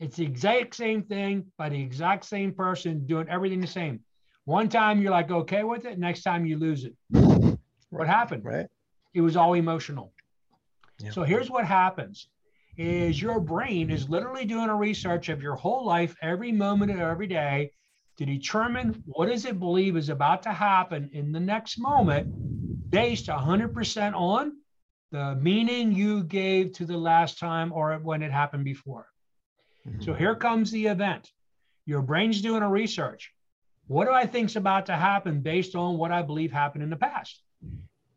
It's 0.00 0.16
the 0.16 0.24
exact 0.24 0.74
same 0.74 1.02
thing 1.02 1.44
by 1.58 1.68
the 1.68 1.78
exact 1.78 2.24
same 2.24 2.50
person 2.54 3.06
doing 3.06 3.28
everything 3.28 3.60
the 3.60 3.66
same. 3.66 4.00
One 4.46 4.70
time 4.70 5.02
you're 5.02 5.10
like 5.10 5.30
okay 5.30 5.64
with 5.64 5.84
it, 5.84 5.98
next 5.98 6.22
time 6.22 6.46
you 6.46 6.56
lose 6.56 6.86
it. 6.86 6.94
What 7.90 8.06
happened? 8.06 8.42
Right. 8.42 8.66
It 9.12 9.20
was 9.20 9.36
all 9.36 9.52
emotional. 9.52 10.14
Yeah. 10.98 11.10
So 11.10 11.24
here's 11.24 11.50
what 11.50 11.66
happens 11.66 12.28
is 12.78 13.20
your 13.20 13.38
brain 13.38 13.90
is 13.90 14.08
literally 14.08 14.46
doing 14.46 14.70
a 14.70 14.74
research 14.74 15.28
of 15.28 15.42
your 15.42 15.56
whole 15.56 15.84
life 15.84 16.16
every 16.22 16.50
moment 16.50 16.90
of 16.90 17.00
every 17.00 17.26
day 17.26 17.72
to 18.16 18.24
determine 18.24 19.02
what 19.04 19.26
does 19.26 19.44
it 19.44 19.58
believe 19.58 19.94
is 19.94 20.08
about 20.08 20.42
to 20.44 20.52
happen 20.52 21.10
in 21.12 21.32
the 21.32 21.40
next 21.40 21.78
moment 21.78 22.90
based 22.90 23.26
100% 23.26 24.14
on 24.14 24.52
the 25.10 25.34
meaning 25.36 25.92
you 25.92 26.22
gave 26.22 26.72
to 26.74 26.84
the 26.84 26.96
last 26.96 27.38
time 27.38 27.72
or 27.72 27.94
when 27.98 28.22
it 28.22 28.30
happened 28.30 28.64
before. 28.64 29.06
Mm-hmm. 29.86 30.02
So 30.02 30.14
here 30.14 30.34
comes 30.34 30.70
the 30.70 30.86
event. 30.86 31.30
Your 31.86 32.02
brain's 32.02 32.40
doing 32.40 32.62
a 32.62 32.68
research. 32.68 33.32
What 33.86 34.04
do 34.04 34.12
I 34.12 34.26
think's 34.26 34.54
about 34.54 34.86
to 34.86 34.92
happen 34.92 35.40
based 35.40 35.74
on 35.74 35.98
what 35.98 36.12
I 36.12 36.22
believe 36.22 36.52
happened 36.52 36.84
in 36.84 36.90
the 36.90 36.96
past? 36.96 37.42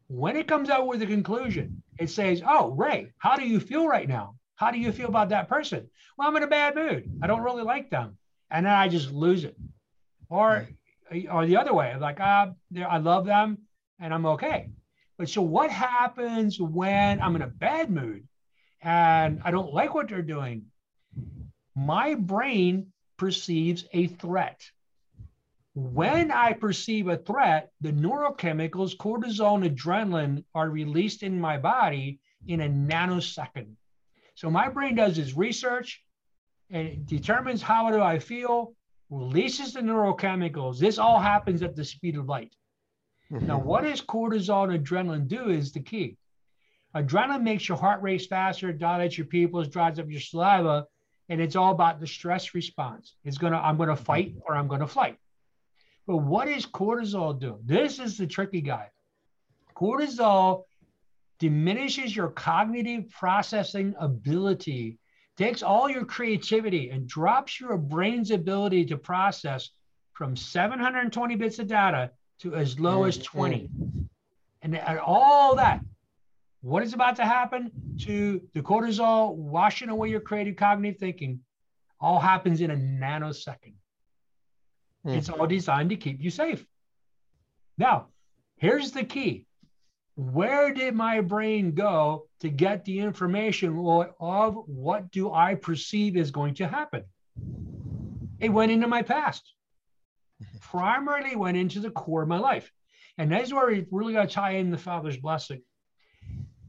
When 0.07 0.35
it 0.35 0.47
comes 0.47 0.69
out 0.69 0.85
with 0.85 1.01
a 1.01 1.07
conclusion, 1.07 1.81
it 1.97 2.11
says, 2.11 2.43
"Oh, 2.45 2.71
Ray, 2.71 3.11
how 3.17 3.35
do 3.35 3.47
you 3.47 3.59
feel 3.59 3.87
right 3.87 4.07
now? 4.07 4.35
How 4.55 4.69
do 4.69 4.77
you 4.77 4.91
feel 4.91 5.07
about 5.07 5.29
that 5.29 5.49
person?" 5.49 5.89
Well, 6.15 6.27
I'm 6.27 6.35
in 6.35 6.43
a 6.43 6.47
bad 6.47 6.75
mood. 6.75 7.09
I 7.23 7.27
don't 7.27 7.41
really 7.41 7.63
like 7.63 7.89
them, 7.89 8.17
and 8.51 8.65
then 8.67 8.73
I 8.73 8.87
just 8.87 9.11
lose 9.11 9.43
it. 9.45 9.57
Or, 10.29 10.67
or 11.31 11.47
the 11.47 11.57
other 11.57 11.73
way, 11.73 11.95
like, 11.97 12.19
ah, 12.19 12.51
I 12.87 12.97
love 12.97 13.25
them, 13.25 13.57
and 13.99 14.13
I'm 14.13 14.27
okay. 14.27 14.69
But 15.17 15.29
so 15.29 15.41
what 15.41 15.69
happens 15.69 16.59
when 16.59 17.21
I'm 17.21 17.35
in 17.35 17.41
a 17.43 17.47
bad 17.47 17.89
mood 17.89 18.27
and 18.81 19.41
I 19.43 19.51
don't 19.51 19.73
like 19.73 19.93
what 19.93 20.09
they're 20.09 20.21
doing? 20.21 20.65
My 21.75 22.15
brain 22.15 22.87
perceives 23.17 23.85
a 23.93 24.07
threat. 24.07 24.61
When 25.75 26.31
I 26.31 26.53
perceive 26.53 27.07
a 27.07 27.17
threat, 27.17 27.71
the 27.81 27.91
neurochemicals, 27.91 28.95
cortisol 28.95 29.63
and 29.63 29.77
adrenaline, 29.77 30.43
are 30.53 30.69
released 30.69 31.23
in 31.23 31.39
my 31.39 31.57
body 31.57 32.19
in 32.47 32.61
a 32.61 32.69
nanosecond. 32.69 33.75
So 34.35 34.49
my 34.49 34.69
brain 34.69 34.95
does 34.95 35.17
its 35.17 35.35
research 35.35 36.03
and 36.69 36.87
it 36.87 37.05
determines 37.05 37.61
how 37.61 37.91
do 37.91 38.01
I 38.01 38.19
feel, 38.19 38.73
releases 39.09 39.73
the 39.73 39.81
neurochemicals. 39.81 40.79
This 40.79 40.97
all 40.97 41.19
happens 41.19 41.61
at 41.61 41.75
the 41.75 41.85
speed 41.85 42.17
of 42.17 42.27
light. 42.27 42.55
Mm-hmm. 43.33 43.47
Now, 43.47 43.59
what 43.59 43.83
does 43.83 44.01
cortisol 44.01 44.71
and 44.71 44.85
adrenaline 44.85 45.27
do 45.27 45.49
is 45.49 45.71
the 45.71 45.79
key. 45.79 46.17
Adrenaline 46.95 47.41
makes 47.41 47.67
your 47.67 47.77
heart 47.77 48.01
race 48.03 48.27
faster, 48.27 48.71
dilates 48.71 49.17
your 49.17 49.25
pupils, 49.25 49.67
dries 49.67 49.97
up 49.97 50.09
your 50.09 50.21
saliva, 50.21 50.85
and 51.29 51.41
it's 51.41 51.55
all 51.55 51.71
about 51.71 51.99
the 51.99 52.05
stress 52.05 52.53
response. 52.53 53.15
It's 53.23 53.39
gonna, 53.39 53.57
I'm 53.57 53.77
gonna 53.77 53.95
fight 53.95 54.35
or 54.45 54.55
I'm 54.55 54.67
gonna 54.67 54.87
flight. 54.87 55.17
But 56.05 56.17
what 56.17 56.47
is 56.47 56.67
cortisol 56.67 57.39
do? 57.39 57.59
This 57.63 57.97
is 57.97 58.17
the 58.17 58.27
tricky 58.27 58.61
guy. 58.61 58.89
Cortisol 59.75 60.65
diminishes 61.39 62.15
your 62.15 62.29
cognitive 62.29 63.09
processing 63.09 63.95
ability, 63.99 64.99
takes 65.37 65.63
all 65.63 65.89
your 65.89 66.05
creativity 66.05 66.91
and 66.91 67.07
drops 67.07 67.59
your 67.59 67.77
brain's 67.77 68.29
ability 68.29 68.85
to 68.85 68.97
process 68.97 69.71
from 70.11 70.35
720 70.35 71.35
bits 71.35 71.57
of 71.57 71.67
data 71.67 72.11
to 72.43 72.55
as 72.55 72.79
low 72.79 73.05
as 73.05 73.17
20. 73.17 73.69
And, 74.61 74.77
and 74.77 74.99
all 74.99 75.55
that, 75.55 75.79
what 76.61 76.83
is 76.83 76.93
about 76.93 77.15
to 77.17 77.25
happen 77.25 77.71
to 78.01 78.41
the 78.53 78.61
cortisol 78.61 79.35
washing 79.35 79.89
away 79.89 80.09
your 80.09 80.19
creative 80.19 80.55
cognitive 80.55 80.99
thinking 80.99 81.39
all 81.99 82.19
happens 82.19 82.61
in 82.61 82.71
a 82.71 82.75
nanosecond. 82.75 83.73
Mm. 85.05 85.17
It's 85.17 85.29
all 85.29 85.47
designed 85.47 85.89
to 85.89 85.95
keep 85.95 86.21
you 86.21 86.29
safe. 86.29 86.65
Now, 87.77 88.07
here's 88.57 88.91
the 88.91 89.03
key. 89.03 89.45
Where 90.15 90.73
did 90.73 90.93
my 90.93 91.21
brain 91.21 91.73
go 91.73 92.27
to 92.41 92.49
get 92.49 92.85
the 92.85 92.99
information 92.99 93.69
of 94.19 94.55
what 94.67 95.11
do 95.11 95.33
I 95.33 95.55
perceive 95.55 96.15
is 96.17 96.29
going 96.29 96.55
to 96.55 96.67
happen? 96.67 97.03
It 98.39 98.49
went 98.49 98.71
into 98.71 98.87
my 98.87 99.01
past 99.01 99.53
primarily 100.61 101.35
went 101.35 101.57
into 101.57 101.79
the 101.79 101.91
core 101.91 102.23
of 102.23 102.27
my 102.27 102.39
life. 102.39 102.71
And 103.17 103.31
that's 103.31 103.53
where 103.53 103.67
we 103.67 103.85
really 103.91 104.13
got 104.13 104.29
to 104.29 104.33
tie 104.33 104.51
in 104.51 104.71
the 104.71 104.77
Father's 104.77 105.17
blessing. 105.17 105.61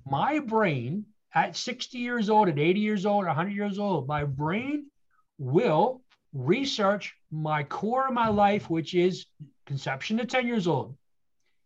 My 0.06 0.38
brain 0.40 1.06
at 1.34 1.56
60 1.56 1.98
years 1.98 2.28
old, 2.28 2.48
at 2.48 2.58
80 2.58 2.80
years 2.80 3.06
old, 3.06 3.26
100 3.26 3.50
years 3.50 3.78
old, 3.78 4.06
my 4.06 4.24
brain 4.24 4.86
will 5.38 6.02
research 6.32 7.14
my 7.30 7.62
core 7.62 8.08
of 8.08 8.14
my 8.14 8.28
life, 8.28 8.68
which 8.68 8.94
is 8.94 9.26
conception 9.66 10.18
to 10.18 10.26
10 10.26 10.46
years 10.46 10.66
old. 10.66 10.96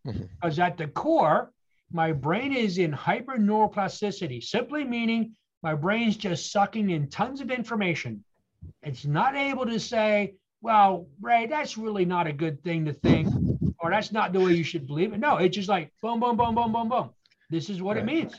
Mm-hmm. 0.07 0.25
Because 0.41 0.59
at 0.59 0.77
the 0.77 0.87
core, 0.87 1.53
my 1.93 2.13
brain 2.13 2.53
is 2.53 2.79
in 2.79 2.93
hyper 2.93 3.37
neuroplasticity, 3.37 4.43
simply 4.43 4.85
meaning 4.85 5.35
my 5.63 5.75
brain's 5.75 6.17
just 6.17 6.53
sucking 6.53 6.91
in 6.91 7.09
tons 7.09 7.41
of 7.41 7.51
information. 7.51 8.25
It's 8.83 9.05
not 9.05 9.37
able 9.37 9.67
to 9.67 9.81
say, 9.81 10.35
well, 10.61 11.07
Ray, 11.21 11.47
that's 11.47 11.79
really 11.79 12.05
not 12.05 12.27
a 12.27 12.33
good 12.33 12.63
thing 12.63 12.85
to 12.87 12.93
think, 12.93 13.29
or 13.79 13.91
that's 13.91 14.13
not 14.13 14.33
the 14.33 14.41
way 14.41 14.53
you 14.53 14.65
should 14.65 14.87
believe 14.87 15.13
it. 15.13 15.19
No, 15.19 15.37
it's 15.37 15.55
just 15.55 15.69
like 15.69 15.93
boom, 16.03 16.21
boom, 16.21 16.37
boom, 16.37 16.55
boom, 16.55 16.73
boom, 16.73 16.89
boom. 16.89 17.11
This 17.51 17.71
is 17.71 17.81
what 17.81 17.97
right. 17.97 18.03
it 18.03 18.07
means. 18.07 18.35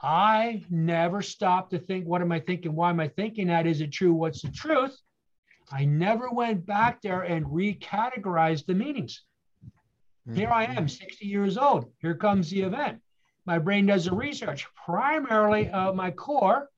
I 0.00 0.62
never 0.70 1.22
stop 1.22 1.70
to 1.70 1.78
think, 1.78 2.06
what 2.06 2.20
am 2.20 2.30
I 2.30 2.40
thinking? 2.40 2.74
Why 2.74 2.90
am 2.90 3.00
I 3.00 3.08
thinking 3.08 3.48
that? 3.48 3.66
Is 3.66 3.80
it 3.80 3.90
true? 3.90 4.12
What's 4.12 4.42
the 4.42 4.50
truth? 4.50 4.96
I 5.72 5.86
never 5.86 6.30
went 6.30 6.66
back 6.66 7.00
there 7.00 7.22
and 7.22 7.46
recategorized 7.46 8.66
the 8.66 8.74
meanings. 8.74 9.22
Here 10.32 10.50
I 10.50 10.64
am, 10.64 10.76
mm-hmm. 10.76 10.86
60 10.86 11.26
years 11.26 11.58
old. 11.58 11.90
Here 12.00 12.14
comes 12.14 12.50
the 12.50 12.62
event. 12.62 13.00
My 13.46 13.58
brain 13.58 13.86
does 13.86 14.06
the 14.06 14.14
research, 14.14 14.66
primarily 14.86 15.68
of 15.70 15.94
my 15.94 16.10
core, 16.10 16.70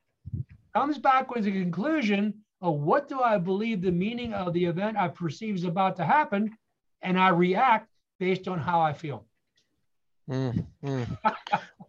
comes 0.75 0.99
back 0.99 1.31
with 1.33 1.47
a 1.47 1.51
conclusion 1.53 2.35
oh, 2.63 2.71
what 2.71 3.09
do 3.09 3.21
I 3.21 3.39
believe 3.39 3.83
the 3.83 3.93
meaning 3.93 4.33
of 4.33 4.53
the 4.53 4.65
event 4.65 4.97
I 4.97 5.09
perceive 5.09 5.57
is 5.57 5.65
about 5.65 5.97
to 5.97 6.05
happen? 6.05 6.57
And 7.03 7.19
I 7.19 7.29
react 7.29 7.89
based 8.19 8.49
on 8.49 8.59
how 8.59 8.81
I 8.81 8.93
feel. 8.93 9.25
Mm, 10.29 10.67
mm. 10.85 11.19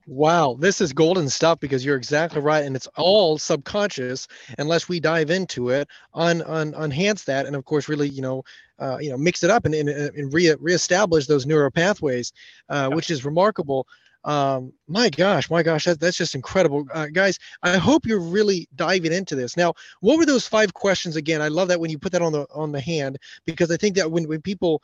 wow, 0.07 0.55
this 0.59 0.79
is 0.79 0.93
golden 0.93 1.27
stuff 1.27 1.59
because 1.59 1.83
you're 1.83 1.95
exactly 1.95 2.39
right, 2.39 2.65
and 2.65 2.75
it's 2.75 2.87
all 2.95 3.39
subconscious 3.39 4.27
unless 4.59 4.87
we 4.87 4.99
dive 4.99 5.31
into 5.31 5.69
it, 5.69 5.87
un, 6.13 6.43
un 6.43 6.75
enhance 6.75 7.23
that, 7.23 7.47
and 7.47 7.55
of 7.55 7.65
course, 7.65 7.89
really, 7.89 8.09
you 8.09 8.21
know, 8.21 8.43
uh, 8.79 8.97
you 8.99 9.09
know, 9.09 9.17
mix 9.17 9.43
it 9.43 9.49
up 9.49 9.65
and, 9.65 9.73
and, 9.73 9.89
and 9.89 10.33
re 10.33 10.53
reestablish 10.59 11.25
those 11.25 11.47
neural 11.47 11.71
pathways, 11.71 12.31
uh, 12.69 12.89
which 12.89 13.09
is 13.09 13.25
remarkable. 13.25 13.87
Um, 14.27 14.73
my 14.89 15.09
gosh, 15.09 15.49
my 15.49 15.63
gosh, 15.63 15.85
that, 15.85 16.01
that's 16.01 16.17
just 16.17 16.35
incredible, 16.35 16.85
uh, 16.93 17.07
guys. 17.07 17.39
I 17.63 17.77
hope 17.77 18.05
you're 18.05 18.19
really 18.19 18.67
diving 18.75 19.13
into 19.13 19.35
this. 19.35 19.55
Now, 19.55 19.73
what 20.01 20.17
were 20.17 20.25
those 20.25 20.45
five 20.45 20.73
questions 20.73 21.15
again? 21.15 21.41
I 21.41 21.47
love 21.47 21.69
that 21.69 21.79
when 21.79 21.89
you 21.89 21.97
put 21.97 22.11
that 22.11 22.21
on 22.21 22.33
the 22.33 22.45
on 22.53 22.73
the 22.73 22.81
hand 22.81 23.17
because 23.45 23.71
I 23.71 23.77
think 23.77 23.95
that 23.95 24.11
when 24.11 24.27
when 24.27 24.41
people 24.41 24.83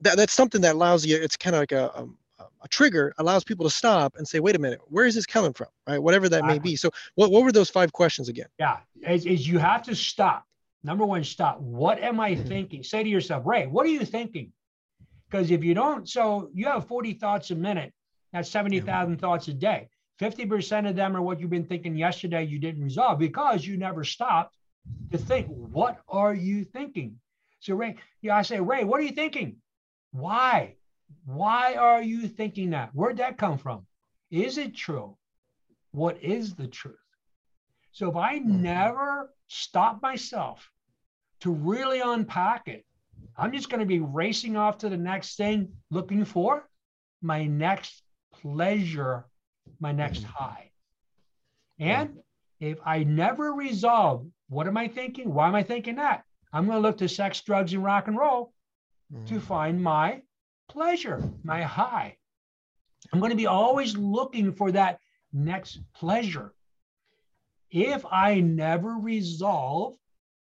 that, 0.00 0.16
that's 0.16 0.32
something 0.32 0.60
that 0.62 0.74
allows 0.74 1.06
you 1.06 1.16
it's 1.16 1.36
kind 1.36 1.54
of 1.54 1.60
like 1.60 1.70
a, 1.70 1.92
a, 1.94 2.00
um, 2.00 2.18
a 2.62 2.68
trigger 2.68 3.14
allows 3.18 3.44
people 3.44 3.64
to 3.64 3.70
stop 3.70 4.16
and 4.16 4.26
say, 4.26 4.40
wait 4.40 4.56
a 4.56 4.58
minute, 4.58 4.80
where 4.88 5.06
is 5.06 5.14
this 5.14 5.26
coming 5.26 5.52
from? 5.52 5.68
Right. 5.86 6.02
Whatever 6.02 6.28
that 6.28 6.44
may 6.44 6.58
be. 6.58 6.74
So 6.76 6.90
what, 7.14 7.30
what 7.30 7.44
were 7.44 7.52
those 7.52 7.70
five 7.70 7.92
questions 7.92 8.28
again? 8.28 8.46
Yeah. 8.58 8.78
Is, 9.08 9.26
is 9.26 9.46
you 9.46 9.58
have 9.58 9.82
to 9.84 9.94
stop. 9.94 10.44
Number 10.84 11.04
one, 11.04 11.22
stop. 11.22 11.60
What 11.60 12.00
am 12.00 12.18
I 12.18 12.32
mm-hmm. 12.32 12.48
thinking? 12.48 12.82
Say 12.82 13.04
to 13.04 13.08
yourself, 13.08 13.46
Ray, 13.46 13.66
what 13.66 13.86
are 13.86 13.90
you 13.90 14.04
thinking? 14.04 14.52
Because 15.30 15.50
if 15.50 15.62
you 15.62 15.74
don't, 15.74 16.08
so 16.08 16.50
you 16.52 16.66
have 16.66 16.86
40 16.86 17.14
thoughts 17.14 17.50
a 17.52 17.54
minute, 17.54 17.92
that's 18.32 18.50
70,000 18.50 19.12
yeah. 19.14 19.18
thoughts 19.18 19.48
a 19.48 19.52
day. 19.52 19.88
50% 20.20 20.88
of 20.88 20.96
them 20.96 21.16
are 21.16 21.22
what 21.22 21.40
you've 21.40 21.50
been 21.50 21.66
thinking 21.66 21.96
yesterday 21.96 22.44
you 22.44 22.58
didn't 22.58 22.84
resolve 22.84 23.18
because 23.18 23.66
you 23.66 23.76
never 23.76 24.04
stopped 24.04 24.56
to 25.10 25.18
think, 25.18 25.48
what 25.48 25.98
are 26.08 26.34
you 26.34 26.64
thinking? 26.64 27.18
So 27.60 27.74
Ray, 27.74 27.96
yeah, 28.20 28.36
I 28.36 28.42
say, 28.42 28.60
Ray, 28.60 28.84
what 28.84 29.00
are 29.00 29.04
you 29.04 29.12
thinking? 29.12 29.56
Why? 30.12 30.76
Why 31.24 31.74
are 31.74 32.02
you 32.02 32.28
thinking 32.28 32.70
that? 32.70 32.90
Where'd 32.92 33.18
that 33.18 33.38
come 33.38 33.58
from? 33.58 33.86
Is 34.30 34.58
it 34.58 34.74
true? 34.74 35.16
What 35.92 36.22
is 36.22 36.54
the 36.54 36.66
truth? 36.66 36.96
So 37.92 38.10
if 38.10 38.16
I 38.16 38.38
mm-hmm. 38.38 38.62
never 38.62 39.34
stop 39.48 40.00
myself 40.02 40.70
to 41.40 41.50
really 41.50 42.00
unpack 42.00 42.68
it, 42.68 42.84
I'm 43.36 43.52
just 43.52 43.70
going 43.70 43.80
to 43.80 43.86
be 43.86 44.00
racing 44.00 44.56
off 44.56 44.78
to 44.78 44.88
the 44.88 44.96
next 44.96 45.36
thing 45.36 45.72
looking 45.90 46.24
for 46.24 46.68
my 47.22 47.44
next 47.44 48.01
pleasure, 48.42 49.24
my 49.80 49.92
next 49.92 50.20
mm-hmm. 50.20 50.32
high. 50.32 50.70
And 51.78 52.18
if 52.60 52.78
I 52.84 53.04
never 53.04 53.52
resolve 53.52 54.26
what 54.52 54.66
am 54.66 54.76
I 54.76 54.86
thinking? 54.86 55.32
Why 55.32 55.48
am 55.48 55.54
I 55.54 55.62
thinking 55.62 55.96
that? 55.96 56.24
I'm 56.52 56.66
going 56.66 56.76
to 56.76 56.86
look 56.86 56.98
to 56.98 57.08
sex, 57.08 57.40
drugs, 57.40 57.72
and 57.72 57.82
rock 57.82 58.06
and 58.06 58.18
roll 58.18 58.52
to 59.10 59.34
mm-hmm. 59.34 59.38
find 59.38 59.82
my 59.82 60.20
pleasure, 60.68 61.22
my 61.42 61.62
high. 61.62 62.18
I'm 63.10 63.18
going 63.18 63.30
to 63.30 63.36
be 63.36 63.46
always 63.46 63.96
looking 63.96 64.52
for 64.52 64.70
that 64.72 64.98
next 65.32 65.80
pleasure. 65.94 66.52
If 67.70 68.04
I 68.10 68.40
never 68.40 68.96
resolve 68.96 69.96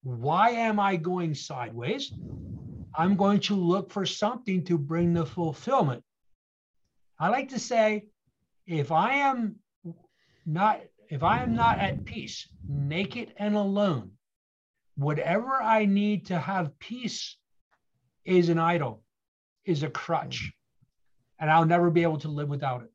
why 0.04 0.50
am 0.50 0.82
I 0.82 0.98
going 0.98 1.34
sideways, 1.34 2.12
I'm 2.94 3.16
going 3.16 3.40
to 3.42 3.56
look 3.56 3.90
for 3.90 4.06
something 4.06 4.66
to 4.66 4.78
bring 4.78 5.14
the 5.14 5.26
fulfillment. 5.26 6.04
I 7.20 7.30
like 7.30 7.50
to 7.50 7.60
say, 7.60 8.06
if 8.66 8.92
I 8.92 9.16
am 9.16 9.56
not 10.46 10.82
if 11.10 11.22
I 11.22 11.44
am 11.44 11.54
not 11.54 11.80
at 11.80 12.06
peace, 12.06 12.48
naked 12.68 13.34
and 13.38 13.56
alone, 13.56 14.12
whatever 14.96 15.62
I 15.62 15.86
need 15.86 16.28
to 16.28 16.40
have 16.40 16.78
peace 16.80 17.38
is 18.26 18.50
an 18.50 18.58
idol 18.58 19.04
is 19.66 19.84
a 19.84 19.90
crutch, 19.90 20.52
and 21.40 21.52
I'll 21.52 21.66
never 21.66 21.90
be 21.92 22.04
able 22.04 22.20
to 22.20 22.30
live 22.30 22.50
without 22.50 22.84
it. 22.84 22.92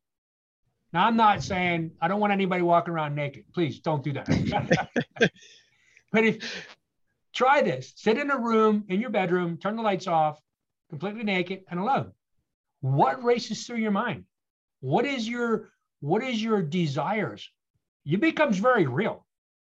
Now, 0.91 1.05
I'm 1.05 1.15
not 1.15 1.43
saying 1.43 1.91
I 2.01 2.07
don't 2.07 2.19
want 2.19 2.33
anybody 2.33 2.61
walking 2.61 2.93
around 2.93 3.15
naked. 3.15 3.45
Please 3.53 3.79
don't 3.79 4.03
do 4.03 4.13
that. 4.13 4.27
but 6.11 6.25
if 6.25 6.77
try 7.33 7.61
this, 7.61 7.93
sit 7.95 8.17
in 8.17 8.31
a 8.31 8.37
room 8.37 8.85
in 8.89 8.99
your 8.99 9.11
bedroom, 9.11 9.57
turn 9.57 9.75
the 9.75 9.83
lights 9.83 10.07
off, 10.07 10.39
completely 10.89 11.23
naked 11.23 11.61
and 11.69 11.79
alone. 11.79 12.11
What 12.81 13.23
races 13.23 13.65
through 13.65 13.77
your 13.77 13.91
mind? 13.91 14.25
What 14.81 15.05
is 15.05 15.27
your 15.27 15.69
what 16.01 16.23
is 16.23 16.41
your 16.41 16.61
desires? 16.61 17.49
It 18.05 18.21
becomes 18.21 18.57
very 18.57 18.87
real. 18.87 19.25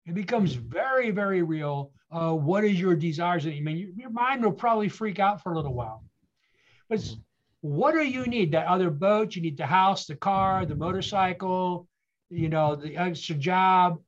It 0.06 0.14
becomes 0.14 0.54
very, 0.54 1.12
very 1.12 1.42
real. 1.42 1.92
Uh, 2.12 2.34
what 2.34 2.64
is 2.64 2.80
your 2.80 2.96
desires? 2.96 3.46
I 3.46 3.60
mean, 3.60 3.78
your, 3.78 3.90
your 3.96 4.10
mind 4.10 4.44
will 4.44 4.52
probably 4.52 4.90
freak 4.90 5.20
out 5.20 5.42
for 5.42 5.52
a 5.52 5.56
little 5.56 5.74
while. 5.74 6.04
But 6.90 7.00
mm-hmm. 7.00 7.20
what 7.62 7.94
do 7.94 8.04
you 8.04 8.26
need? 8.26 8.52
That 8.52 8.68
other 8.68 8.90
boat? 8.90 9.36
You 9.36 9.42
need 9.42 9.58
the 9.58 9.66
house, 9.66 10.06
the 10.06 10.16
car, 10.16 10.66
the 10.66 10.76
motorcycle, 10.76 11.88
you 12.30 12.50
know, 12.50 12.76
the 12.76 12.98
extra 12.98 13.36
job. 13.36 14.00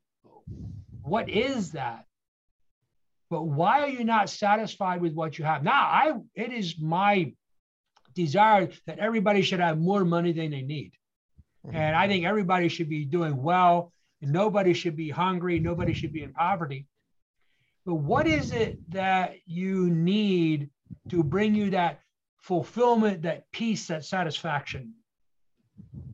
What 1.02 1.30
is 1.30 1.72
that? 1.72 2.06
But 3.30 3.44
why 3.44 3.82
are 3.82 3.90
you 3.90 4.04
not 4.04 4.30
satisfied 4.30 5.02
with 5.02 5.14
what 5.14 5.38
you 5.38 5.46
have? 5.46 5.64
Now, 5.64 5.84
I 5.84 6.14
it 6.36 6.52
is 6.52 6.80
my 6.80 7.34
desire 8.14 8.70
that 8.86 9.00
everybody 9.00 9.42
should 9.42 9.60
have 9.60 9.80
more 9.80 10.06
money 10.06 10.32
than 10.32 10.52
they 10.52 10.62
need. 10.62 10.94
Mm-hmm. 11.66 11.76
And 11.76 11.96
I 11.96 12.08
think 12.08 12.26
everybody 12.26 12.68
should 12.70 12.90
be 12.90 13.06
doing 13.06 13.42
well. 13.42 13.92
And 14.22 14.32
nobody 14.32 14.74
should 14.74 14.98
be 14.98 15.10
hungry. 15.10 15.60
Nobody 15.60 15.94
should 15.94 16.12
be 16.12 16.24
in 16.24 16.34
poverty. 16.34 16.88
But 17.86 17.96
what 17.96 18.28
is 18.28 18.52
it 18.52 18.78
that 18.92 19.36
you 19.46 19.90
need 19.90 20.70
to 21.10 21.24
bring 21.24 21.56
you 21.56 21.70
that 21.72 22.02
fulfillment, 22.42 23.24
that 23.24 23.52
peace, 23.52 23.88
that 23.88 24.06
satisfaction. 24.06 24.94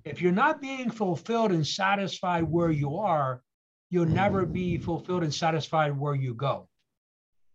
If 0.04 0.22
you're 0.22 0.32
not 0.32 0.62
being 0.62 0.90
fulfilled 0.90 1.52
and 1.52 1.66
satisfied 1.66 2.44
where 2.44 2.72
you 2.72 2.98
are, 2.98 3.42
you'll 3.90 4.06
never 4.06 4.46
be 4.46 4.78
fulfilled 4.78 5.24
and 5.24 5.34
satisfied 5.34 5.98
where 5.98 6.16
you 6.16 6.34
go 6.34 6.68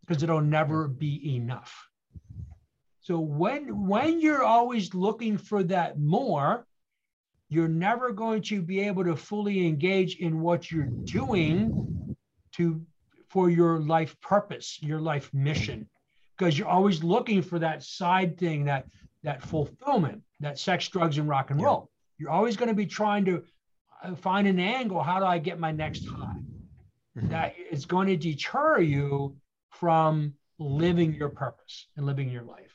because 0.06 0.22
it'll 0.22 0.40
never 0.40 0.88
be 0.88 1.36
enough. 1.36 1.89
So 3.10 3.18
when 3.18 3.88
when 3.88 4.20
you're 4.20 4.44
always 4.44 4.94
looking 4.94 5.36
for 5.36 5.64
that 5.64 5.98
more, 5.98 6.64
you're 7.48 7.66
never 7.66 8.12
going 8.12 8.40
to 8.42 8.62
be 8.62 8.78
able 8.82 9.02
to 9.02 9.16
fully 9.16 9.66
engage 9.66 10.18
in 10.18 10.40
what 10.40 10.70
you're 10.70 10.84
doing 10.84 12.14
to 12.52 12.80
for 13.28 13.50
your 13.50 13.80
life 13.80 14.14
purpose, 14.20 14.78
your 14.80 15.00
life 15.00 15.28
mission 15.34 15.88
because 16.38 16.56
you're 16.56 16.68
always 16.68 17.02
looking 17.02 17.42
for 17.42 17.58
that 17.58 17.82
side 17.82 18.38
thing, 18.38 18.64
that 18.66 18.86
that 19.24 19.42
fulfillment, 19.42 20.22
that 20.38 20.56
sex, 20.56 20.86
drugs, 20.86 21.18
and 21.18 21.28
rock 21.28 21.50
and 21.50 21.60
roll. 21.60 21.90
You're 22.16 22.30
always 22.30 22.56
going 22.56 22.68
to 22.68 22.76
be 22.76 22.86
trying 22.86 23.24
to 23.24 23.42
uh, 24.04 24.14
find 24.14 24.46
an 24.46 24.60
angle. 24.60 25.02
How 25.02 25.18
do 25.18 25.26
I 25.26 25.38
get 25.38 25.58
my 25.58 25.72
next 25.72 26.06
high? 26.06 26.36
Mm-hmm. 27.18 27.28
That 27.30 27.56
is 27.72 27.86
going 27.86 28.06
to 28.06 28.16
deter 28.16 28.78
you 28.78 29.34
from 29.70 30.34
living 30.60 31.12
your 31.12 31.30
purpose 31.30 31.88
and 31.96 32.06
living 32.06 32.30
your 32.30 32.44
life. 32.44 32.69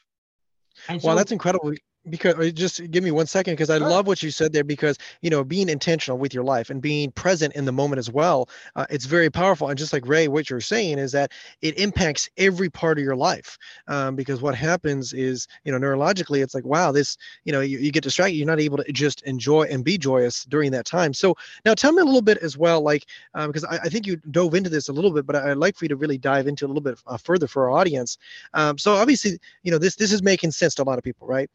And 0.87 1.01
so, 1.01 1.07
well, 1.07 1.15
that's 1.15 1.31
incredible 1.31 1.73
because 2.09 2.35
uh, 2.35 2.49
just 2.51 2.89
give 2.91 3.03
me 3.03 3.11
one 3.11 3.25
second 3.25 3.53
because 3.53 3.69
i 3.69 3.77
sure. 3.77 3.89
love 3.89 4.07
what 4.07 4.21
you 4.21 4.31
said 4.31 4.53
there 4.53 4.63
because 4.63 4.97
you 5.21 5.29
know 5.29 5.43
being 5.43 5.69
intentional 5.69 6.17
with 6.17 6.33
your 6.33 6.43
life 6.43 6.69
and 6.69 6.81
being 6.81 7.11
present 7.11 7.53
in 7.55 7.65
the 7.65 7.71
moment 7.71 7.99
as 7.99 8.11
well 8.11 8.47
uh, 8.75 8.85
it's 8.89 9.05
very 9.05 9.29
powerful. 9.29 9.69
And 9.69 9.77
just 9.77 9.93
like 9.93 10.07
ray 10.07 10.27
what 10.27 10.49
you're 10.49 10.61
saying 10.61 10.99
is 10.99 11.11
that 11.11 11.31
it 11.61 11.77
impacts 11.77 12.29
every 12.37 12.69
part 12.69 12.97
of 12.97 13.03
your 13.03 13.15
life 13.15 13.57
um, 13.87 14.15
because 14.15 14.41
what 14.41 14.55
happens 14.55 15.13
is 15.13 15.47
you 15.63 15.71
know 15.71 15.79
neurologically 15.79 16.43
it's 16.43 16.53
like 16.55 16.65
wow 16.65 16.91
this 16.91 17.17
you 17.43 17.51
know 17.51 17.61
you, 17.61 17.79
you 17.79 17.91
get 17.91 18.03
distracted 18.03 18.35
you're 18.35 18.47
not 18.47 18.59
able 18.59 18.77
to 18.77 18.91
just 18.91 19.21
enjoy 19.23 19.63
and 19.63 19.83
be 19.83 19.97
joyous 19.97 20.43
during 20.45 20.71
that 20.71 20.85
time. 20.85 21.13
So 21.13 21.35
now 21.65 21.73
tell 21.73 21.91
me 21.91 22.01
a 22.01 22.05
little 22.05 22.21
bit 22.21 22.37
as 22.39 22.57
well 22.57 22.81
like 22.81 23.05
um, 23.33 23.47
because 23.47 23.63
I, 23.65 23.77
I, 23.83 23.89
think 23.89 24.07
you 24.07 24.17
dove 24.31 24.55
into 24.55 24.69
this 24.69 24.89
a 24.89 24.93
little 24.93 25.11
bit 25.11 25.25
but 25.25 25.35
i'd 25.35 25.57
like 25.57 25.77
for 25.77 25.85
you 25.85 25.89
to 25.89 25.95
really 25.95 26.17
dive 26.17 26.47
into 26.47 26.65
a 26.65 26.67
little 26.67 26.81
bit 26.81 26.99
uh, 27.07 27.17
further 27.17 27.47
for 27.47 27.69
our 27.69 27.77
audience. 27.77 28.17
Um, 28.53 28.77
so 28.77 28.93
obviously 28.93 29.39
you 29.63 29.71
know 29.71 29.77
this 29.77 29.95
this 29.95 30.11
is 30.11 30.21
making 30.21 30.51
sense 30.51 30.75
to 30.75 30.83
a 30.83 30.85
lot 30.85 30.97
of 30.97 31.03
people 31.03 31.27
right 31.27 31.49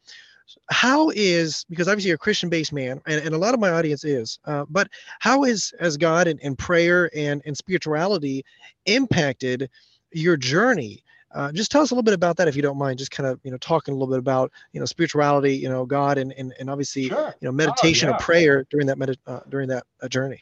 how 0.69 1.09
is 1.15 1.65
because 1.69 1.87
obviously 1.87 2.09
you're 2.09 2.15
a 2.15 2.19
christian 2.19 2.49
based 2.49 2.73
man 2.73 3.01
and, 3.07 3.23
and 3.23 3.35
a 3.35 3.37
lot 3.37 3.53
of 3.53 3.59
my 3.59 3.69
audience 3.69 4.03
is 4.03 4.39
uh, 4.45 4.65
but 4.69 4.87
how 5.19 5.43
is 5.43 5.73
as 5.79 5.97
god 5.97 6.27
and, 6.27 6.39
and 6.43 6.57
prayer 6.57 7.09
and, 7.15 7.41
and 7.45 7.55
spirituality 7.55 8.43
impacted 8.85 9.69
your 10.11 10.37
journey 10.37 11.03
uh, 11.33 11.51
just 11.51 11.71
tell 11.71 11.81
us 11.81 11.91
a 11.91 11.93
little 11.93 12.03
bit 12.03 12.13
about 12.13 12.35
that 12.37 12.47
if 12.47 12.55
you 12.55 12.61
don't 12.61 12.77
mind 12.77 12.99
just 12.99 13.11
kind 13.11 13.27
of 13.27 13.39
you 13.43 13.51
know 13.51 13.57
talking 13.57 13.93
a 13.93 13.97
little 13.97 14.11
bit 14.11 14.19
about 14.19 14.51
you 14.73 14.79
know 14.79 14.85
spirituality 14.85 15.55
you 15.55 15.69
know 15.69 15.85
god 15.85 16.17
and 16.17 16.33
and, 16.33 16.53
and 16.59 16.69
obviously 16.69 17.07
sure. 17.07 17.33
you 17.39 17.47
know 17.47 17.51
meditation 17.51 18.09
oh, 18.09 18.11
yeah. 18.11 18.15
and 18.15 18.23
prayer 18.23 18.65
during 18.69 18.87
that 18.87 18.97
med- 18.97 19.17
uh, 19.27 19.39
during 19.49 19.69
that 19.69 19.83
uh, 20.01 20.07
journey 20.07 20.41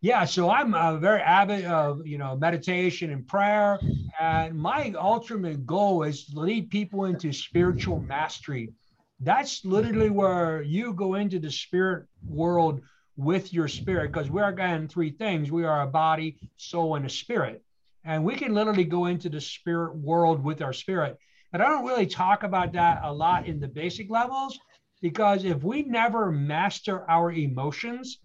yeah 0.00 0.24
so 0.24 0.50
i'm 0.50 0.74
a 0.74 0.98
very 0.98 1.20
avid 1.20 1.64
of 1.64 2.04
you 2.06 2.18
know 2.18 2.36
meditation 2.36 3.10
and 3.10 3.26
prayer 3.26 3.78
and 4.20 4.54
my 4.54 4.92
ultimate 4.98 5.64
goal 5.66 6.02
is 6.02 6.26
to 6.26 6.38
lead 6.38 6.70
people 6.70 7.04
into 7.04 7.32
spiritual 7.32 8.00
mastery 8.00 8.72
that's 9.20 9.64
literally 9.64 10.10
where 10.10 10.62
you 10.62 10.92
go 10.92 11.14
into 11.14 11.38
the 11.38 11.50
spirit 11.50 12.06
world 12.26 12.80
with 13.16 13.52
your 13.52 13.68
spirit 13.68 14.12
because 14.12 14.30
we're 14.30 14.48
again 14.48 14.88
three 14.88 15.10
things 15.10 15.50
we 15.50 15.64
are 15.64 15.82
a 15.82 15.86
body 15.86 16.36
soul 16.56 16.96
and 16.96 17.06
a 17.06 17.10
spirit 17.10 17.62
and 18.04 18.22
we 18.24 18.34
can 18.34 18.54
literally 18.54 18.84
go 18.84 19.06
into 19.06 19.28
the 19.28 19.40
spirit 19.40 19.96
world 19.96 20.42
with 20.44 20.60
our 20.60 20.72
spirit 20.72 21.18
but 21.52 21.60
i 21.60 21.68
don't 21.68 21.86
really 21.86 22.06
talk 22.06 22.42
about 22.42 22.72
that 22.72 23.00
a 23.04 23.12
lot 23.12 23.46
in 23.46 23.58
the 23.58 23.68
basic 23.68 24.10
levels 24.10 24.58
Because 25.02 25.44
if 25.44 25.62
we 25.62 25.82
never 25.82 26.32
master 26.32 27.08
our 27.10 27.30
emotions, 27.32 28.18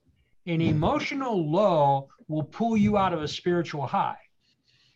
an 0.47 0.62
emotional 0.62 1.51
low 1.51 2.10
will 2.27 2.43
pull 2.43 2.77
you 2.77 2.97
out 2.97 3.13
of 3.13 3.21
a 3.21 3.27
spiritual 3.27 3.86
high. 3.86 4.17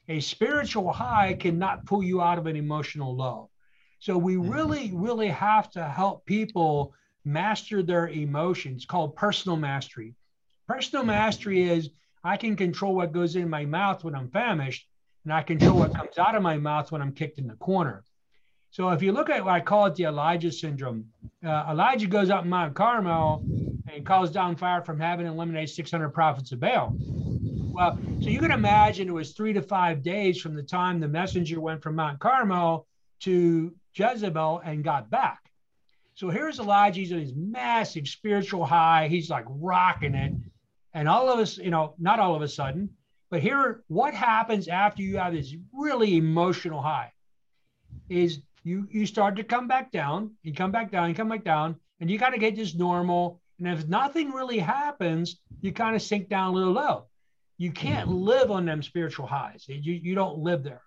A 0.08 0.19
spiritual 0.19 0.91
high 0.91 1.34
cannot 1.34 1.86
pull 1.86 2.03
you 2.03 2.21
out 2.21 2.38
of 2.38 2.45
an 2.47 2.55
emotional 2.55 3.15
low. 3.15 3.49
So 4.06 4.20
we 4.20 4.36
mm-hmm. 4.36 4.52
really, 4.52 4.91
really 4.94 5.30
have 5.30 5.72
to 5.72 5.84
help 5.84 6.28
people 6.28 6.94
master 7.24 7.82
their 7.82 8.10
emotions, 8.10 8.86
called 8.86 9.15
personal 9.15 9.58
mastery. 9.58 10.13
Personal 10.68 11.02
mm-hmm. 11.02 11.10
mastery 11.10 11.63
is 11.63 11.89
I 12.24 12.38
can 12.38 12.56
control 12.56 12.94
what 12.94 13.13
goes 13.13 13.36
in 13.36 13.50
my 13.50 13.65
mouth 13.65 14.04
when 14.04 14.13
I'm 14.13 14.30
famished, 14.30 14.88
and 15.24 15.34
I 15.34 15.41
control 15.41 15.80
what 15.80 15.96
comes 15.96 16.20
out 16.20 16.36
of 16.36 16.44
my 16.44 16.56
mouth 16.56 16.91
when 16.91 17.02
I'm 17.02 17.13
kicked 17.13 17.39
in 17.39 17.48
the 17.48 17.56
corner. 17.56 18.04
So 18.70 18.89
if 18.89 19.02
you 19.02 19.12
look 19.12 19.32
at 19.32 19.44
what 19.44 19.56
I 19.56 19.60
call 19.60 19.88
it 19.88 19.96
the 19.96 20.04
Elijah 20.04 20.52
syndrome, 20.52 21.06
uh, 21.44 21.65
Elijah 21.72 22.06
goes 22.06 22.30
up 22.30 22.46
Mount 22.46 22.76
Carmel 22.76 23.44
and 23.91 24.06
calls 24.06 24.30
down 24.30 24.56
fire 24.56 24.84
from 24.84 25.00
heaven 25.00 25.26
and 25.26 25.34
eliminates 25.34 25.76
600 25.76 26.10
prophets 26.12 26.52
of 26.52 26.60
Baal. 26.60 26.94
Well, 27.00 27.98
so 28.22 28.30
you 28.30 28.38
can 28.38 28.52
imagine 28.52 29.08
it 29.08 29.13
was 29.13 29.32
three 29.32 29.54
to 29.54 29.63
five 29.63 30.04
days 30.04 30.39
from 30.39 30.54
the 30.54 30.62
time 30.62 31.00
the 31.00 31.08
messenger 31.08 31.60
went 31.60 31.82
from 31.82 31.96
Mount 31.96 32.20
Carmel 32.20 32.86
to 33.22 33.74
Jezebel 33.95 34.62
and 34.63 34.84
got 34.84 35.10
back. 35.10 35.39
So 36.13 36.29
here's 36.29 36.60
Elijah. 36.60 36.99
He's 37.01 37.12
on 37.12 37.19
his 37.19 37.34
massive 37.36 38.08
spiritual 38.08 38.65
high. 38.65 39.08
He's 39.08 39.29
like 39.29 39.45
rocking 39.47 40.15
it. 40.15 40.34
And 40.93 41.10
all 41.10 41.29
of 41.29 41.39
us, 41.39 41.58
you 41.58 41.71
know, 41.71 41.93
not 41.99 42.19
all 42.19 42.36
of 42.36 42.41
a 42.41 42.47
sudden, 42.47 42.89
but 43.29 43.41
here, 43.41 43.84
what 43.88 44.13
happens 44.13 44.67
after 44.67 45.01
you 45.01 45.17
have 45.17 45.34
this 45.34 45.53
really 45.73 46.15
emotional 46.15 46.81
high 46.81 47.12
is 48.08 48.39
you 48.63 48.88
you 48.89 49.05
start 49.05 49.36
to 49.36 49.43
come 49.43 49.67
back 49.67 49.91
down, 49.91 50.31
you 50.41 50.53
come 50.53 50.71
back 50.71 50.91
down, 50.91 51.10
you 51.10 51.15
come 51.15 51.29
back 51.29 51.43
down, 51.43 51.75
and 51.99 52.10
you 52.10 52.17
got 52.17 52.29
to 52.29 52.38
get 52.38 52.55
this 52.55 52.75
normal. 52.75 53.41
And 53.60 53.67
if 53.67 53.88
nothing 53.88 54.31
really 54.31 54.60
happens, 54.60 55.38
you 55.62 55.71
kind 55.73 55.95
of 55.95 56.01
sink 56.01 56.29
down 56.29 56.53
a 56.53 56.55
little 56.55 56.73
low. 56.73 57.08
You 57.58 57.71
can't 57.71 58.10
live 58.10 58.51
on 58.51 58.65
them 58.65 58.84
spiritual 58.84 59.27
highs. 59.27 59.65
You, 59.67 59.93
you 59.93 60.13
don't 60.13 60.39
live 60.39 60.63
there. 60.63 60.81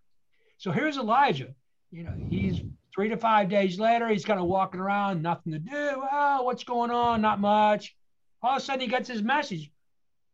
So 0.59 0.71
here's 0.71 0.99
Elijah. 0.99 1.55
You 1.91 2.05
know, 2.05 2.15
he's 2.29 2.61
three 2.95 3.09
to 3.09 3.17
five 3.17 3.49
days 3.49 3.79
later, 3.79 4.09
he's 4.09 4.25
kind 4.25 4.41
of 4.41 4.47
walking 4.47 4.81
around, 4.81 5.23
nothing 5.23 5.53
to 5.53 5.59
do. 5.59 6.03
Oh, 6.13 6.43
what's 6.43 6.65
going 6.65 6.91
on? 6.91 7.21
Not 7.21 7.41
much. 7.41 7.95
All 8.43 8.57
of 8.57 8.63
a 8.63 8.65
sudden, 8.65 8.81
he 8.81 8.87
gets 8.87 9.09
his 9.09 9.23
message 9.23 9.71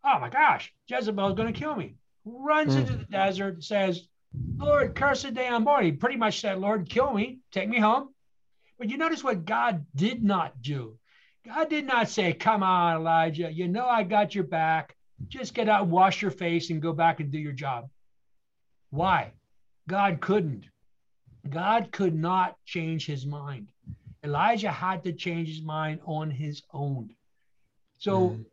oh 0.05 0.19
my 0.19 0.29
gosh, 0.29 0.73
Jezebel 0.87 1.29
is 1.29 1.35
going 1.35 1.53
to 1.53 1.59
kill 1.59 1.75
me. 1.75 1.95
Runs 2.25 2.75
mm. 2.75 2.81
into 2.81 2.97
the 2.97 3.05
desert, 3.05 3.65
says, 3.65 4.07
Lord, 4.57 4.95
curse 4.95 5.23
the 5.23 5.31
day 5.31 5.49
I'm 5.49 5.65
born. 5.65 5.85
He 5.85 5.93
pretty 5.93 6.17
much 6.17 6.41
said, 6.41 6.59
Lord, 6.59 6.89
kill 6.89 7.13
me, 7.13 7.39
take 7.53 7.69
me 7.69 7.79
home. 7.79 8.11
But 8.79 8.91
you 8.91 8.99
notice 8.99 9.25
what 9.25 9.45
God 9.45 9.87
did 9.95 10.23
not 10.23 10.61
do. 10.61 10.99
God 11.47 11.69
did 11.69 11.87
not 11.87 12.09
say, 12.09 12.33
Come 12.33 12.63
on, 12.63 12.97
Elijah, 12.97 13.53
you 13.53 13.69
know 13.69 13.87
I 13.87 14.03
got 14.03 14.35
your 14.35 14.45
back. 14.45 14.97
Just 15.29 15.55
get 15.55 15.69
out, 15.69 15.87
wash 15.87 16.23
your 16.23 16.31
face, 16.31 16.71
and 16.71 16.83
go 16.83 16.93
back 16.93 17.21
and 17.21 17.31
do 17.31 17.39
your 17.39 17.53
job. 17.53 17.89
Why? 18.91 19.33
God 19.87 20.21
couldn't. 20.21 20.67
God 21.49 21.93
could 21.93 22.15
not 22.15 22.57
change 22.65 23.07
his 23.07 23.27
mind. 23.27 23.69
Elijah 24.23 24.71
had 24.71 25.05
to 25.05 25.13
change 25.13 25.49
his 25.49 25.63
mind 25.63 26.01
on 26.07 26.31
his 26.31 26.63
own. 26.73 27.11
So 27.99 28.31
mm. 28.31 28.45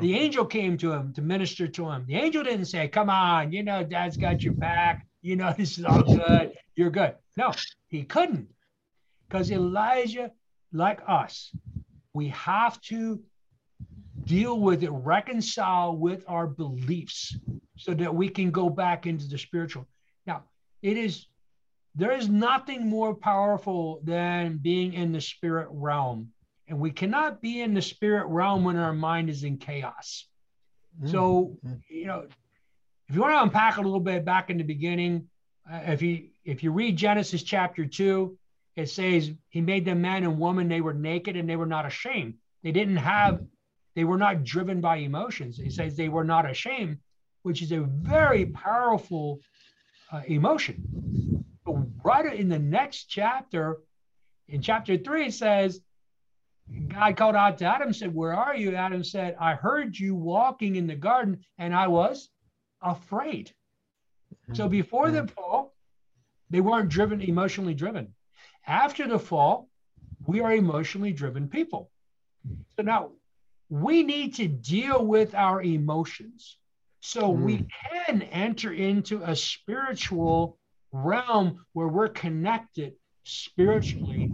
The 0.00 0.14
angel 0.14 0.46
came 0.46 0.78
to 0.78 0.92
him 0.92 1.12
to 1.12 1.22
minister 1.22 1.68
to 1.68 1.90
him. 1.90 2.04
The 2.06 2.16
angel 2.16 2.42
didn't 2.42 2.66
say, 2.66 2.88
Come 2.88 3.10
on, 3.10 3.52
you 3.52 3.62
know, 3.62 3.84
dad's 3.84 4.16
got 4.16 4.42
your 4.42 4.54
back. 4.54 5.06
You 5.20 5.36
know, 5.36 5.54
this 5.58 5.78
is 5.78 5.84
all 5.84 6.02
good. 6.02 6.52
You're 6.74 6.90
good. 6.90 7.14
No, 7.36 7.52
he 7.88 8.04
couldn't. 8.04 8.48
Because 9.28 9.50
Elijah, 9.50 10.32
like 10.72 11.00
us, 11.06 11.54
we 12.14 12.28
have 12.28 12.80
to 12.82 13.20
deal 14.24 14.58
with 14.58 14.82
it, 14.82 14.90
reconcile 14.90 15.96
with 15.96 16.24
our 16.26 16.46
beliefs 16.46 17.36
so 17.76 17.92
that 17.94 18.14
we 18.14 18.28
can 18.28 18.50
go 18.50 18.70
back 18.70 19.06
into 19.06 19.28
the 19.28 19.38
spiritual. 19.38 19.86
Now, 20.26 20.44
it 20.82 20.96
is, 20.96 21.26
there 21.94 22.12
is 22.12 22.28
nothing 22.28 22.88
more 22.88 23.14
powerful 23.14 24.00
than 24.04 24.58
being 24.58 24.94
in 24.94 25.12
the 25.12 25.20
spirit 25.20 25.68
realm 25.70 26.32
and 26.68 26.78
we 26.78 26.90
cannot 26.90 27.40
be 27.40 27.62
in 27.62 27.74
the 27.74 27.82
spirit 27.82 28.26
realm 28.26 28.62
when 28.64 28.76
our 28.76 28.92
mind 28.92 29.30
is 29.30 29.42
in 29.42 29.56
chaos. 29.56 30.26
Mm-hmm. 31.00 31.10
So, 31.10 31.56
you 31.88 32.06
know, 32.06 32.26
if 33.08 33.14
you 33.14 33.22
want 33.22 33.34
to 33.34 33.42
unpack 33.42 33.78
a 33.78 33.80
little 33.80 34.00
bit 34.00 34.24
back 34.24 34.50
in 34.50 34.58
the 34.58 34.64
beginning, 34.64 35.28
uh, 35.70 35.80
if 35.86 36.02
you 36.02 36.28
if 36.44 36.62
you 36.62 36.70
read 36.70 36.96
Genesis 36.96 37.42
chapter 37.42 37.86
two, 37.86 38.38
it 38.76 38.90
says 38.90 39.32
he 39.48 39.60
made 39.60 39.84
them 39.84 40.02
man 40.02 40.24
and 40.24 40.38
woman. 40.38 40.68
They 40.68 40.82
were 40.82 40.94
naked 40.94 41.36
and 41.36 41.48
they 41.48 41.56
were 41.56 41.66
not 41.66 41.86
ashamed. 41.86 42.34
They 42.62 42.72
didn't 42.72 42.96
have, 42.96 43.40
they 43.94 44.04
were 44.04 44.18
not 44.18 44.44
driven 44.44 44.80
by 44.80 44.96
emotions. 44.96 45.56
He 45.56 45.70
says 45.70 45.96
they 45.96 46.08
were 46.08 46.24
not 46.24 46.48
ashamed, 46.48 46.98
which 47.42 47.62
is 47.62 47.72
a 47.72 47.80
very 47.80 48.46
powerful 48.46 49.40
uh, 50.12 50.22
emotion. 50.26 51.44
Right 52.04 52.34
in 52.34 52.48
the 52.48 52.58
next 52.58 53.04
chapter, 53.04 53.78
in 54.48 54.62
chapter 54.62 54.96
three, 54.96 55.26
it 55.26 55.34
says 55.34 55.80
God 56.88 57.16
called 57.16 57.36
out 57.36 57.58
to 57.58 57.64
Adam, 57.64 57.92
said, 57.92 58.14
Where 58.14 58.34
are 58.34 58.54
you? 58.54 58.74
Adam 58.74 59.02
said, 59.04 59.36
I 59.40 59.54
heard 59.54 59.98
you 59.98 60.14
walking 60.14 60.76
in 60.76 60.86
the 60.86 60.94
garden 60.94 61.40
and 61.58 61.74
I 61.74 61.88
was 61.88 62.28
afraid. 62.82 63.52
So 64.52 64.64
mm-hmm. 64.64 64.70
before 64.70 65.10
the 65.10 65.20
mm-hmm. 65.20 65.34
fall, 65.34 65.74
they 66.50 66.60
weren't 66.60 66.88
driven, 66.88 67.20
emotionally 67.20 67.74
driven. 67.74 68.14
After 68.66 69.06
the 69.06 69.18
fall, 69.18 69.68
we 70.26 70.40
are 70.40 70.52
emotionally 70.52 71.12
driven 71.12 71.48
people. 71.48 71.90
So 72.76 72.82
now 72.82 73.12
we 73.70 74.02
need 74.02 74.34
to 74.36 74.48
deal 74.48 75.04
with 75.04 75.34
our 75.34 75.62
emotions 75.62 76.56
so 77.00 77.32
mm. 77.32 77.40
we 77.40 77.66
can 77.90 78.22
enter 78.22 78.72
into 78.72 79.22
a 79.22 79.36
spiritual 79.36 80.58
realm 80.92 81.64
where 81.72 81.88
we're 81.88 82.08
connected 82.08 82.94
spiritually 83.24 84.32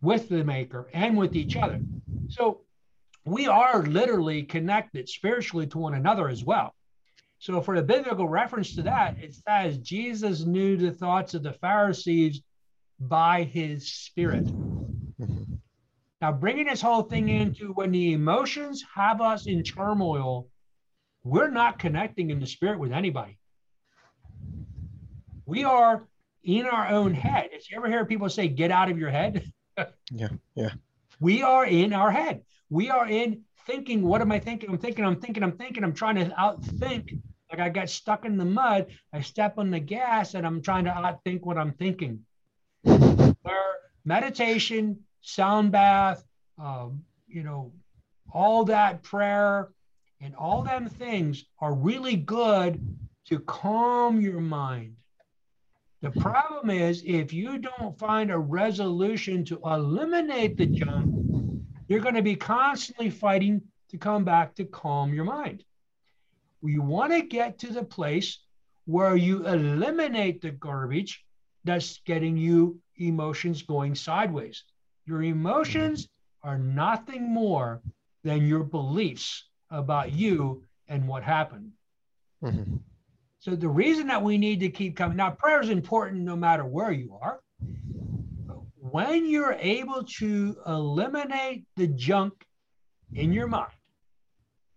with 0.00 0.28
the 0.28 0.44
maker 0.44 0.88
and 0.92 1.16
with 1.16 1.36
each 1.36 1.56
other. 1.56 1.80
So 2.28 2.62
we 3.24 3.46
are 3.48 3.82
literally 3.82 4.44
connected 4.44 5.08
spiritually 5.08 5.66
to 5.68 5.78
one 5.78 5.94
another 5.94 6.28
as 6.28 6.44
well. 6.44 6.74
So 7.38 7.60
for 7.60 7.76
the 7.76 7.82
biblical 7.82 8.28
reference 8.28 8.74
to 8.76 8.82
that, 8.82 9.18
it 9.18 9.34
says 9.34 9.78
Jesus 9.78 10.44
knew 10.44 10.76
the 10.76 10.92
thoughts 10.92 11.34
of 11.34 11.42
the 11.42 11.52
Pharisees 11.52 12.40
by 12.98 13.42
his 13.42 13.92
spirit. 13.92 14.44
Mm-hmm. 14.44 15.54
Now, 16.22 16.32
bringing 16.32 16.66
this 16.66 16.80
whole 16.80 17.02
thing 17.02 17.28
into 17.28 17.72
when 17.74 17.92
the 17.92 18.14
emotions 18.14 18.82
have 18.94 19.20
us 19.20 19.46
in 19.46 19.62
turmoil, 19.62 20.48
we're 21.24 21.50
not 21.50 21.78
connecting 21.78 22.30
in 22.30 22.40
the 22.40 22.46
spirit 22.46 22.78
with 22.78 22.92
anybody. 22.92 23.38
We 25.46 25.62
are 25.62 26.06
in 26.42 26.66
our 26.66 26.88
own 26.88 27.14
head. 27.14 27.50
If 27.52 27.70
you 27.70 27.76
ever 27.76 27.88
hear 27.88 28.04
people 28.04 28.28
say, 28.28 28.48
get 28.48 28.70
out 28.70 28.90
of 28.90 28.98
your 28.98 29.10
head? 29.10 29.50
yeah, 30.10 30.28
yeah. 30.54 30.70
We 31.20 31.42
are 31.42 31.64
in 31.64 31.92
our 31.92 32.10
head. 32.10 32.42
We 32.68 32.90
are 32.90 33.08
in 33.08 33.42
thinking, 33.66 34.02
what 34.02 34.20
am 34.20 34.32
I 34.32 34.40
thinking? 34.40 34.70
I'm 34.70 34.78
thinking, 34.78 35.04
I'm 35.04 35.20
thinking, 35.20 35.42
I'm 35.42 35.56
thinking, 35.56 35.84
I'm 35.84 35.94
trying 35.94 36.16
to 36.16 36.26
outthink. 36.26 37.20
Like 37.50 37.60
I 37.60 37.68
got 37.68 37.88
stuck 37.88 38.24
in 38.24 38.36
the 38.36 38.44
mud, 38.44 38.86
I 39.12 39.20
step 39.20 39.56
on 39.56 39.70
the 39.70 39.78
gas 39.78 40.34
and 40.34 40.44
I'm 40.44 40.60
trying 40.60 40.84
to 40.84 40.90
outthink 40.90 41.42
what 41.42 41.56
I'm 41.56 41.72
thinking. 41.72 42.24
Where 42.82 43.74
meditation, 44.04 44.98
sound 45.20 45.70
bath, 45.70 46.24
um, 46.58 47.04
you 47.28 47.44
know, 47.44 47.72
all 48.32 48.64
that 48.64 49.04
prayer 49.04 49.68
and 50.20 50.34
all 50.34 50.62
them 50.62 50.88
things 50.88 51.44
are 51.60 51.72
really 51.72 52.16
good 52.16 52.84
to 53.26 53.38
calm 53.40 54.20
your 54.20 54.40
mind 54.40 54.95
the 56.02 56.10
problem 56.10 56.70
is 56.70 57.02
if 57.06 57.32
you 57.32 57.58
don't 57.58 57.98
find 57.98 58.30
a 58.30 58.38
resolution 58.38 59.44
to 59.46 59.60
eliminate 59.64 60.56
the 60.56 60.66
junk, 60.66 61.14
you're 61.88 62.00
going 62.00 62.14
to 62.14 62.22
be 62.22 62.36
constantly 62.36 63.10
fighting 63.10 63.62
to 63.88 63.96
come 63.96 64.24
back 64.24 64.54
to 64.56 64.64
calm 64.64 65.14
your 65.14 65.24
mind. 65.24 65.64
You 66.62 66.82
want 66.82 67.12
to 67.12 67.22
get 67.22 67.58
to 67.60 67.72
the 67.72 67.84
place 67.84 68.38
where 68.84 69.16
you 69.16 69.46
eliminate 69.46 70.40
the 70.40 70.50
garbage 70.50 71.24
that's 71.64 71.98
getting 72.04 72.36
you 72.36 72.80
emotions 72.96 73.62
going 73.62 73.94
sideways. 73.94 74.64
Your 75.06 75.22
emotions 75.22 76.08
are 76.42 76.58
nothing 76.58 77.32
more 77.32 77.80
than 78.22 78.46
your 78.46 78.64
beliefs 78.64 79.48
about 79.70 80.12
you 80.12 80.64
and 80.88 81.06
what 81.08 81.22
happened. 81.22 81.72
Mm-hmm. 82.42 82.76
So 83.46 83.54
the 83.54 83.68
reason 83.68 84.08
that 84.08 84.24
we 84.24 84.38
need 84.38 84.58
to 84.58 84.68
keep 84.68 84.96
coming 84.96 85.18
now, 85.18 85.30
prayer 85.30 85.60
is 85.60 85.68
important 85.68 86.22
no 86.22 86.34
matter 86.34 86.64
where 86.64 86.90
you 86.90 87.16
are. 87.22 87.38
When 88.74 89.30
you're 89.30 89.56
able 89.60 90.02
to 90.18 90.56
eliminate 90.66 91.64
the 91.76 91.86
junk 91.86 92.44
in 93.14 93.32
your 93.32 93.46
mind, 93.46 93.70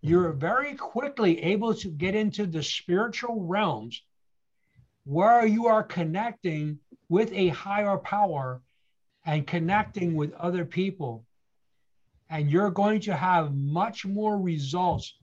you're 0.02 0.30
very 0.30 0.76
quickly 0.76 1.42
able 1.42 1.74
to 1.74 1.88
get 1.88 2.14
into 2.14 2.46
the 2.46 2.62
spiritual 2.62 3.44
realms 3.44 4.04
where 5.02 5.44
you 5.44 5.66
are 5.66 5.82
connecting 5.82 6.78
with 7.08 7.32
a 7.32 7.48
higher 7.48 7.96
power 7.96 8.62
and 9.26 9.48
connecting 9.48 10.14
with 10.14 10.32
other 10.34 10.64
people 10.64 11.24
and 12.28 12.48
you're 12.48 12.70
going 12.70 13.00
to 13.00 13.16
have 13.16 13.52
much 13.52 14.06
more 14.06 14.38
results 14.38 15.16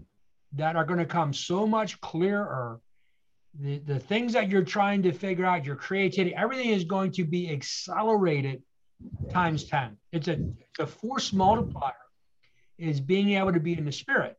that 0.51 0.75
are 0.75 0.83
going 0.83 0.99
to 0.99 1.05
come 1.05 1.31
so 1.31 1.65
much 1.65 2.01
clearer. 2.01 2.81
The, 3.59 3.79
the 3.79 3.99
things 3.99 4.33
that 4.33 4.49
you're 4.49 4.63
trying 4.63 5.01
to 5.03 5.11
figure 5.11 5.45
out, 5.45 5.65
your 5.65 5.75
creativity, 5.75 6.35
everything 6.35 6.69
is 6.69 6.83
going 6.83 7.11
to 7.13 7.23
be 7.23 7.49
accelerated 7.49 8.61
times 9.31 9.63
10. 9.65 9.97
It's 10.11 10.27
a, 10.27 10.39
the 10.77 10.85
force 10.85 11.33
multiplier 11.33 11.93
is 12.77 12.99
being 12.99 13.33
able 13.33 13.53
to 13.53 13.59
be 13.59 13.77
in 13.77 13.85
the 13.85 13.91
spirit. 13.91 14.37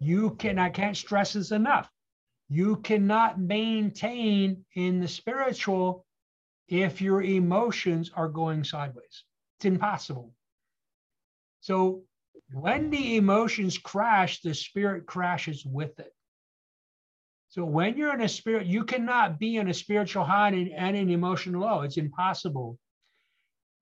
You 0.00 0.30
can, 0.30 0.58
I 0.58 0.70
can't 0.70 0.96
stress 0.96 1.34
this 1.34 1.52
enough. 1.52 1.90
You 2.48 2.76
cannot 2.76 3.38
maintain 3.38 4.64
in 4.74 5.00
the 5.00 5.08
spiritual 5.08 6.04
if 6.68 7.00
your 7.00 7.22
emotions 7.22 8.10
are 8.14 8.28
going 8.28 8.64
sideways. 8.64 9.24
It's 9.58 9.66
impossible. 9.66 10.34
So 11.60 12.02
when 12.52 12.90
the 12.90 13.16
emotions 13.16 13.78
crash, 13.78 14.40
the 14.40 14.54
spirit 14.54 15.06
crashes 15.06 15.64
with 15.64 15.98
it. 16.00 16.12
So 17.52 17.66
when 17.66 17.98
you're 17.98 18.14
in 18.14 18.22
a 18.22 18.28
spirit, 18.30 18.66
you 18.66 18.82
cannot 18.82 19.38
be 19.38 19.58
in 19.58 19.68
a 19.68 19.74
spiritual 19.74 20.24
high 20.24 20.48
and, 20.48 20.70
and 20.70 20.96
an 20.96 21.10
emotional 21.10 21.60
low. 21.60 21.82
It's 21.82 21.98
impossible. 21.98 22.78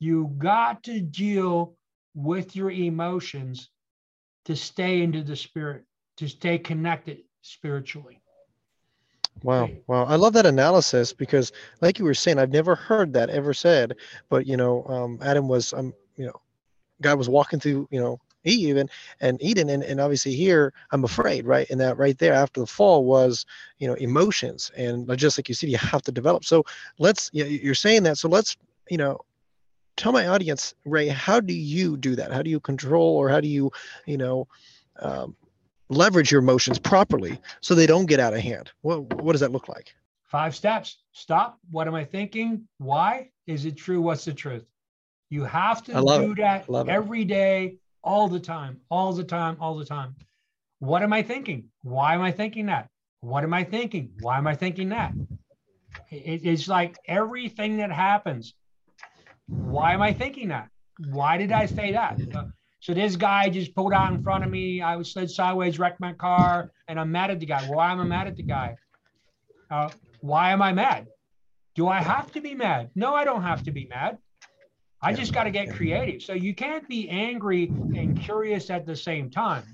You 0.00 0.34
got 0.38 0.82
to 0.84 1.00
deal 1.00 1.76
with 2.12 2.56
your 2.56 2.72
emotions 2.72 3.70
to 4.46 4.56
stay 4.56 5.02
into 5.02 5.22
the 5.22 5.36
spirit, 5.36 5.84
to 6.16 6.26
stay 6.26 6.58
connected 6.58 7.18
spiritually. 7.42 8.20
Wow, 9.44 9.70
wow! 9.86 10.04
I 10.04 10.16
love 10.16 10.32
that 10.32 10.46
analysis 10.46 11.12
because, 11.12 11.52
like 11.80 12.00
you 12.00 12.04
were 12.04 12.12
saying, 12.12 12.40
I've 12.40 12.50
never 12.50 12.74
heard 12.74 13.12
that 13.12 13.30
ever 13.30 13.54
said. 13.54 13.94
But 14.30 14.48
you 14.48 14.56
know, 14.56 14.84
um, 14.86 15.20
Adam 15.22 15.46
was, 15.46 15.72
um, 15.72 15.94
you 16.16 16.26
know, 16.26 16.40
God 17.00 17.18
was 17.18 17.28
walking 17.28 17.60
through, 17.60 17.86
you 17.92 18.00
know, 18.00 18.20
Eve 18.44 18.76
and 18.76 18.90
and 19.20 19.42
Eden, 19.42 19.68
and, 19.70 19.82
and 19.82 20.00
obviously 20.00 20.34
here 20.34 20.72
I'm 20.90 21.04
afraid, 21.04 21.46
right? 21.46 21.68
And 21.70 21.80
that 21.80 21.98
right 21.98 22.18
there 22.18 22.34
after 22.34 22.60
the 22.60 22.66
fall 22.66 23.04
was, 23.04 23.46
you 23.78 23.86
know, 23.88 23.94
emotions, 23.94 24.70
and 24.76 25.06
just 25.16 25.38
like 25.38 25.48
you 25.48 25.54
said, 25.54 25.70
you 25.70 25.78
have 25.78 26.02
to 26.02 26.12
develop. 26.12 26.44
So 26.44 26.64
let's, 26.98 27.30
you're 27.32 27.74
saying 27.74 28.02
that, 28.04 28.18
so 28.18 28.28
let's, 28.28 28.56
you 28.88 28.96
know, 28.96 29.20
tell 29.96 30.12
my 30.12 30.28
audience, 30.28 30.74
Ray, 30.84 31.08
how 31.08 31.40
do 31.40 31.52
you 31.52 31.96
do 31.96 32.16
that? 32.16 32.32
How 32.32 32.42
do 32.42 32.50
you 32.50 32.60
control, 32.60 33.16
or 33.16 33.28
how 33.28 33.40
do 33.40 33.48
you, 33.48 33.70
you 34.06 34.16
know, 34.16 34.48
um, 35.00 35.36
leverage 35.88 36.30
your 36.30 36.40
emotions 36.40 36.78
properly 36.78 37.40
so 37.60 37.74
they 37.74 37.86
don't 37.86 38.06
get 38.06 38.20
out 38.20 38.32
of 38.32 38.40
hand? 38.40 38.70
What 38.82 39.22
what 39.22 39.32
does 39.32 39.40
that 39.40 39.52
look 39.52 39.68
like? 39.68 39.94
Five 40.24 40.54
steps. 40.54 40.98
Stop. 41.12 41.58
What 41.70 41.88
am 41.88 41.94
I 41.94 42.04
thinking? 42.04 42.68
Why? 42.78 43.30
Is 43.46 43.64
it 43.64 43.76
true? 43.76 44.00
What's 44.00 44.24
the 44.24 44.32
truth? 44.32 44.64
You 45.28 45.44
have 45.44 45.82
to 45.84 45.92
do 45.92 46.32
it. 46.32 46.36
that 46.38 46.66
every 46.88 47.24
day, 47.24 47.76
all 48.02 48.28
the 48.28 48.40
time, 48.40 48.80
all 48.90 49.12
the 49.12 49.24
time, 49.24 49.56
all 49.60 49.76
the 49.76 49.84
time. 49.84 50.16
What 50.78 51.02
am 51.02 51.12
I 51.12 51.22
thinking? 51.22 51.64
Why 51.82 52.14
am 52.14 52.22
I 52.22 52.32
thinking 52.32 52.66
that? 52.66 52.88
What 53.20 53.44
am 53.44 53.52
I 53.52 53.64
thinking? 53.64 54.10
Why 54.20 54.38
am 54.38 54.46
I 54.46 54.54
thinking 54.54 54.88
that? 54.90 55.12
It, 56.10 56.44
it's 56.44 56.68
like 56.68 56.96
everything 57.06 57.76
that 57.78 57.92
happens. 57.92 58.54
Why 59.46 59.92
am 59.92 60.00
I 60.00 60.12
thinking 60.12 60.48
that? 60.48 60.68
Why 61.08 61.36
did 61.36 61.52
I 61.52 61.66
say 61.66 61.92
that? 61.92 62.18
So 62.80 62.94
this 62.94 63.16
guy 63.16 63.50
just 63.50 63.74
pulled 63.74 63.92
out 63.92 64.12
in 64.12 64.22
front 64.22 64.42
of 64.42 64.50
me. 64.50 64.80
I 64.80 64.96
was 64.96 65.12
slid 65.12 65.30
sideways, 65.30 65.78
wrecked 65.78 66.00
my 66.00 66.14
car, 66.14 66.70
and 66.88 66.98
I'm 66.98 67.12
mad 67.12 67.30
at 67.30 67.40
the 67.40 67.46
guy. 67.46 67.62
Why 67.64 67.92
am 67.92 68.00
I 68.00 68.04
mad 68.04 68.26
at 68.26 68.36
the 68.36 68.42
guy? 68.42 68.76
Uh, 69.70 69.90
why 70.20 70.52
am 70.52 70.62
I 70.62 70.72
mad? 70.72 71.06
Do 71.74 71.88
I 71.88 72.00
have 72.00 72.32
to 72.32 72.40
be 72.40 72.54
mad? 72.54 72.90
No, 72.94 73.14
I 73.14 73.24
don't 73.24 73.42
have 73.42 73.62
to 73.64 73.70
be 73.70 73.86
mad. 73.86 74.18
I 75.02 75.12
just 75.14 75.32
got 75.32 75.44
to 75.44 75.50
get 75.50 75.72
creative. 75.72 76.22
So 76.22 76.34
you 76.34 76.54
can't 76.54 76.86
be 76.88 77.08
angry 77.08 77.64
and 77.64 78.20
curious 78.20 78.68
at 78.70 78.84
the 78.84 78.96
same 78.96 79.30
time. 79.30 79.64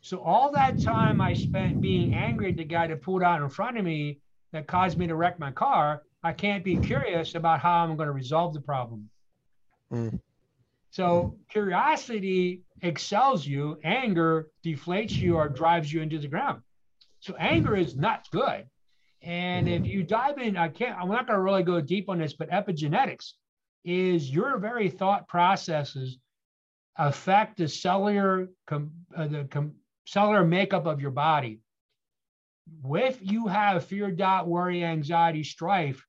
So 0.00 0.20
all 0.20 0.50
that 0.52 0.80
time 0.80 1.20
I 1.20 1.34
spent 1.34 1.80
being 1.80 2.14
angry 2.14 2.50
at 2.50 2.56
the 2.56 2.64
guy 2.64 2.86
that 2.88 3.02
pulled 3.02 3.22
out 3.22 3.42
in 3.42 3.48
front 3.48 3.78
of 3.78 3.84
me 3.84 4.20
that 4.52 4.66
caused 4.66 4.98
me 4.98 5.06
to 5.06 5.14
wreck 5.14 5.38
my 5.38 5.50
car, 5.52 6.02
I 6.22 6.32
can't 6.32 6.64
be 6.64 6.76
curious 6.76 7.34
about 7.34 7.60
how 7.60 7.84
I'm 7.84 7.96
going 7.96 8.08
to 8.08 8.12
resolve 8.12 8.54
the 8.54 8.60
problem. 8.60 9.08
Mm. 9.92 10.20
So 10.90 11.36
curiosity 11.48 12.62
excels 12.82 13.46
you, 13.46 13.78
anger 13.84 14.48
deflates 14.64 15.12
you 15.12 15.36
or 15.36 15.48
drives 15.48 15.92
you 15.92 16.02
into 16.02 16.18
the 16.18 16.28
ground. 16.28 16.62
So 17.20 17.34
anger 17.38 17.76
is 17.76 17.96
not 17.96 18.28
good. 18.30 18.66
And 19.22 19.68
if 19.68 19.84
you 19.86 20.02
dive 20.04 20.38
in, 20.38 20.56
I 20.56 20.68
can't, 20.68 20.98
I'm 20.98 21.08
not 21.08 21.26
going 21.26 21.36
to 21.36 21.42
really 21.42 21.62
go 21.62 21.80
deep 21.80 22.08
on 22.08 22.18
this, 22.18 22.32
but 22.32 22.50
epigenetics 22.50 23.32
is 23.86 24.28
your 24.28 24.58
very 24.58 24.90
thought 24.90 25.28
processes 25.28 26.18
affect 26.98 27.56
the 27.56 27.68
cellular, 27.68 28.48
com, 28.66 28.90
uh, 29.16 29.28
the 29.28 29.44
com, 29.44 29.72
cellular 30.04 30.44
makeup 30.44 30.86
of 30.86 31.00
your 31.00 31.12
body. 31.12 31.60
If 32.84 33.20
you 33.22 33.46
have 33.46 33.84
fear, 33.84 34.10
doubt, 34.10 34.48
worry, 34.48 34.84
anxiety, 34.84 35.44
strife, 35.44 36.04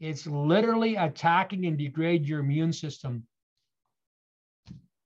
it's 0.00 0.26
literally 0.26 0.96
attacking 0.96 1.64
and 1.64 1.78
degrade 1.78 2.26
your 2.26 2.40
immune 2.40 2.74
system 2.74 3.26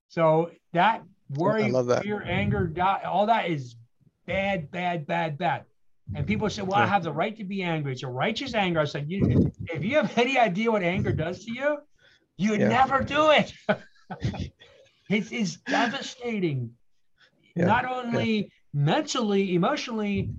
so 0.08 0.50
that 0.72 1.04
worry, 1.30 1.70
that. 1.70 2.02
fear, 2.02 2.22
anger, 2.22 2.66
doubt, 2.66 3.04
all 3.04 3.26
that 3.26 3.48
is 3.48 3.76
bad, 4.26 4.70
bad, 4.72 5.06
bad, 5.06 5.38
bad. 5.38 5.64
And 6.14 6.26
people 6.26 6.48
say, 6.48 6.62
well, 6.62 6.78
I 6.78 6.86
have 6.86 7.04
the 7.04 7.12
right 7.12 7.36
to 7.36 7.44
be 7.44 7.62
angry. 7.62 7.92
It's 7.92 8.02
a 8.02 8.08
righteous 8.08 8.54
anger. 8.54 8.80
I 8.80 8.84
said, 8.86 9.10
you, 9.10 9.52
if 9.66 9.84
you 9.84 9.96
have 9.96 10.16
any 10.16 10.38
idea 10.38 10.72
what 10.72 10.82
anger 10.82 11.12
does 11.12 11.44
to 11.44 11.52
you, 11.52 11.78
you 12.38 12.54
yeah. 12.54 12.68
never 12.68 13.02
do 13.02 13.30
it. 13.30 13.52
it 15.10 15.32
is 15.32 15.56
devastating, 15.66 16.70
yeah. 17.54 17.66
not 17.66 17.84
only 17.84 18.36
yeah. 18.36 18.48
mentally, 18.72 19.54
emotionally, 19.54 20.30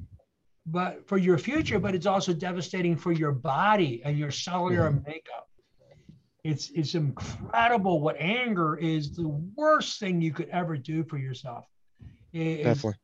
but 0.66 1.08
for 1.08 1.18
your 1.18 1.38
future, 1.38 1.78
but 1.78 1.94
it's 1.94 2.06
also 2.06 2.34
devastating 2.34 2.96
for 2.96 3.12
your 3.12 3.32
body 3.32 4.02
and 4.04 4.18
your 4.18 4.32
cellular 4.32 4.92
makeup. 4.92 5.48
It's 6.44 6.70
it's 6.72 6.96
incredible 6.96 8.00
what 8.00 8.16
anger 8.18 8.78
is 8.78 9.14
the 9.14 9.28
worst 9.56 10.00
thing 10.00 10.22
you 10.22 10.32
could 10.32 10.48
ever 10.50 10.78
do 10.78 11.04
for 11.04 11.18
yourself. 11.18 11.66
It's 12.32 12.64
Definitely. 12.64 13.00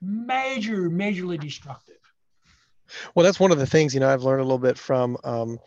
Major, 0.00 0.90
majorly 0.90 1.38
destructive. 1.38 1.96
Well, 3.14 3.24
that's 3.24 3.40
one 3.40 3.52
of 3.52 3.58
the 3.58 3.66
things 3.66 3.92
you 3.92 4.00
know 4.00 4.08
I've 4.08 4.22
learned 4.22 4.40
a 4.40 4.44
little 4.44 4.58
bit 4.58 4.78
from 4.78 5.18
um, 5.24 5.58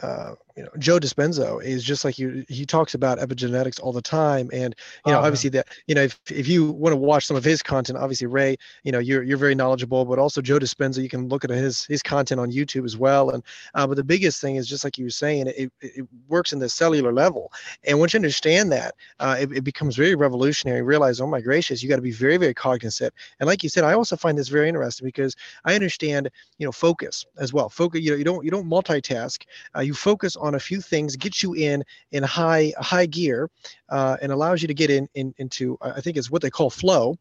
uh, 0.00 0.34
you 0.56 0.62
know 0.62 0.70
Joe 0.78 0.98
Dispenza 0.98 1.62
is 1.62 1.82
just 1.82 2.04
like 2.04 2.18
you 2.18 2.44
he 2.48 2.64
talks 2.64 2.94
about 2.94 3.18
epigenetics 3.18 3.80
all 3.80 3.92
the 3.92 4.02
time. 4.02 4.50
And 4.52 4.74
you 5.04 5.12
know 5.12 5.18
uh-huh. 5.18 5.26
obviously 5.26 5.50
that 5.50 5.68
you 5.86 5.94
know 5.94 6.02
if, 6.02 6.18
if 6.30 6.46
you 6.46 6.70
want 6.70 6.92
to 6.92 6.96
watch 6.96 7.26
some 7.26 7.36
of 7.36 7.44
his 7.44 7.62
content 7.62 7.98
obviously 7.98 8.26
Ray 8.26 8.56
you 8.84 8.92
know 8.92 8.98
you're 8.98 9.22
you're 9.22 9.38
very 9.38 9.54
knowledgeable 9.54 10.04
but 10.04 10.18
also 10.18 10.40
Joe 10.40 10.58
Dispenza 10.58 11.02
you 11.02 11.08
can 11.08 11.28
look 11.28 11.44
at 11.44 11.50
his 11.50 11.84
his 11.86 12.02
content 12.02 12.40
on 12.40 12.52
YouTube 12.52 12.84
as 12.84 12.96
well. 12.96 13.30
And 13.30 13.42
uh, 13.74 13.86
but 13.86 13.96
the 13.96 14.04
biggest 14.04 14.40
thing 14.40 14.56
is 14.56 14.68
just 14.68 14.84
like 14.84 14.96
you 14.96 15.04
were 15.04 15.10
saying 15.10 15.48
it, 15.48 15.72
it 15.80 16.06
works 16.28 16.52
in 16.52 16.58
the 16.60 16.68
cellular 16.68 17.12
level. 17.12 17.52
And 17.84 17.98
once 17.98 18.14
you 18.14 18.18
understand 18.18 18.70
that 18.72 18.94
uh, 19.18 19.36
it, 19.40 19.50
it 19.52 19.64
becomes 19.64 19.96
very 19.96 20.14
revolutionary. 20.14 20.82
Realize 20.82 21.20
oh 21.20 21.26
my 21.26 21.40
gracious 21.40 21.82
you 21.82 21.88
got 21.88 21.96
to 21.96 22.02
be 22.02 22.12
very 22.12 22.36
very 22.36 22.54
cognizant. 22.54 23.12
And 23.40 23.48
like 23.48 23.62
you 23.62 23.68
said 23.68 23.82
I 23.82 23.94
also 23.94 24.16
find 24.16 24.38
this 24.38 24.48
very 24.48 24.68
interesting 24.68 25.06
because 25.06 25.34
I 25.64 25.74
understand 25.74 26.30
you 26.58 26.66
know 26.66 26.72
focus 26.72 27.26
as 27.38 27.52
well. 27.52 27.68
Focus 27.68 28.00
you 28.02 28.12
know 28.12 28.16
you 28.16 28.24
don't 28.24 28.44
you 28.44 28.50
don't 28.52 28.68
multitask. 28.68 29.42
Uh, 29.76 29.80
you 29.80 29.94
focus 29.94 30.36
on 30.44 30.54
a 30.54 30.60
few 30.60 30.80
things, 30.80 31.16
gets 31.16 31.42
you 31.42 31.54
in 31.54 31.82
in 32.12 32.22
high 32.22 32.72
high 32.78 33.06
gear, 33.06 33.50
uh, 33.88 34.16
and 34.20 34.30
allows 34.30 34.60
you 34.60 34.68
to 34.68 34.74
get 34.74 34.90
in, 34.90 35.08
in 35.14 35.34
into 35.38 35.78
I 35.80 36.00
think 36.00 36.16
is 36.16 36.30
what 36.30 36.42
they 36.42 36.50
call 36.50 36.70
flow, 36.70 37.16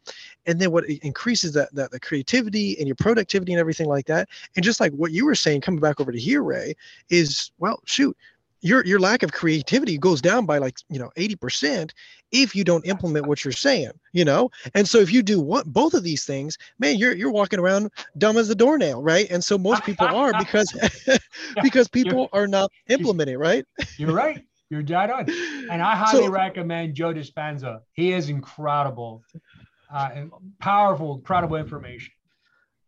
and 0.45 0.59
then 0.59 0.71
what 0.71 0.85
increases 0.85 1.53
that, 1.53 1.73
that 1.73 1.91
the 1.91 1.99
creativity 1.99 2.77
and 2.77 2.87
your 2.87 2.95
productivity 2.95 3.53
and 3.53 3.59
everything 3.59 3.87
like 3.87 4.05
that. 4.07 4.27
And 4.55 4.63
just 4.63 4.79
like 4.79 4.91
what 4.91 5.11
you 5.11 5.25
were 5.25 5.35
saying, 5.35 5.61
coming 5.61 5.79
back 5.79 5.99
over 5.99 6.11
to 6.11 6.19
here, 6.19 6.43
Ray, 6.43 6.75
is 7.09 7.51
well, 7.57 7.79
shoot, 7.85 8.15
your 8.63 8.85
your 8.85 8.99
lack 8.99 9.23
of 9.23 9.31
creativity 9.31 9.97
goes 9.97 10.21
down 10.21 10.45
by 10.45 10.57
like 10.57 10.77
you 10.89 10.97
know 10.97 11.11
80% 11.17 11.91
if 12.31 12.55
you 12.55 12.63
don't 12.63 12.85
implement 12.87 13.27
what 13.27 13.43
you're 13.43 13.51
saying 13.51 13.91
you 14.13 14.25
know? 14.25 14.49
And 14.73 14.87
so 14.87 14.99
if 14.99 15.11
you 15.11 15.21
do 15.21 15.39
what 15.39 15.65
both 15.65 15.93
of 15.93 16.03
these 16.03 16.25
things 16.25 16.57
man 16.79 16.97
you're 16.97 17.13
you're 17.13 17.31
walking 17.31 17.59
around 17.59 17.91
dumb 18.17 18.37
as 18.37 18.49
a 18.49 18.55
doornail 18.55 19.03
right? 19.03 19.29
And 19.29 19.43
so 19.43 19.57
most 19.57 19.83
people 19.83 20.07
are 20.07 20.33
because 20.39 20.73
because 21.61 21.87
people 21.87 22.29
are 22.33 22.47
not 22.47 22.71
implementing 22.89 23.37
right? 23.37 23.65
You're 23.97 24.13
right. 24.13 24.43
You're 24.69 24.81
dead 24.81 25.11
on. 25.11 25.29
And 25.69 25.81
i 25.81 25.95
highly 25.95 26.23
so, 26.23 26.29
recommend 26.29 26.95
joe 26.95 27.13
dispenza. 27.13 27.81
He 27.93 28.13
is 28.13 28.29
incredible 28.29 29.23
uh, 29.93 30.09
powerful 30.59 31.15
incredible 31.15 31.57
information 31.57 32.13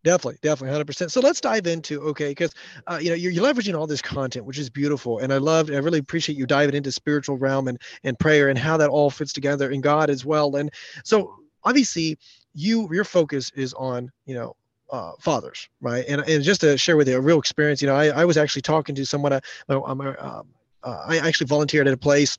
Definitely, 0.05 0.37
definitely, 0.43 0.83
100%. 0.83 1.09
So 1.09 1.19
let's 1.19 1.41
dive 1.41 1.65
into 1.65 1.99
okay, 2.09 2.29
because 2.29 2.53
uh, 2.85 2.99
you 3.01 3.09
know 3.09 3.15
you're, 3.15 3.31
you're, 3.31 3.43
leveraging 3.43 3.75
all 3.75 3.87
this 3.87 4.03
content, 4.03 4.45
which 4.45 4.59
is 4.59 4.69
beautiful, 4.69 5.17
and 5.17 5.33
I 5.33 5.37
love, 5.37 5.71
I 5.71 5.77
really 5.77 5.97
appreciate 5.97 6.37
you 6.37 6.45
diving 6.45 6.75
into 6.75 6.91
spiritual 6.91 7.39
realm 7.39 7.67
and 7.67 7.81
and 8.03 8.17
prayer 8.19 8.49
and 8.49 8.57
how 8.57 8.77
that 8.77 8.89
all 8.91 9.09
fits 9.09 9.33
together 9.33 9.71
in 9.71 9.81
God 9.81 10.11
as 10.11 10.23
well. 10.23 10.57
And 10.57 10.71
so 11.03 11.35
obviously, 11.63 12.19
you 12.53 12.87
your 12.93 13.03
focus 13.03 13.51
is 13.55 13.73
on 13.73 14.11
you 14.27 14.35
know 14.35 14.55
uh, 14.91 15.13
fathers, 15.19 15.67
right? 15.81 16.05
And 16.07 16.21
and 16.21 16.43
just 16.43 16.61
to 16.61 16.77
share 16.77 16.97
with 16.97 17.09
you 17.09 17.17
a 17.17 17.21
real 17.21 17.39
experience, 17.39 17.81
you 17.81 17.87
know, 17.87 17.95
I, 17.95 18.09
I 18.09 18.25
was 18.25 18.37
actually 18.37 18.61
talking 18.61 18.93
to 18.93 19.07
someone. 19.07 19.33
Uh, 19.33 19.39
I'm, 19.69 20.01
uh, 20.01 20.13
uh, 20.19 20.43
I 20.83 21.17
actually 21.17 21.47
volunteered 21.47 21.87
at 21.87 21.95
a 21.95 21.97
place 21.97 22.37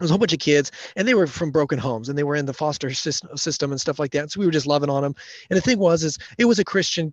was 0.00 0.10
a 0.10 0.12
whole 0.12 0.18
bunch 0.18 0.32
of 0.32 0.38
kids 0.38 0.70
and 0.96 1.06
they 1.06 1.14
were 1.14 1.26
from 1.26 1.50
broken 1.50 1.78
homes 1.78 2.08
and 2.08 2.18
they 2.18 2.24
were 2.24 2.36
in 2.36 2.46
the 2.46 2.52
foster 2.52 2.92
system 2.92 3.70
and 3.70 3.80
stuff 3.80 3.98
like 3.98 4.12
that 4.12 4.30
so 4.30 4.40
we 4.40 4.46
were 4.46 4.52
just 4.52 4.66
loving 4.66 4.90
on 4.90 5.02
them 5.02 5.14
and 5.50 5.56
the 5.56 5.60
thing 5.60 5.78
was 5.78 6.02
is 6.02 6.18
it 6.38 6.44
was 6.44 6.58
a 6.58 6.64
christian 6.64 7.12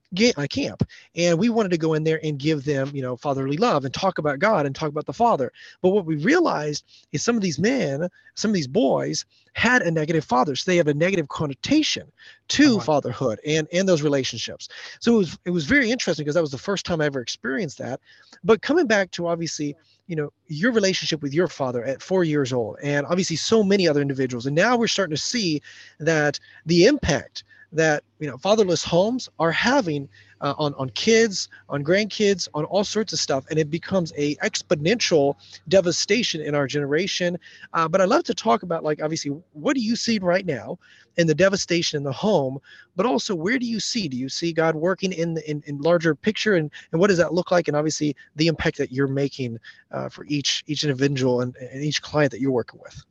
camp 0.49 0.83
and 1.15 1.39
we 1.39 1.49
wanted 1.49 1.69
to 1.69 1.77
go 1.77 1.93
in 1.93 2.03
there 2.03 2.19
and 2.23 2.39
give 2.39 2.65
them 2.65 2.91
you 2.93 3.01
know 3.01 3.15
fatherly 3.15 3.57
love 3.57 3.85
and 3.85 3.93
talk 3.93 4.17
about 4.17 4.39
god 4.39 4.65
and 4.65 4.75
talk 4.75 4.89
about 4.89 5.05
the 5.05 5.13
father. 5.13 5.51
But 5.81 5.89
what 5.89 6.05
we 6.05 6.15
realized 6.15 6.83
is 7.11 7.23
some 7.23 7.35
of 7.35 7.41
these 7.41 7.59
men 7.59 8.09
some 8.35 8.49
of 8.49 8.55
these 8.55 8.67
boys 8.67 9.25
had 9.53 9.81
a 9.83 9.91
negative 9.91 10.23
father 10.23 10.55
so 10.55 10.69
they 10.69 10.77
have 10.77 10.87
a 10.87 10.93
negative 10.93 11.27
connotation 11.29 12.11
to 12.47 12.77
uh-huh. 12.77 12.85
fatherhood 12.85 13.39
and 13.45 13.67
and 13.71 13.87
those 13.87 14.01
relationships 14.01 14.67
so 14.99 15.15
it 15.15 15.17
was 15.17 15.37
it 15.45 15.51
was 15.51 15.65
very 15.65 15.91
interesting 15.91 16.23
because 16.23 16.35
that 16.35 16.41
was 16.41 16.51
the 16.51 16.57
first 16.57 16.85
time 16.85 17.01
i 17.01 17.05
ever 17.05 17.21
experienced 17.21 17.77
that 17.77 17.99
but 18.43 18.61
coming 18.61 18.87
back 18.87 19.11
to 19.11 19.27
obviously 19.27 19.75
you 20.07 20.15
know 20.15 20.31
your 20.47 20.71
relationship 20.71 21.21
with 21.21 21.33
your 21.33 21.47
father 21.47 21.83
at 21.83 22.01
four 22.01 22.23
years 22.23 22.51
old 22.51 22.77
and 22.83 23.05
obviously 23.05 23.35
so 23.35 23.63
many 23.63 23.87
other 23.87 24.01
individuals 24.01 24.45
and 24.45 24.55
now 24.55 24.75
we're 24.75 24.87
starting 24.87 25.15
to 25.15 25.21
see 25.21 25.61
that 25.99 26.39
the 26.65 26.85
impact 26.85 27.43
that 27.73 28.03
you 28.19 28.27
know 28.27 28.37
fatherless 28.37 28.83
homes 28.83 29.27
are 29.39 29.51
having 29.51 30.07
uh, 30.41 30.53
on 30.57 30.73
on 30.75 30.89
kids 30.91 31.49
on 31.69 31.83
grandkids 31.83 32.47
on 32.53 32.65
all 32.65 32.83
sorts 32.83 33.13
of 33.13 33.19
stuff 33.19 33.45
and 33.49 33.59
it 33.59 33.69
becomes 33.69 34.13
a 34.15 34.35
exponential 34.35 35.35
devastation 35.67 36.41
in 36.41 36.55
our 36.55 36.67
generation. 36.67 37.37
Uh, 37.73 37.87
but 37.87 37.99
i 38.01 38.05
love 38.05 38.23
to 38.23 38.33
talk 38.33 38.63
about 38.63 38.83
like 38.83 39.01
obviously 39.01 39.31
what 39.53 39.75
do 39.75 39.81
you 39.81 39.95
see 39.95 40.19
right 40.19 40.45
now 40.45 40.77
in 41.17 41.27
the 41.27 41.35
devastation 41.35 41.97
in 41.97 42.03
the 42.03 42.11
home 42.11 42.59
but 42.95 43.05
also 43.05 43.33
where 43.35 43.57
do 43.57 43.65
you 43.65 43.79
see? 43.79 44.07
Do 44.07 44.17
you 44.17 44.29
see 44.29 44.53
god 44.53 44.75
working 44.75 45.11
in 45.11 45.33
the 45.33 45.49
in, 45.49 45.63
in 45.65 45.79
larger 45.81 46.15
picture 46.15 46.55
and, 46.55 46.71
and 46.91 47.01
what 47.01 47.07
does 47.07 47.17
that 47.17 47.33
look 47.33 47.51
like 47.51 47.67
and 47.67 47.75
obviously 47.75 48.15
the 48.35 48.47
impact 48.47 48.77
that 48.77 48.91
you're 48.91 49.07
making 49.07 49.59
uh, 49.91 50.09
for 50.09 50.25
each 50.25 50.63
each 50.67 50.83
individual 50.83 51.41
and, 51.41 51.55
and 51.55 51.83
each 51.83 52.01
client 52.01 52.31
that 52.31 52.39
you're 52.39 52.51
working 52.51 52.79
with? 52.83 53.03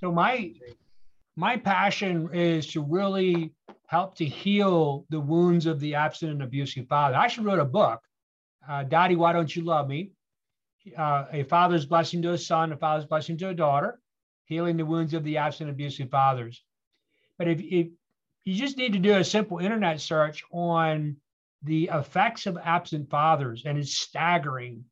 So 0.00 0.12
my 0.12 0.52
my 1.38 1.56
passion 1.56 2.28
is 2.32 2.66
to 2.66 2.82
really 2.82 3.52
help 3.86 4.16
to 4.16 4.24
heal 4.24 5.06
the 5.08 5.20
wounds 5.20 5.66
of 5.66 5.78
the 5.78 5.94
absent 5.94 6.32
and 6.32 6.42
abusive 6.42 6.88
father. 6.88 7.14
I 7.14 7.24
actually 7.24 7.46
wrote 7.46 7.60
a 7.60 7.64
book, 7.64 8.00
uh, 8.68 8.82
Daddy, 8.82 9.14
Why 9.14 9.32
Don't 9.32 9.54
You 9.54 9.62
Love 9.62 9.86
Me? 9.86 10.10
Uh, 10.96 11.26
a 11.30 11.44
father's 11.44 11.86
blessing 11.86 12.22
to 12.22 12.32
a 12.32 12.38
son, 12.38 12.72
a 12.72 12.76
father's 12.76 13.06
blessing 13.06 13.38
to 13.38 13.50
a 13.50 13.54
daughter, 13.54 14.00
healing 14.46 14.76
the 14.76 14.84
wounds 14.84 15.14
of 15.14 15.22
the 15.22 15.36
absent 15.36 15.68
and 15.68 15.76
abusive 15.76 16.10
fathers. 16.10 16.60
But 17.38 17.46
if, 17.46 17.60
if 17.60 17.86
you 18.44 18.56
just 18.56 18.76
need 18.76 18.94
to 18.94 18.98
do 18.98 19.14
a 19.14 19.22
simple 19.22 19.58
internet 19.58 20.00
search 20.00 20.42
on 20.50 21.18
the 21.62 21.88
effects 21.92 22.46
of 22.46 22.58
absent 22.64 23.10
fathers, 23.10 23.62
and 23.64 23.78
it's 23.78 23.96
staggering. 23.96 24.84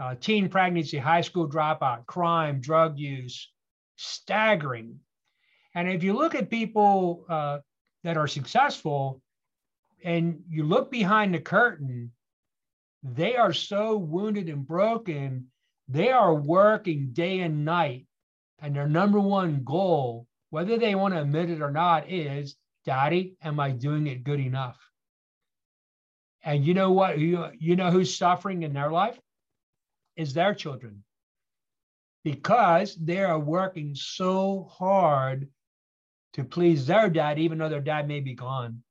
Uh, 0.00 0.14
teen 0.18 0.48
pregnancy, 0.48 0.96
high 0.96 1.20
school 1.20 1.46
dropout, 1.46 2.06
crime, 2.06 2.58
drug 2.58 2.98
use, 2.98 3.50
staggering. 3.96 4.98
And 5.74 5.88
if 5.88 6.02
you 6.02 6.14
look 6.14 6.34
at 6.34 6.50
people 6.50 7.24
uh, 7.28 7.58
that 8.02 8.16
are 8.16 8.26
successful 8.26 9.20
and 10.02 10.42
you 10.48 10.64
look 10.64 10.90
behind 10.90 11.34
the 11.34 11.40
curtain, 11.40 12.12
they 13.02 13.36
are 13.36 13.52
so 13.52 13.96
wounded 13.96 14.48
and 14.48 14.66
broken. 14.66 15.46
They 15.88 16.10
are 16.10 16.34
working 16.34 17.10
day 17.12 17.40
and 17.40 17.64
night. 17.64 18.06
And 18.58 18.74
their 18.74 18.88
number 18.88 19.20
one 19.20 19.62
goal, 19.64 20.26
whether 20.50 20.76
they 20.76 20.94
want 20.94 21.14
to 21.14 21.22
admit 21.22 21.50
it 21.50 21.62
or 21.62 21.70
not, 21.70 22.10
is 22.10 22.56
Daddy, 22.84 23.36
am 23.42 23.60
I 23.60 23.70
doing 23.70 24.06
it 24.06 24.24
good 24.24 24.40
enough? 24.40 24.78
And 26.42 26.64
you 26.64 26.74
know 26.74 26.92
what? 26.92 27.18
You, 27.18 27.46
you 27.58 27.76
know 27.76 27.90
who's 27.90 28.16
suffering 28.16 28.62
in 28.62 28.72
their 28.72 28.90
life? 28.90 29.18
Is 30.16 30.34
their 30.34 30.54
children. 30.54 31.04
Because 32.24 32.96
they 32.96 33.22
are 33.22 33.38
working 33.38 33.94
so 33.94 34.68
hard 34.70 35.48
to 36.34 36.44
please 36.44 36.86
their 36.86 37.10
dad, 37.10 37.38
even 37.38 37.58
though 37.58 37.68
their 37.68 37.80
dad 37.80 38.06
may 38.06 38.20
be 38.20 38.34
gone. 38.34 38.82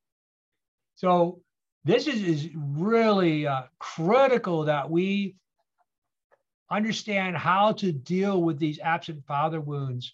So 0.96 1.42
this 1.86 2.08
is, 2.08 2.22
is 2.22 2.50
really 2.56 3.48
uh, 3.48 3.64
critical 3.80 4.66
that 4.66 4.90
we 4.90 5.36
understand 6.70 7.38
how 7.38 7.72
to 7.74 7.92
deal 7.92 8.42
with 8.42 8.60
these 8.60 8.80
absent 8.80 9.26
father 9.26 9.62
wounds. 9.62 10.14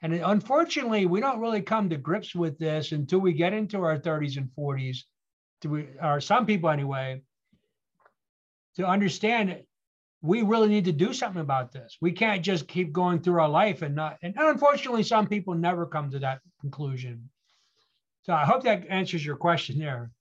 And 0.00 0.14
unfortunately, 0.14 1.06
we 1.06 1.20
don't 1.20 1.38
really 1.38 1.62
come 1.62 1.88
to 1.90 1.96
grips 1.96 2.34
with 2.34 2.58
this 2.58 2.92
until 2.92 3.20
we 3.20 3.32
get 3.32 3.52
into 3.52 3.82
our 3.82 3.98
30s 3.98 4.36
and 4.36 4.48
40s, 4.58 5.04
to, 5.60 5.86
or 6.02 6.20
some 6.20 6.44
people 6.44 6.70
anyway, 6.70 7.22
to 8.76 8.86
understand 8.86 9.62
we 10.22 10.42
really 10.42 10.68
need 10.68 10.84
to 10.84 10.92
do 10.92 11.12
something 11.12 11.42
about 11.42 11.72
this. 11.72 11.98
We 12.00 12.12
can't 12.12 12.42
just 12.42 12.68
keep 12.68 12.92
going 12.92 13.20
through 13.20 13.40
our 13.40 13.48
life 13.48 13.82
and 13.82 13.94
not, 13.94 14.18
and 14.22 14.34
unfortunately, 14.38 15.02
some 15.02 15.26
people 15.26 15.54
never 15.54 15.84
come 15.84 16.10
to 16.12 16.20
that 16.20 16.40
conclusion. 16.60 17.28
So 18.22 18.32
I 18.32 18.44
hope 18.44 18.62
that 18.62 18.86
answers 18.88 19.26
your 19.26 19.36
question 19.36 19.80
there. 19.80 20.12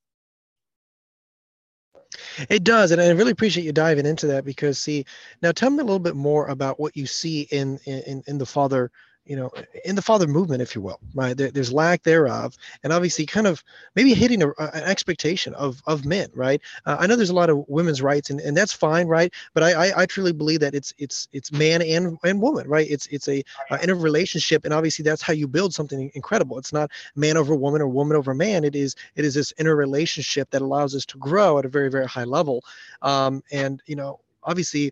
It 2.49 2.63
does, 2.63 2.91
and 2.91 2.99
I 2.99 3.09
really 3.11 3.31
appreciate 3.31 3.63
you 3.63 3.71
diving 3.71 4.05
into 4.05 4.27
that 4.27 4.43
because, 4.43 4.79
see, 4.79 5.05
now 5.41 5.51
tell 5.51 5.69
me 5.69 5.79
a 5.79 5.83
little 5.83 5.99
bit 5.99 6.15
more 6.15 6.47
about 6.47 6.79
what 6.79 6.97
you 6.97 7.05
see 7.05 7.47
in 7.51 7.77
in 7.85 8.23
in 8.27 8.37
the 8.37 8.45
father 8.45 8.91
you 9.25 9.35
know, 9.35 9.51
in 9.85 9.95
the 9.95 10.01
father 10.01 10.27
movement, 10.27 10.61
if 10.61 10.75
you 10.75 10.81
will, 10.81 10.99
right? 11.13 11.37
There, 11.37 11.51
there's 11.51 11.71
lack 11.71 12.03
thereof, 12.03 12.55
and 12.83 12.91
obviously, 12.91 13.25
kind 13.25 13.45
of 13.45 13.63
maybe 13.95 14.13
hitting 14.13 14.41
a, 14.41 14.49
an 14.57 14.83
expectation 14.83 15.53
of 15.53 15.81
of 15.85 16.05
men, 16.05 16.29
right? 16.33 16.59
Uh, 16.85 16.97
I 16.99 17.07
know 17.07 17.15
there's 17.15 17.29
a 17.29 17.35
lot 17.35 17.49
of 17.49 17.63
women's 17.67 18.01
rights, 18.01 18.31
and, 18.31 18.39
and 18.39 18.57
that's 18.57 18.73
fine, 18.73 19.07
right? 19.07 19.31
But 19.53 19.63
I, 19.63 19.71
I, 19.89 20.01
I 20.01 20.05
truly 20.05 20.31
believe 20.33 20.59
that 20.61 20.73
it's 20.73 20.93
it's 20.97 21.27
it's 21.31 21.51
man 21.51 21.81
and 21.81 22.17
and 22.23 22.41
woman, 22.41 22.67
right? 22.67 22.87
It's 22.89 23.05
it's 23.07 23.27
a 23.27 23.43
uh, 23.69 23.77
interrelationship, 23.81 24.65
and 24.65 24.73
obviously 24.73 25.03
that's 25.03 25.21
how 25.21 25.33
you 25.33 25.47
build 25.47 25.73
something 25.73 26.11
incredible. 26.15 26.57
It's 26.57 26.73
not 26.73 26.89
man 27.15 27.37
over 27.37 27.55
woman 27.55 27.81
or 27.81 27.87
woman 27.87 28.17
over 28.17 28.33
man. 28.33 28.63
It 28.63 28.75
is 28.75 28.95
it 29.15 29.23
is 29.23 29.35
this 29.35 29.53
interrelationship 29.53 30.49
that 30.49 30.63
allows 30.63 30.95
us 30.95 31.05
to 31.05 31.17
grow 31.19 31.59
at 31.59 31.65
a 31.65 31.69
very 31.69 31.89
very 31.89 32.07
high 32.07 32.23
level, 32.23 32.63
um, 33.03 33.43
and 33.51 33.81
you 33.85 33.95
know, 33.95 34.19
obviously 34.43 34.91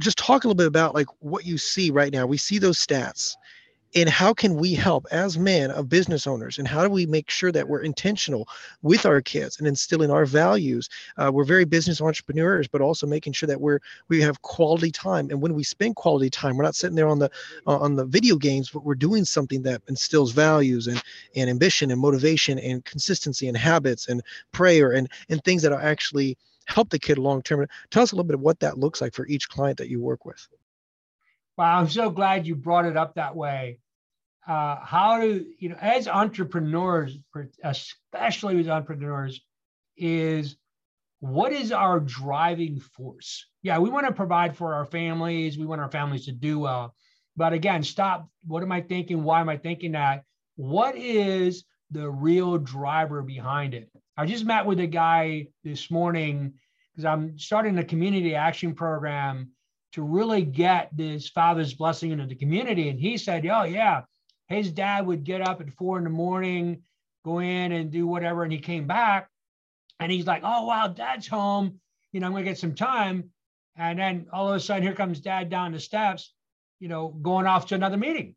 just 0.00 0.18
talk 0.18 0.44
a 0.44 0.48
little 0.48 0.56
bit 0.56 0.66
about 0.66 0.94
like 0.94 1.06
what 1.20 1.44
you 1.44 1.58
see 1.58 1.90
right 1.90 2.12
now. 2.12 2.26
We 2.26 2.36
see 2.36 2.58
those 2.58 2.78
stats. 2.78 3.34
And 3.96 4.08
how 4.08 4.34
can 4.34 4.56
we 4.56 4.74
help 4.74 5.06
as 5.12 5.38
men 5.38 5.70
of 5.70 5.88
business 5.88 6.26
owners? 6.26 6.58
And 6.58 6.66
how 6.66 6.82
do 6.82 6.90
we 6.90 7.06
make 7.06 7.30
sure 7.30 7.52
that 7.52 7.68
we're 7.68 7.82
intentional 7.82 8.48
with 8.82 9.06
our 9.06 9.20
kids 9.20 9.58
and 9.58 9.68
instilling 9.68 10.10
our 10.10 10.26
values? 10.26 10.88
Uh, 11.16 11.30
we're 11.32 11.44
very 11.44 11.64
business 11.64 12.00
entrepreneurs 12.00 12.66
but 12.66 12.80
also 12.80 13.06
making 13.06 13.34
sure 13.34 13.46
that 13.46 13.60
we're 13.60 13.78
we 14.08 14.20
have 14.20 14.42
quality 14.42 14.90
time. 14.90 15.30
And 15.30 15.40
when 15.40 15.54
we 15.54 15.62
spend 15.62 15.94
quality 15.94 16.28
time 16.28 16.56
we're 16.56 16.64
not 16.64 16.74
sitting 16.74 16.96
there 16.96 17.06
on 17.06 17.20
the 17.20 17.30
uh, 17.68 17.78
on 17.78 17.94
the 17.94 18.04
video 18.04 18.34
games 18.36 18.68
but 18.68 18.84
we're 18.84 18.96
doing 18.96 19.24
something 19.24 19.62
that 19.62 19.80
instills 19.86 20.32
values 20.32 20.88
and 20.88 21.00
and 21.36 21.48
ambition 21.48 21.92
and 21.92 22.00
motivation 22.00 22.58
and 22.58 22.84
consistency 22.84 23.46
and 23.46 23.56
habits 23.56 24.08
and 24.08 24.22
prayer 24.50 24.90
and 24.90 25.08
and 25.28 25.44
things 25.44 25.62
that 25.62 25.72
are 25.72 25.80
actually 25.80 26.36
help 26.66 26.90
the 26.90 26.98
kid 26.98 27.18
long 27.18 27.42
term. 27.42 27.66
Tell 27.90 28.02
us 28.02 28.12
a 28.12 28.14
little 28.14 28.26
bit 28.26 28.34
of 28.34 28.40
what 28.40 28.60
that 28.60 28.78
looks 28.78 29.00
like 29.00 29.14
for 29.14 29.26
each 29.26 29.48
client 29.48 29.78
that 29.78 29.88
you 29.88 30.00
work 30.00 30.24
with. 30.24 30.46
Wow, 31.56 31.78
I'm 31.78 31.88
so 31.88 32.10
glad 32.10 32.46
you 32.46 32.56
brought 32.56 32.84
it 32.84 32.96
up 32.96 33.14
that 33.14 33.36
way. 33.36 33.78
Uh, 34.46 34.76
how 34.84 35.20
do 35.20 35.46
you 35.58 35.70
know, 35.70 35.76
as 35.80 36.08
entrepreneurs, 36.08 37.16
especially 37.62 38.60
as 38.60 38.68
entrepreneurs, 38.68 39.40
is 39.96 40.56
what 41.20 41.52
is 41.52 41.72
our 41.72 42.00
driving 42.00 42.80
force? 42.80 43.46
Yeah, 43.62 43.78
we 43.78 43.88
want 43.88 44.06
to 44.06 44.12
provide 44.12 44.56
for 44.56 44.74
our 44.74 44.84
families. 44.84 45.56
We 45.56 45.64
want 45.64 45.80
our 45.80 45.90
families 45.90 46.26
to 46.26 46.32
do 46.32 46.58
well. 46.58 46.94
But 47.36 47.52
again, 47.52 47.82
stop. 47.82 48.28
What 48.46 48.62
am 48.62 48.70
I 48.72 48.82
thinking? 48.82 49.24
Why 49.24 49.40
am 49.40 49.48
I 49.48 49.56
thinking 49.56 49.92
that? 49.92 50.24
What 50.56 50.96
is 50.96 51.64
the 51.90 52.10
real 52.10 52.58
driver 52.58 53.22
behind 53.22 53.74
it? 53.74 53.88
I 54.16 54.26
just 54.26 54.44
met 54.44 54.64
with 54.64 54.78
a 54.78 54.86
guy 54.86 55.48
this 55.64 55.90
morning 55.90 56.54
because 56.92 57.04
I'm 57.04 57.36
starting 57.36 57.76
a 57.78 57.84
community 57.84 58.36
action 58.36 58.74
program 58.74 59.50
to 59.92 60.02
really 60.02 60.42
get 60.42 60.96
this 60.96 61.28
father's 61.28 61.74
blessing 61.74 62.12
into 62.12 62.26
the 62.26 62.36
community. 62.36 62.88
And 62.88 63.00
he 63.00 63.16
said, 63.16 63.44
Oh, 63.46 63.64
yeah, 63.64 64.02
his 64.48 64.70
dad 64.70 65.06
would 65.06 65.24
get 65.24 65.40
up 65.40 65.60
at 65.60 65.72
four 65.72 65.98
in 65.98 66.04
the 66.04 66.10
morning, 66.10 66.82
go 67.24 67.40
in 67.40 67.72
and 67.72 67.90
do 67.90 68.06
whatever. 68.06 68.44
And 68.44 68.52
he 68.52 68.58
came 68.58 68.86
back 68.86 69.28
and 69.98 70.12
he's 70.12 70.26
like, 70.26 70.42
Oh, 70.44 70.64
wow, 70.66 70.88
dad's 70.88 71.26
home. 71.26 71.80
You 72.12 72.20
know, 72.20 72.26
I'm 72.26 72.32
going 72.32 72.44
to 72.44 72.50
get 72.50 72.58
some 72.58 72.74
time. 72.74 73.30
And 73.76 73.98
then 73.98 74.26
all 74.32 74.48
of 74.48 74.54
a 74.54 74.60
sudden, 74.60 74.84
here 74.84 74.94
comes 74.94 75.18
dad 75.18 75.50
down 75.50 75.72
the 75.72 75.80
steps, 75.80 76.32
you 76.78 76.86
know, 76.86 77.08
going 77.08 77.46
off 77.46 77.66
to 77.66 77.74
another 77.74 77.96
meeting, 77.96 78.36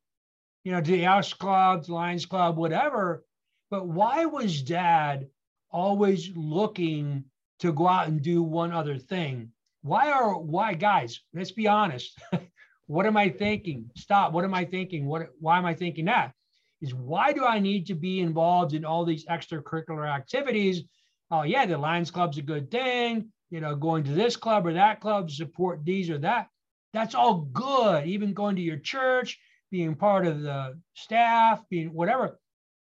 you 0.63 0.71
know, 0.71 0.81
to 0.81 0.91
the 0.91 1.03
House 1.03 1.33
Club, 1.33 1.85
the 1.85 1.93
Lions 1.93 2.25
Club, 2.25 2.57
whatever. 2.57 3.23
But 3.69 3.87
why 3.87 4.25
was 4.25 4.63
dad 4.63 5.27
always 5.71 6.31
looking 6.35 7.25
to 7.59 7.73
go 7.73 7.87
out 7.87 8.07
and 8.07 8.21
do 8.21 8.43
one 8.43 8.71
other 8.71 8.97
thing. 8.97 9.51
Why 9.81 10.11
are 10.11 10.37
why 10.37 10.73
guys? 10.73 11.19
Let's 11.33 11.51
be 11.51 11.67
honest. 11.67 12.17
what 12.87 13.05
am 13.05 13.17
I 13.17 13.29
thinking? 13.29 13.89
Stop. 13.95 14.33
What 14.33 14.43
am 14.43 14.53
I 14.53 14.65
thinking? 14.65 15.05
What 15.05 15.29
why 15.39 15.57
am 15.57 15.65
I 15.65 15.73
thinking 15.73 16.05
that? 16.05 16.33
Is 16.81 16.93
why 16.93 17.33
do 17.33 17.45
I 17.45 17.59
need 17.59 17.87
to 17.87 17.95
be 17.95 18.19
involved 18.19 18.73
in 18.73 18.85
all 18.85 19.05
these 19.05 19.25
extracurricular 19.25 20.07
activities? 20.07 20.83
Oh 21.31 21.43
yeah, 21.43 21.65
the 21.65 21.77
Lions 21.77 22.11
Club's 22.11 22.37
a 22.37 22.41
good 22.41 22.69
thing. 22.69 23.31
You 23.49 23.61
know, 23.61 23.75
going 23.75 24.03
to 24.03 24.11
this 24.11 24.35
club 24.35 24.67
or 24.67 24.73
that 24.73 24.99
club, 24.99 25.31
support 25.31 25.83
these 25.83 26.09
or 26.09 26.17
that. 26.19 26.47
That's 26.93 27.15
all 27.15 27.41
good. 27.53 28.05
Even 28.05 28.33
going 28.33 28.55
to 28.57 28.61
your 28.61 28.77
church, 28.77 29.39
being 29.71 29.95
part 29.95 30.27
of 30.27 30.41
the 30.41 30.79
staff, 30.93 31.63
being 31.69 31.93
whatever. 31.93 32.39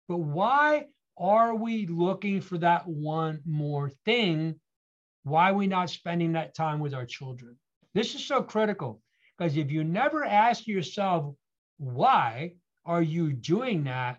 But 0.08 0.18
why 0.18 0.86
are 1.18 1.54
we 1.54 1.86
looking 1.86 2.40
for 2.40 2.58
that 2.58 2.86
one 2.86 3.40
more 3.44 3.90
thing? 4.04 4.58
Why 5.24 5.50
are 5.50 5.54
we 5.54 5.66
not 5.66 5.90
spending 5.90 6.32
that 6.32 6.54
time 6.54 6.80
with 6.80 6.94
our 6.94 7.06
children? 7.06 7.56
This 7.94 8.14
is 8.14 8.24
so 8.24 8.42
critical 8.42 9.02
because 9.36 9.56
if 9.56 9.70
you 9.70 9.84
never 9.84 10.24
ask 10.24 10.66
yourself, 10.66 11.34
why 11.78 12.54
are 12.84 13.02
you 13.02 13.32
doing 13.32 13.84
that? 13.84 14.18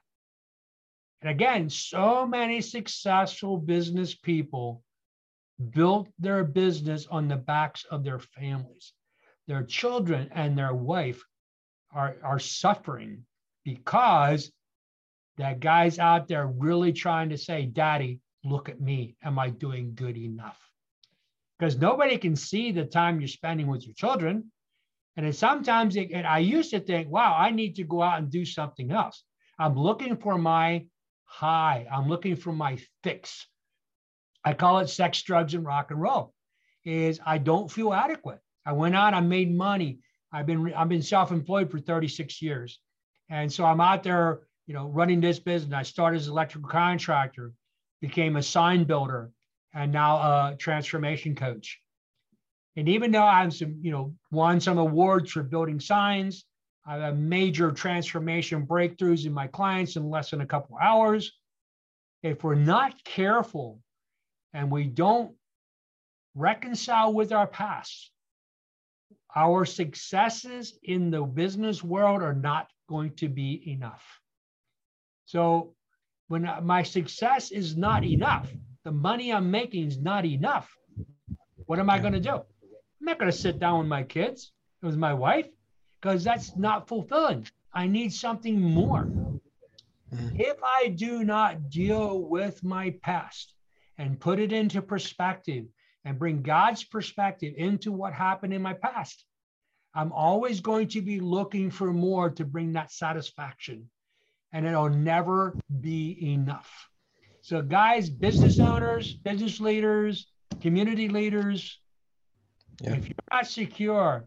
And 1.21 1.31
again, 1.31 1.69
so 1.69 2.25
many 2.27 2.61
successful 2.61 3.57
business 3.57 4.13
people 4.13 4.83
built 5.71 6.09
their 6.19 6.43
business 6.43 7.07
on 7.07 7.27
the 7.27 7.37
backs 7.37 7.85
of 7.85 8.03
their 8.03 8.19
families. 8.19 8.93
Their 9.47 9.63
children 9.63 10.29
and 10.33 10.57
their 10.57 10.73
wife 10.73 11.23
are, 11.91 12.17
are 12.23 12.39
suffering 12.39 13.25
because 13.63 14.51
that 15.37 15.59
guy's 15.59 15.99
out 15.99 16.27
there 16.27 16.47
really 16.47 16.93
trying 16.93 17.29
to 17.29 17.37
say, 17.37 17.65
Daddy, 17.65 18.19
look 18.43 18.69
at 18.69 18.81
me. 18.81 19.15
Am 19.23 19.39
I 19.39 19.49
doing 19.49 19.93
good 19.95 20.17
enough? 20.17 20.59
Because 21.57 21.77
nobody 21.77 22.17
can 22.17 22.35
see 22.35 22.71
the 22.71 22.85
time 22.85 23.19
you're 23.19 23.27
spending 23.27 23.67
with 23.67 23.85
your 23.85 23.95
children. 23.95 24.51
And 25.15 25.35
sometimes 25.35 25.95
it, 25.95 26.11
and 26.11 26.25
I 26.25 26.39
used 26.39 26.71
to 26.71 26.79
think, 26.79 27.09
wow, 27.09 27.35
I 27.37 27.51
need 27.51 27.75
to 27.75 27.83
go 27.83 28.01
out 28.01 28.19
and 28.19 28.29
do 28.29 28.45
something 28.45 28.91
else. 28.91 29.23
I'm 29.59 29.75
looking 29.75 30.17
for 30.17 30.37
my 30.37 30.85
high. 31.25 31.87
I'm 31.91 32.07
looking 32.07 32.35
for 32.35 32.51
my 32.51 32.77
fix. 33.03 33.47
I 34.43 34.53
call 34.53 34.79
it 34.79 34.89
sex, 34.89 35.21
drugs, 35.21 35.53
and 35.53 35.65
rock 35.65 35.91
and 35.91 36.01
roll. 36.01 36.33
Is 36.83 37.19
I 37.25 37.37
don't 37.37 37.71
feel 37.71 37.93
adequate. 37.93 38.39
I 38.65 38.73
went 38.73 38.95
out, 38.95 39.13
I 39.13 39.21
made 39.21 39.55
money. 39.55 39.99
I've 40.31 40.45
been 40.45 40.73
I've 40.73 40.89
been 40.89 41.01
self-employed 41.01 41.71
for 41.71 41.79
36 41.79 42.41
years, 42.41 42.79
and 43.29 43.51
so 43.51 43.63
I'm 43.63 43.79
out 43.79 44.03
there, 44.03 44.41
you 44.67 44.73
know, 44.73 44.87
running 44.87 45.21
this 45.21 45.39
business. 45.39 45.73
I 45.73 45.83
started 45.83 46.17
as 46.17 46.27
an 46.27 46.33
electrical 46.33 46.69
contractor, 46.69 47.53
became 48.01 48.35
a 48.35 48.43
sign 48.43 48.83
builder, 48.85 49.31
and 49.73 49.91
now 49.91 50.17
a 50.17 50.55
transformation 50.57 51.35
coach. 51.35 51.79
And 52.75 52.89
even 52.89 53.11
though 53.11 53.23
I've 53.23 53.53
some, 53.53 53.77
you 53.81 53.91
know, 53.91 54.15
won 54.31 54.59
some 54.59 54.77
awards 54.77 55.31
for 55.31 55.43
building 55.43 55.79
signs, 55.79 56.45
I 56.85 56.97
have 56.97 57.17
major 57.17 57.71
transformation 57.71 58.65
breakthroughs 58.65 59.25
in 59.25 59.33
my 59.33 59.47
clients 59.47 59.95
in 59.95 60.09
less 60.09 60.31
than 60.31 60.41
a 60.41 60.45
couple 60.45 60.77
hours. 60.81 61.31
If 62.23 62.43
we're 62.43 62.55
not 62.55 63.03
careful 63.03 63.79
and 64.53 64.71
we 64.71 64.85
don't 64.85 65.35
reconcile 66.35 67.13
with 67.13 67.31
our 67.31 67.47
past, 67.47 68.11
our 69.35 69.65
successes 69.65 70.77
in 70.83 71.09
the 71.09 71.21
business 71.21 71.83
world 71.83 72.21
are 72.21 72.35
not 72.35 72.67
going 72.87 73.15
to 73.15 73.29
be 73.29 73.71
enough. 73.71 74.03
So 75.25 75.73
when 76.27 76.49
my 76.63 76.83
success 76.83 77.51
is 77.51 77.77
not 77.77 78.03
enough, 78.03 78.51
the 78.83 78.91
money 78.91 79.31
I'm 79.31 79.49
making 79.49 79.87
is 79.87 79.99
not 79.99 80.25
enough. 80.25 80.69
What 81.65 81.79
am 81.79 81.89
I 81.89 81.99
going 81.99 82.13
to 82.13 82.19
do? 82.19 82.35
I'm 82.35 83.05
not 83.05 83.19
going 83.19 83.31
to 83.31 83.37
sit 83.37 83.59
down 83.59 83.79
with 83.79 83.87
my 83.87 84.03
kids, 84.03 84.51
with 84.81 84.97
my 84.97 85.13
wife, 85.13 85.47
because 86.01 86.23
that's 86.23 86.55
not 86.57 86.87
fulfilling. 86.87 87.47
I 87.73 87.87
need 87.87 88.13
something 88.13 88.59
more. 88.59 89.05
Mm-hmm. 90.13 90.35
If 90.39 90.57
I 90.63 90.89
do 90.89 91.23
not 91.23 91.69
deal 91.69 92.19
with 92.21 92.63
my 92.63 92.91
past 93.01 93.53
and 93.97 94.19
put 94.19 94.39
it 94.39 94.51
into 94.51 94.81
perspective 94.81 95.65
and 96.05 96.19
bring 96.19 96.41
God's 96.41 96.83
perspective 96.83 97.53
into 97.57 97.91
what 97.91 98.13
happened 98.13 98.53
in 98.53 98.61
my 98.61 98.73
past. 98.73 99.25
I'm 99.95 100.11
always 100.11 100.59
going 100.59 100.87
to 100.89 101.01
be 101.01 101.19
looking 101.19 101.69
for 101.69 101.93
more 101.93 102.29
to 102.31 102.45
bring 102.45 102.73
that 102.73 102.91
satisfaction, 102.91 103.89
and 104.53 104.65
it'll 104.65 104.89
never 104.89 105.55
be 105.81 106.31
enough. 106.31 106.87
So, 107.41 107.61
guys, 107.61 108.09
business 108.09 108.59
owners, 108.59 109.13
business 109.13 109.59
leaders, 109.59 110.27
community 110.61 111.09
leaders, 111.09 111.79
yeah. 112.81 112.93
if 112.93 113.09
you're 113.09 113.15
not 113.31 113.47
secure 113.47 114.25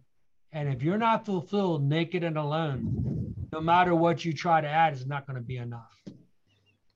and 0.52 0.68
if 0.68 0.82
you're 0.82 0.98
not 0.98 1.24
fulfilled, 1.24 1.82
naked 1.88 2.24
and 2.24 2.36
alone, 2.36 3.34
no 3.52 3.60
matter 3.60 3.94
what 3.94 4.24
you 4.24 4.32
try 4.32 4.60
to 4.60 4.68
add, 4.68 4.92
is 4.92 5.06
not 5.06 5.26
going 5.26 5.36
to 5.36 5.42
be 5.42 5.56
enough. 5.56 5.94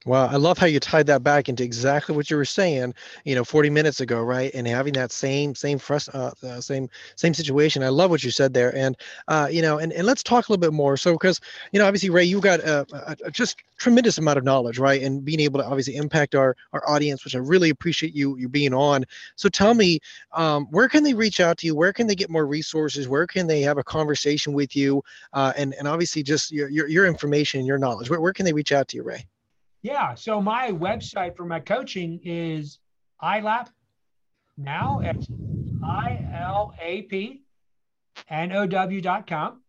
Well, 0.07 0.31
I 0.31 0.37
love 0.37 0.57
how 0.57 0.65
you 0.65 0.81
tied 0.81 1.09
that 1.09 1.23
back 1.23 1.51
into 1.51 1.63
exactly 1.63 2.17
what 2.17 2.31
you 2.31 2.39
were 2.39 2.47
saying, 2.47 2.95
you 3.25 3.35
know, 3.35 3.45
40 3.45 3.69
minutes 3.69 4.01
ago, 4.01 4.23
right? 4.23 4.51
And 4.55 4.67
having 4.67 4.95
that 4.95 5.13
same, 5.13 5.55
same, 5.55 5.79
frust- 5.79 6.15
uh, 6.15 6.31
uh, 6.47 6.61
same, 6.63 6.89
same 7.17 7.35
situation. 7.35 7.83
I 7.83 7.91
love 7.91 8.09
what 8.09 8.25
you 8.25 8.31
said 8.31 8.55
there, 8.55 8.75
and 8.75 8.97
uh, 9.29 9.49
you 9.53 9.61
know, 9.61 9.77
and, 9.77 9.93
and 9.93 10.07
let's 10.07 10.23
talk 10.23 10.49
a 10.49 10.53
little 10.53 10.61
bit 10.61 10.73
more. 10.73 10.97
So, 10.97 11.13
because 11.13 11.39
you 11.73 11.79
know, 11.79 11.87
obviously, 11.87 12.09
Ray, 12.09 12.25
you've 12.25 12.41
got 12.41 12.61
a, 12.61 12.87
a, 12.95 13.17
a, 13.27 13.31
just 13.31 13.59
tremendous 13.77 14.17
amount 14.17 14.39
of 14.39 14.45
knowledge, 14.45 14.79
right? 14.79 15.03
And 15.03 15.23
being 15.23 15.41
able 15.41 15.61
to 15.61 15.67
obviously 15.67 15.97
impact 15.97 16.35
our 16.35 16.57
our 16.73 16.89
audience, 16.89 17.23
which 17.23 17.37
I 17.37 17.39
really 17.39 17.69
appreciate 17.69 18.15
you 18.15 18.39
you 18.39 18.49
being 18.49 18.73
on. 18.73 19.05
So, 19.37 19.51
tell 19.51 19.75
me, 19.75 20.01
um, 20.33 20.67
where 20.71 20.89
can 20.89 21.05
they 21.05 21.13
reach 21.13 21.41
out 21.41 21.59
to 21.59 21.67
you? 21.67 21.75
Where 21.75 21.93
can 21.93 22.07
they 22.07 22.15
get 22.15 22.31
more 22.31 22.47
resources? 22.47 23.07
Where 23.07 23.27
can 23.27 23.47
they 23.47 23.61
have 23.61 23.77
a 23.77 23.85
conversation 23.85 24.55
with 24.55 24.75
you? 24.75 25.03
Uh, 25.35 25.53
and 25.59 25.75
and 25.75 25.87
obviously, 25.87 26.23
just 26.23 26.53
your 26.53 26.71
your, 26.71 26.89
your 26.89 27.07
information, 27.07 27.61
and 27.61 27.67
your 27.67 27.79
knowledge. 27.79 28.09
Where, 28.09 28.21
where 28.23 28.33
can 28.33 28.47
they 28.47 28.55
reach 28.55 28.73
out 28.73 28.89
to 28.89 28.97
you, 28.97 29.03
Ray? 29.03 29.27
Yeah. 29.83 30.15
So 30.15 30.41
my 30.41 30.71
website 30.71 31.37
for 31.37 31.45
my 31.45 31.61
coaching 31.61 32.21
is 32.25 32.79
ILAP 33.23 33.69
now. 34.57 35.01
It's 35.03 35.27
I 35.83 36.27
L 36.35 36.75
A 36.81 37.03
P 37.03 37.43
N 38.29 38.53
O 38.53 38.67
W.com. 38.67 39.63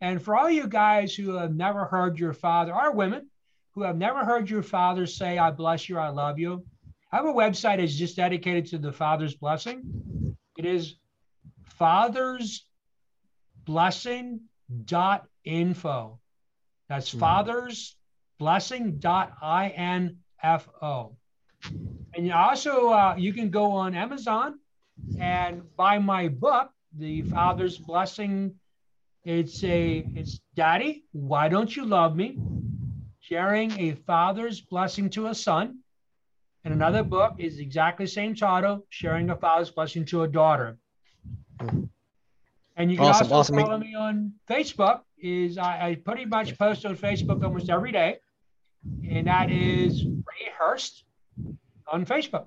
And 0.00 0.22
for 0.22 0.36
all 0.36 0.48
you 0.48 0.68
guys 0.68 1.14
who 1.14 1.36
have 1.36 1.54
never 1.54 1.84
heard 1.84 2.18
your 2.18 2.32
father, 2.32 2.74
or 2.74 2.92
women 2.92 3.28
who 3.72 3.82
have 3.82 3.96
never 3.96 4.24
heard 4.24 4.48
your 4.48 4.62
father 4.62 5.06
say, 5.06 5.38
I 5.38 5.50
bless 5.50 5.88
you, 5.88 5.98
I 5.98 6.08
love 6.08 6.38
you, 6.38 6.64
I 7.10 7.16
have 7.16 7.26
a 7.26 7.32
website 7.32 7.78
that's 7.78 7.94
just 7.94 8.16
dedicated 8.16 8.66
to 8.66 8.78
the 8.78 8.92
Father's 8.92 9.34
blessing. 9.34 10.36
It 10.56 10.64
is 10.64 10.94
Fathers 11.64 12.64
fathersblessing.info. 13.68 16.20
That's 16.88 17.10
mm-hmm. 17.10 17.18
fathers 17.18 17.96
blessing.info. 18.38 21.16
And 22.14 22.26
you 22.26 22.32
also 22.32 22.90
uh, 22.90 23.14
you 23.18 23.32
can 23.32 23.50
go 23.50 23.72
on 23.72 23.94
Amazon 23.94 24.58
and 25.20 25.62
buy 25.76 25.98
my 25.98 26.28
book, 26.28 26.70
The 26.96 27.22
Father's 27.22 27.78
Blessing. 27.78 28.54
It's 29.24 29.62
a 29.64 30.06
it's 30.14 30.40
Daddy, 30.54 31.04
why 31.12 31.48
don't 31.48 31.74
you 31.74 31.84
love 31.84 32.16
me? 32.16 32.38
Sharing 33.20 33.78
a 33.78 33.92
father's 33.92 34.60
blessing 34.60 35.10
to 35.10 35.26
a 35.26 35.34
son. 35.34 35.80
And 36.64 36.74
another 36.74 37.02
book 37.02 37.34
is 37.38 37.58
exactly 37.58 38.06
the 38.06 38.10
same 38.10 38.34
title, 38.34 38.84
Sharing 38.88 39.30
a 39.30 39.36
Father's 39.36 39.70
Blessing 39.70 40.04
to 40.06 40.22
a 40.22 40.28
Daughter. 40.28 40.78
And 42.76 42.90
you 42.90 42.96
can 42.96 43.06
awesome, 43.06 43.32
also 43.32 43.54
awesome. 43.54 43.56
follow 43.56 43.78
me 43.78 43.94
on 43.94 44.32
Facebook. 44.48 45.00
Is 45.20 45.58
I, 45.58 45.88
I 45.88 45.94
pretty 45.96 46.24
much 46.24 46.56
post 46.56 46.86
on 46.86 46.96
Facebook 46.96 47.42
almost 47.42 47.70
every 47.70 47.90
day 47.90 48.18
and 49.10 49.26
that 49.26 49.50
is 49.50 50.04
Ray 50.04 50.50
Hurst 50.58 51.04
on 51.90 52.06
Facebook. 52.06 52.46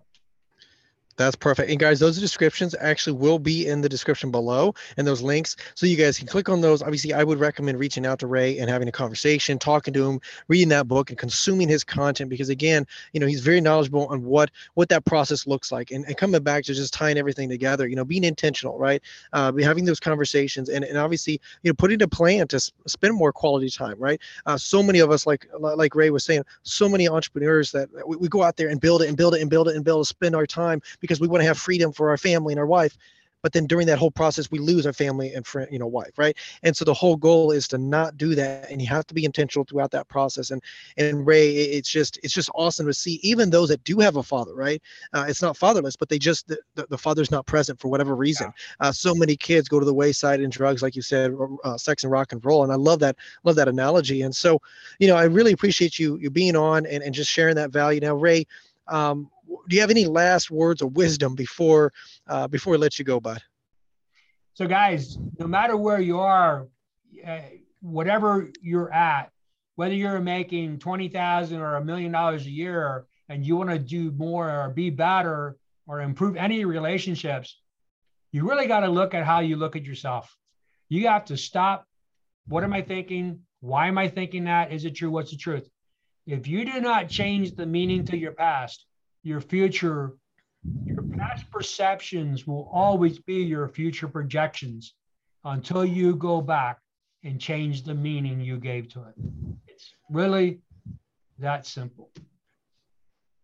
That's 1.22 1.36
perfect. 1.36 1.70
And 1.70 1.80
guys, 1.80 2.00
those 2.00 2.20
descriptions 2.20 2.76
actually 2.80 3.14
will 3.14 3.40
be 3.40 3.68
in 3.68 3.82
the 3.82 3.90
description 3.90 4.32
below 4.32 4.74
and 4.98 5.06
those 5.06 5.22
links. 5.22 5.56
So 5.76 5.86
you 5.86 5.96
guys 5.96 6.18
can 6.18 6.28
click 6.28 6.50
on 6.50 6.62
those. 6.62 6.82
Obviously, 6.82 7.14
I 7.14 7.24
would 7.24 7.40
recommend 7.40 7.80
reaching 7.80 8.06
out 8.06 8.20
to 8.20 8.28
Ray 8.28 8.58
and 8.58 8.70
having 8.70 8.88
a 8.88 8.92
conversation, 8.92 9.60
talking 9.60 9.94
to 9.94 10.10
him, 10.10 10.22
reading 10.48 10.70
that 10.70 10.88
book 10.88 11.10
and 11.10 11.20
consuming 11.20 11.70
his 11.70 11.84
content 11.84 12.30
because 12.30 12.50
again, 12.50 12.88
you 13.14 13.20
know, 13.20 13.28
he's 13.28 13.42
very 13.42 13.62
knowledgeable 13.62 14.08
on 14.08 14.24
what 14.24 14.50
what 14.74 14.90
that 14.90 15.06
process 15.06 15.46
looks 15.46 15.72
like. 15.72 15.92
And, 15.92 16.06
and 16.06 16.18
coming 16.18 16.42
back 16.42 16.64
to 16.66 16.74
just 16.74 16.94
tying 16.94 17.18
everything 17.18 17.50
together, 17.50 17.88
you 17.88 17.96
know, 17.96 18.06
being 18.06 18.24
intentional, 18.24 18.78
right? 18.78 19.02
Uh, 19.34 19.52
having 19.62 19.86
those 19.86 20.00
conversations 20.00 20.70
and, 20.70 20.84
and 20.84 20.98
obviously, 20.98 21.40
you 21.64 21.70
know, 21.70 21.76
putting 21.76 22.02
a 22.02 22.08
plan 22.08 22.48
to 22.48 22.60
spend 22.88 23.14
more 23.14 23.32
quality 23.32 23.70
time, 23.70 23.96
right? 24.00 24.20
Uh, 24.46 24.58
so 24.58 24.82
many 24.82 25.00
of 25.00 25.12
us, 25.12 25.28
like 25.28 25.48
like 25.60 25.94
Ray 25.96 26.10
was 26.10 26.24
saying, 26.24 26.44
so 26.64 26.90
many 26.90 27.08
entrepreneurs 27.08 27.72
that 27.72 27.90
we, 28.08 28.16
we 28.18 28.28
go 28.28 28.44
out 28.44 28.58
there 28.58 28.70
and 28.70 28.80
build 28.80 29.02
it 29.02 29.08
and 29.08 29.18
build 29.18 29.36
it 29.36 29.42
and 29.42 29.50
build 29.50 29.68
it 29.68 29.76
and 29.76 29.84
build 29.84 30.06
it, 30.06 30.06
spend 30.06 30.36
our 30.36 30.46
time 30.46 30.82
because 31.00 31.11
because 31.12 31.20
we 31.20 31.28
want 31.28 31.42
to 31.42 31.46
have 31.46 31.58
freedom 31.58 31.92
for 31.92 32.10
our 32.10 32.18
family 32.18 32.54
and 32.54 32.60
our 32.60 32.66
wife 32.66 32.98
but 33.42 33.54
then 33.54 33.66
during 33.66 33.88
that 33.88 33.98
whole 33.98 34.12
process 34.12 34.50
we 34.50 34.60
lose 34.60 34.86
our 34.86 34.94
family 34.94 35.34
and 35.34 35.46
friend 35.46 35.68
you 35.72 35.80
know 35.80 35.88
wife 35.88 36.18
right? 36.18 36.38
And 36.64 36.76
so 36.76 36.86
the 36.86 36.94
whole 36.94 37.18
goal 37.18 37.52
is 37.52 37.68
to 37.70 37.78
not 37.78 38.18
do 38.18 38.36
that 38.36 38.70
and 38.70 38.82
you 38.82 38.88
have 38.88 39.06
to 39.08 39.14
be 39.14 39.26
intentional 39.26 39.66
throughout 39.66 39.92
that 39.92 40.08
process. 40.08 40.52
And 40.52 40.62
and 40.98 41.26
ray 41.26 41.50
it's 41.50 41.90
just 41.90 42.20
it's 42.24 42.34
just 42.34 42.50
awesome 42.56 42.86
to 42.86 42.94
see 42.94 43.20
even 43.24 43.50
those 43.50 43.70
that 43.70 43.84
do 43.84 44.00
have 44.00 44.16
a 44.16 44.24
father 44.24 44.56
right? 44.56 44.82
Uh, 45.14 45.26
it's 45.28 45.42
not 45.42 45.58
fatherless 45.58 45.96
but 45.96 46.08
they 46.08 46.20
just 46.20 46.48
the, 46.48 46.60
the, 46.76 46.88
the, 46.90 46.98
father's 46.98 47.32
not 47.32 47.46
present 47.46 47.80
for 47.80 47.88
whatever 47.90 48.16
reason. 48.16 48.54
Yeah. 48.80 48.88
uh, 48.88 48.92
so 48.92 49.14
many 49.14 49.36
kids 49.36 49.68
go 49.68 49.80
to 49.80 49.86
the 49.86 49.94
wayside 49.94 50.40
in 50.40 50.50
drugs 50.50 50.82
like 50.82 50.96
you 50.96 51.02
said 51.02 51.36
uh, 51.64 51.78
sex 51.78 52.04
and 52.04 52.12
rock 52.12 52.32
and 52.32 52.46
roll 52.46 52.64
and 52.64 52.72
i 52.72 52.76
love 52.76 53.00
that 53.00 53.16
love 53.44 53.56
that 53.56 53.68
analogy. 53.68 54.22
And 54.22 54.36
so 54.36 54.62
you 55.00 55.08
know 55.08 55.16
i 55.16 55.24
really 55.24 55.52
appreciate 55.52 56.00
you 56.00 56.18
you 56.18 56.30
being 56.30 56.56
on 56.56 56.86
and, 56.86 57.04
and 57.04 57.14
just 57.14 57.30
sharing 57.30 57.56
that 57.56 57.72
value. 57.72 58.00
Now 58.00 58.16
ray 58.16 58.46
um, 58.88 59.30
do 59.68 59.76
you 59.76 59.82
have 59.82 59.90
any 59.92 60.06
last 60.06 60.52
words 60.52 60.82
of 60.82 60.96
wisdom 60.96 61.36
before 61.36 61.94
uh, 62.28 62.48
before 62.48 62.72
we 62.72 62.78
let 62.78 62.98
you 63.00 63.06
go, 63.06 63.20
bud? 63.20 63.42
So, 64.54 64.68
guys, 64.68 65.18
no 65.40 65.48
matter 65.48 65.78
where 65.78 66.02
you 66.02 66.20
are, 66.20 66.68
uh, 67.26 67.40
whatever 67.82 68.52
you're 68.62 68.92
at, 68.92 69.32
whether 69.76 69.94
you're 69.94 70.20
making 70.20 70.80
twenty 70.80 71.08
thousand 71.08 71.60
or 71.60 71.76
a 71.76 71.84
million 71.84 72.12
dollars 72.12 72.46
a 72.46 72.52
year, 72.52 73.06
and 73.30 73.46
you 73.46 73.56
want 73.56 73.70
to 73.70 73.80
do 73.80 74.12
more 74.12 74.50
or 74.50 74.70
be 74.70 74.90
better 74.90 75.58
or 75.88 76.02
improve 76.02 76.36
any 76.36 76.66
relationships, 76.66 77.60
you 78.32 78.48
really 78.48 78.68
got 78.68 78.82
to 78.82 78.90
look 78.90 79.14
at 79.14 79.26
how 79.26 79.40
you 79.40 79.56
look 79.56 79.76
at 79.76 79.86
yourself. 79.86 80.36
You 80.90 81.08
have 81.08 81.26
to 81.26 81.38
stop. 81.38 81.86
What 82.48 82.64
am 82.64 82.74
I 82.74 82.82
thinking? 82.82 83.42
Why 83.62 83.88
am 83.88 83.98
I 83.98 84.08
thinking 84.08 84.46
that? 84.46 84.72
Is 84.72 84.86
it 84.86 84.96
true? 84.96 85.12
What's 85.12 85.32
the 85.32 85.38
truth? 85.38 85.70
If 86.28 86.48
you 86.48 86.66
do 86.66 86.80
not 86.80 87.10
change 87.10 87.56
the 87.56 87.66
meaning 87.66 88.06
to 88.06 88.18
your 88.18 88.34
past, 88.34 88.86
your 89.24 89.42
future, 89.42 90.14
your 90.86 91.04
past 91.18 91.50
perceptions 91.52 92.48
will 92.48 92.70
always 92.72 93.20
be 93.20 93.36
your 93.36 93.68
future 93.68 94.08
projections 94.08 94.94
until 95.44 95.86
you 95.86 96.16
go 96.16 96.42
back 96.42 96.80
and 97.24 97.40
change 97.40 97.84
the 97.84 97.94
meaning 97.94 98.40
you 98.40 98.58
gave 98.58 98.90
to 98.90 99.04
it. 99.04 99.14
It's 99.68 99.94
really 100.10 100.60
that 101.40 101.66
simple. 101.66 102.10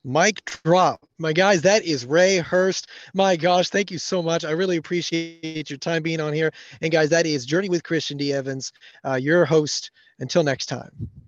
Mic 0.03 0.45
drop. 0.63 1.05
My 1.17 1.33
guys, 1.33 1.61
that 1.63 1.83
is 1.83 2.05
Ray 2.05 2.37
Hurst. 2.37 2.87
My 3.13 3.35
gosh, 3.35 3.69
thank 3.69 3.91
you 3.91 3.97
so 3.97 4.21
much. 4.21 4.45
I 4.45 4.51
really 4.51 4.77
appreciate 4.77 5.69
your 5.69 5.77
time 5.77 6.01
being 6.01 6.21
on 6.21 6.31
here. 6.33 6.53
And 6.81 6.91
guys, 6.91 7.09
that 7.09 7.25
is 7.25 7.45
Journey 7.45 7.67
with 7.67 7.83
Christian 7.83 8.15
D. 8.15 8.31
Evans, 8.31 8.71
uh, 9.05 9.15
your 9.15 9.43
host. 9.43 9.91
Until 10.19 10.43
next 10.43 10.65
time. 10.65 11.26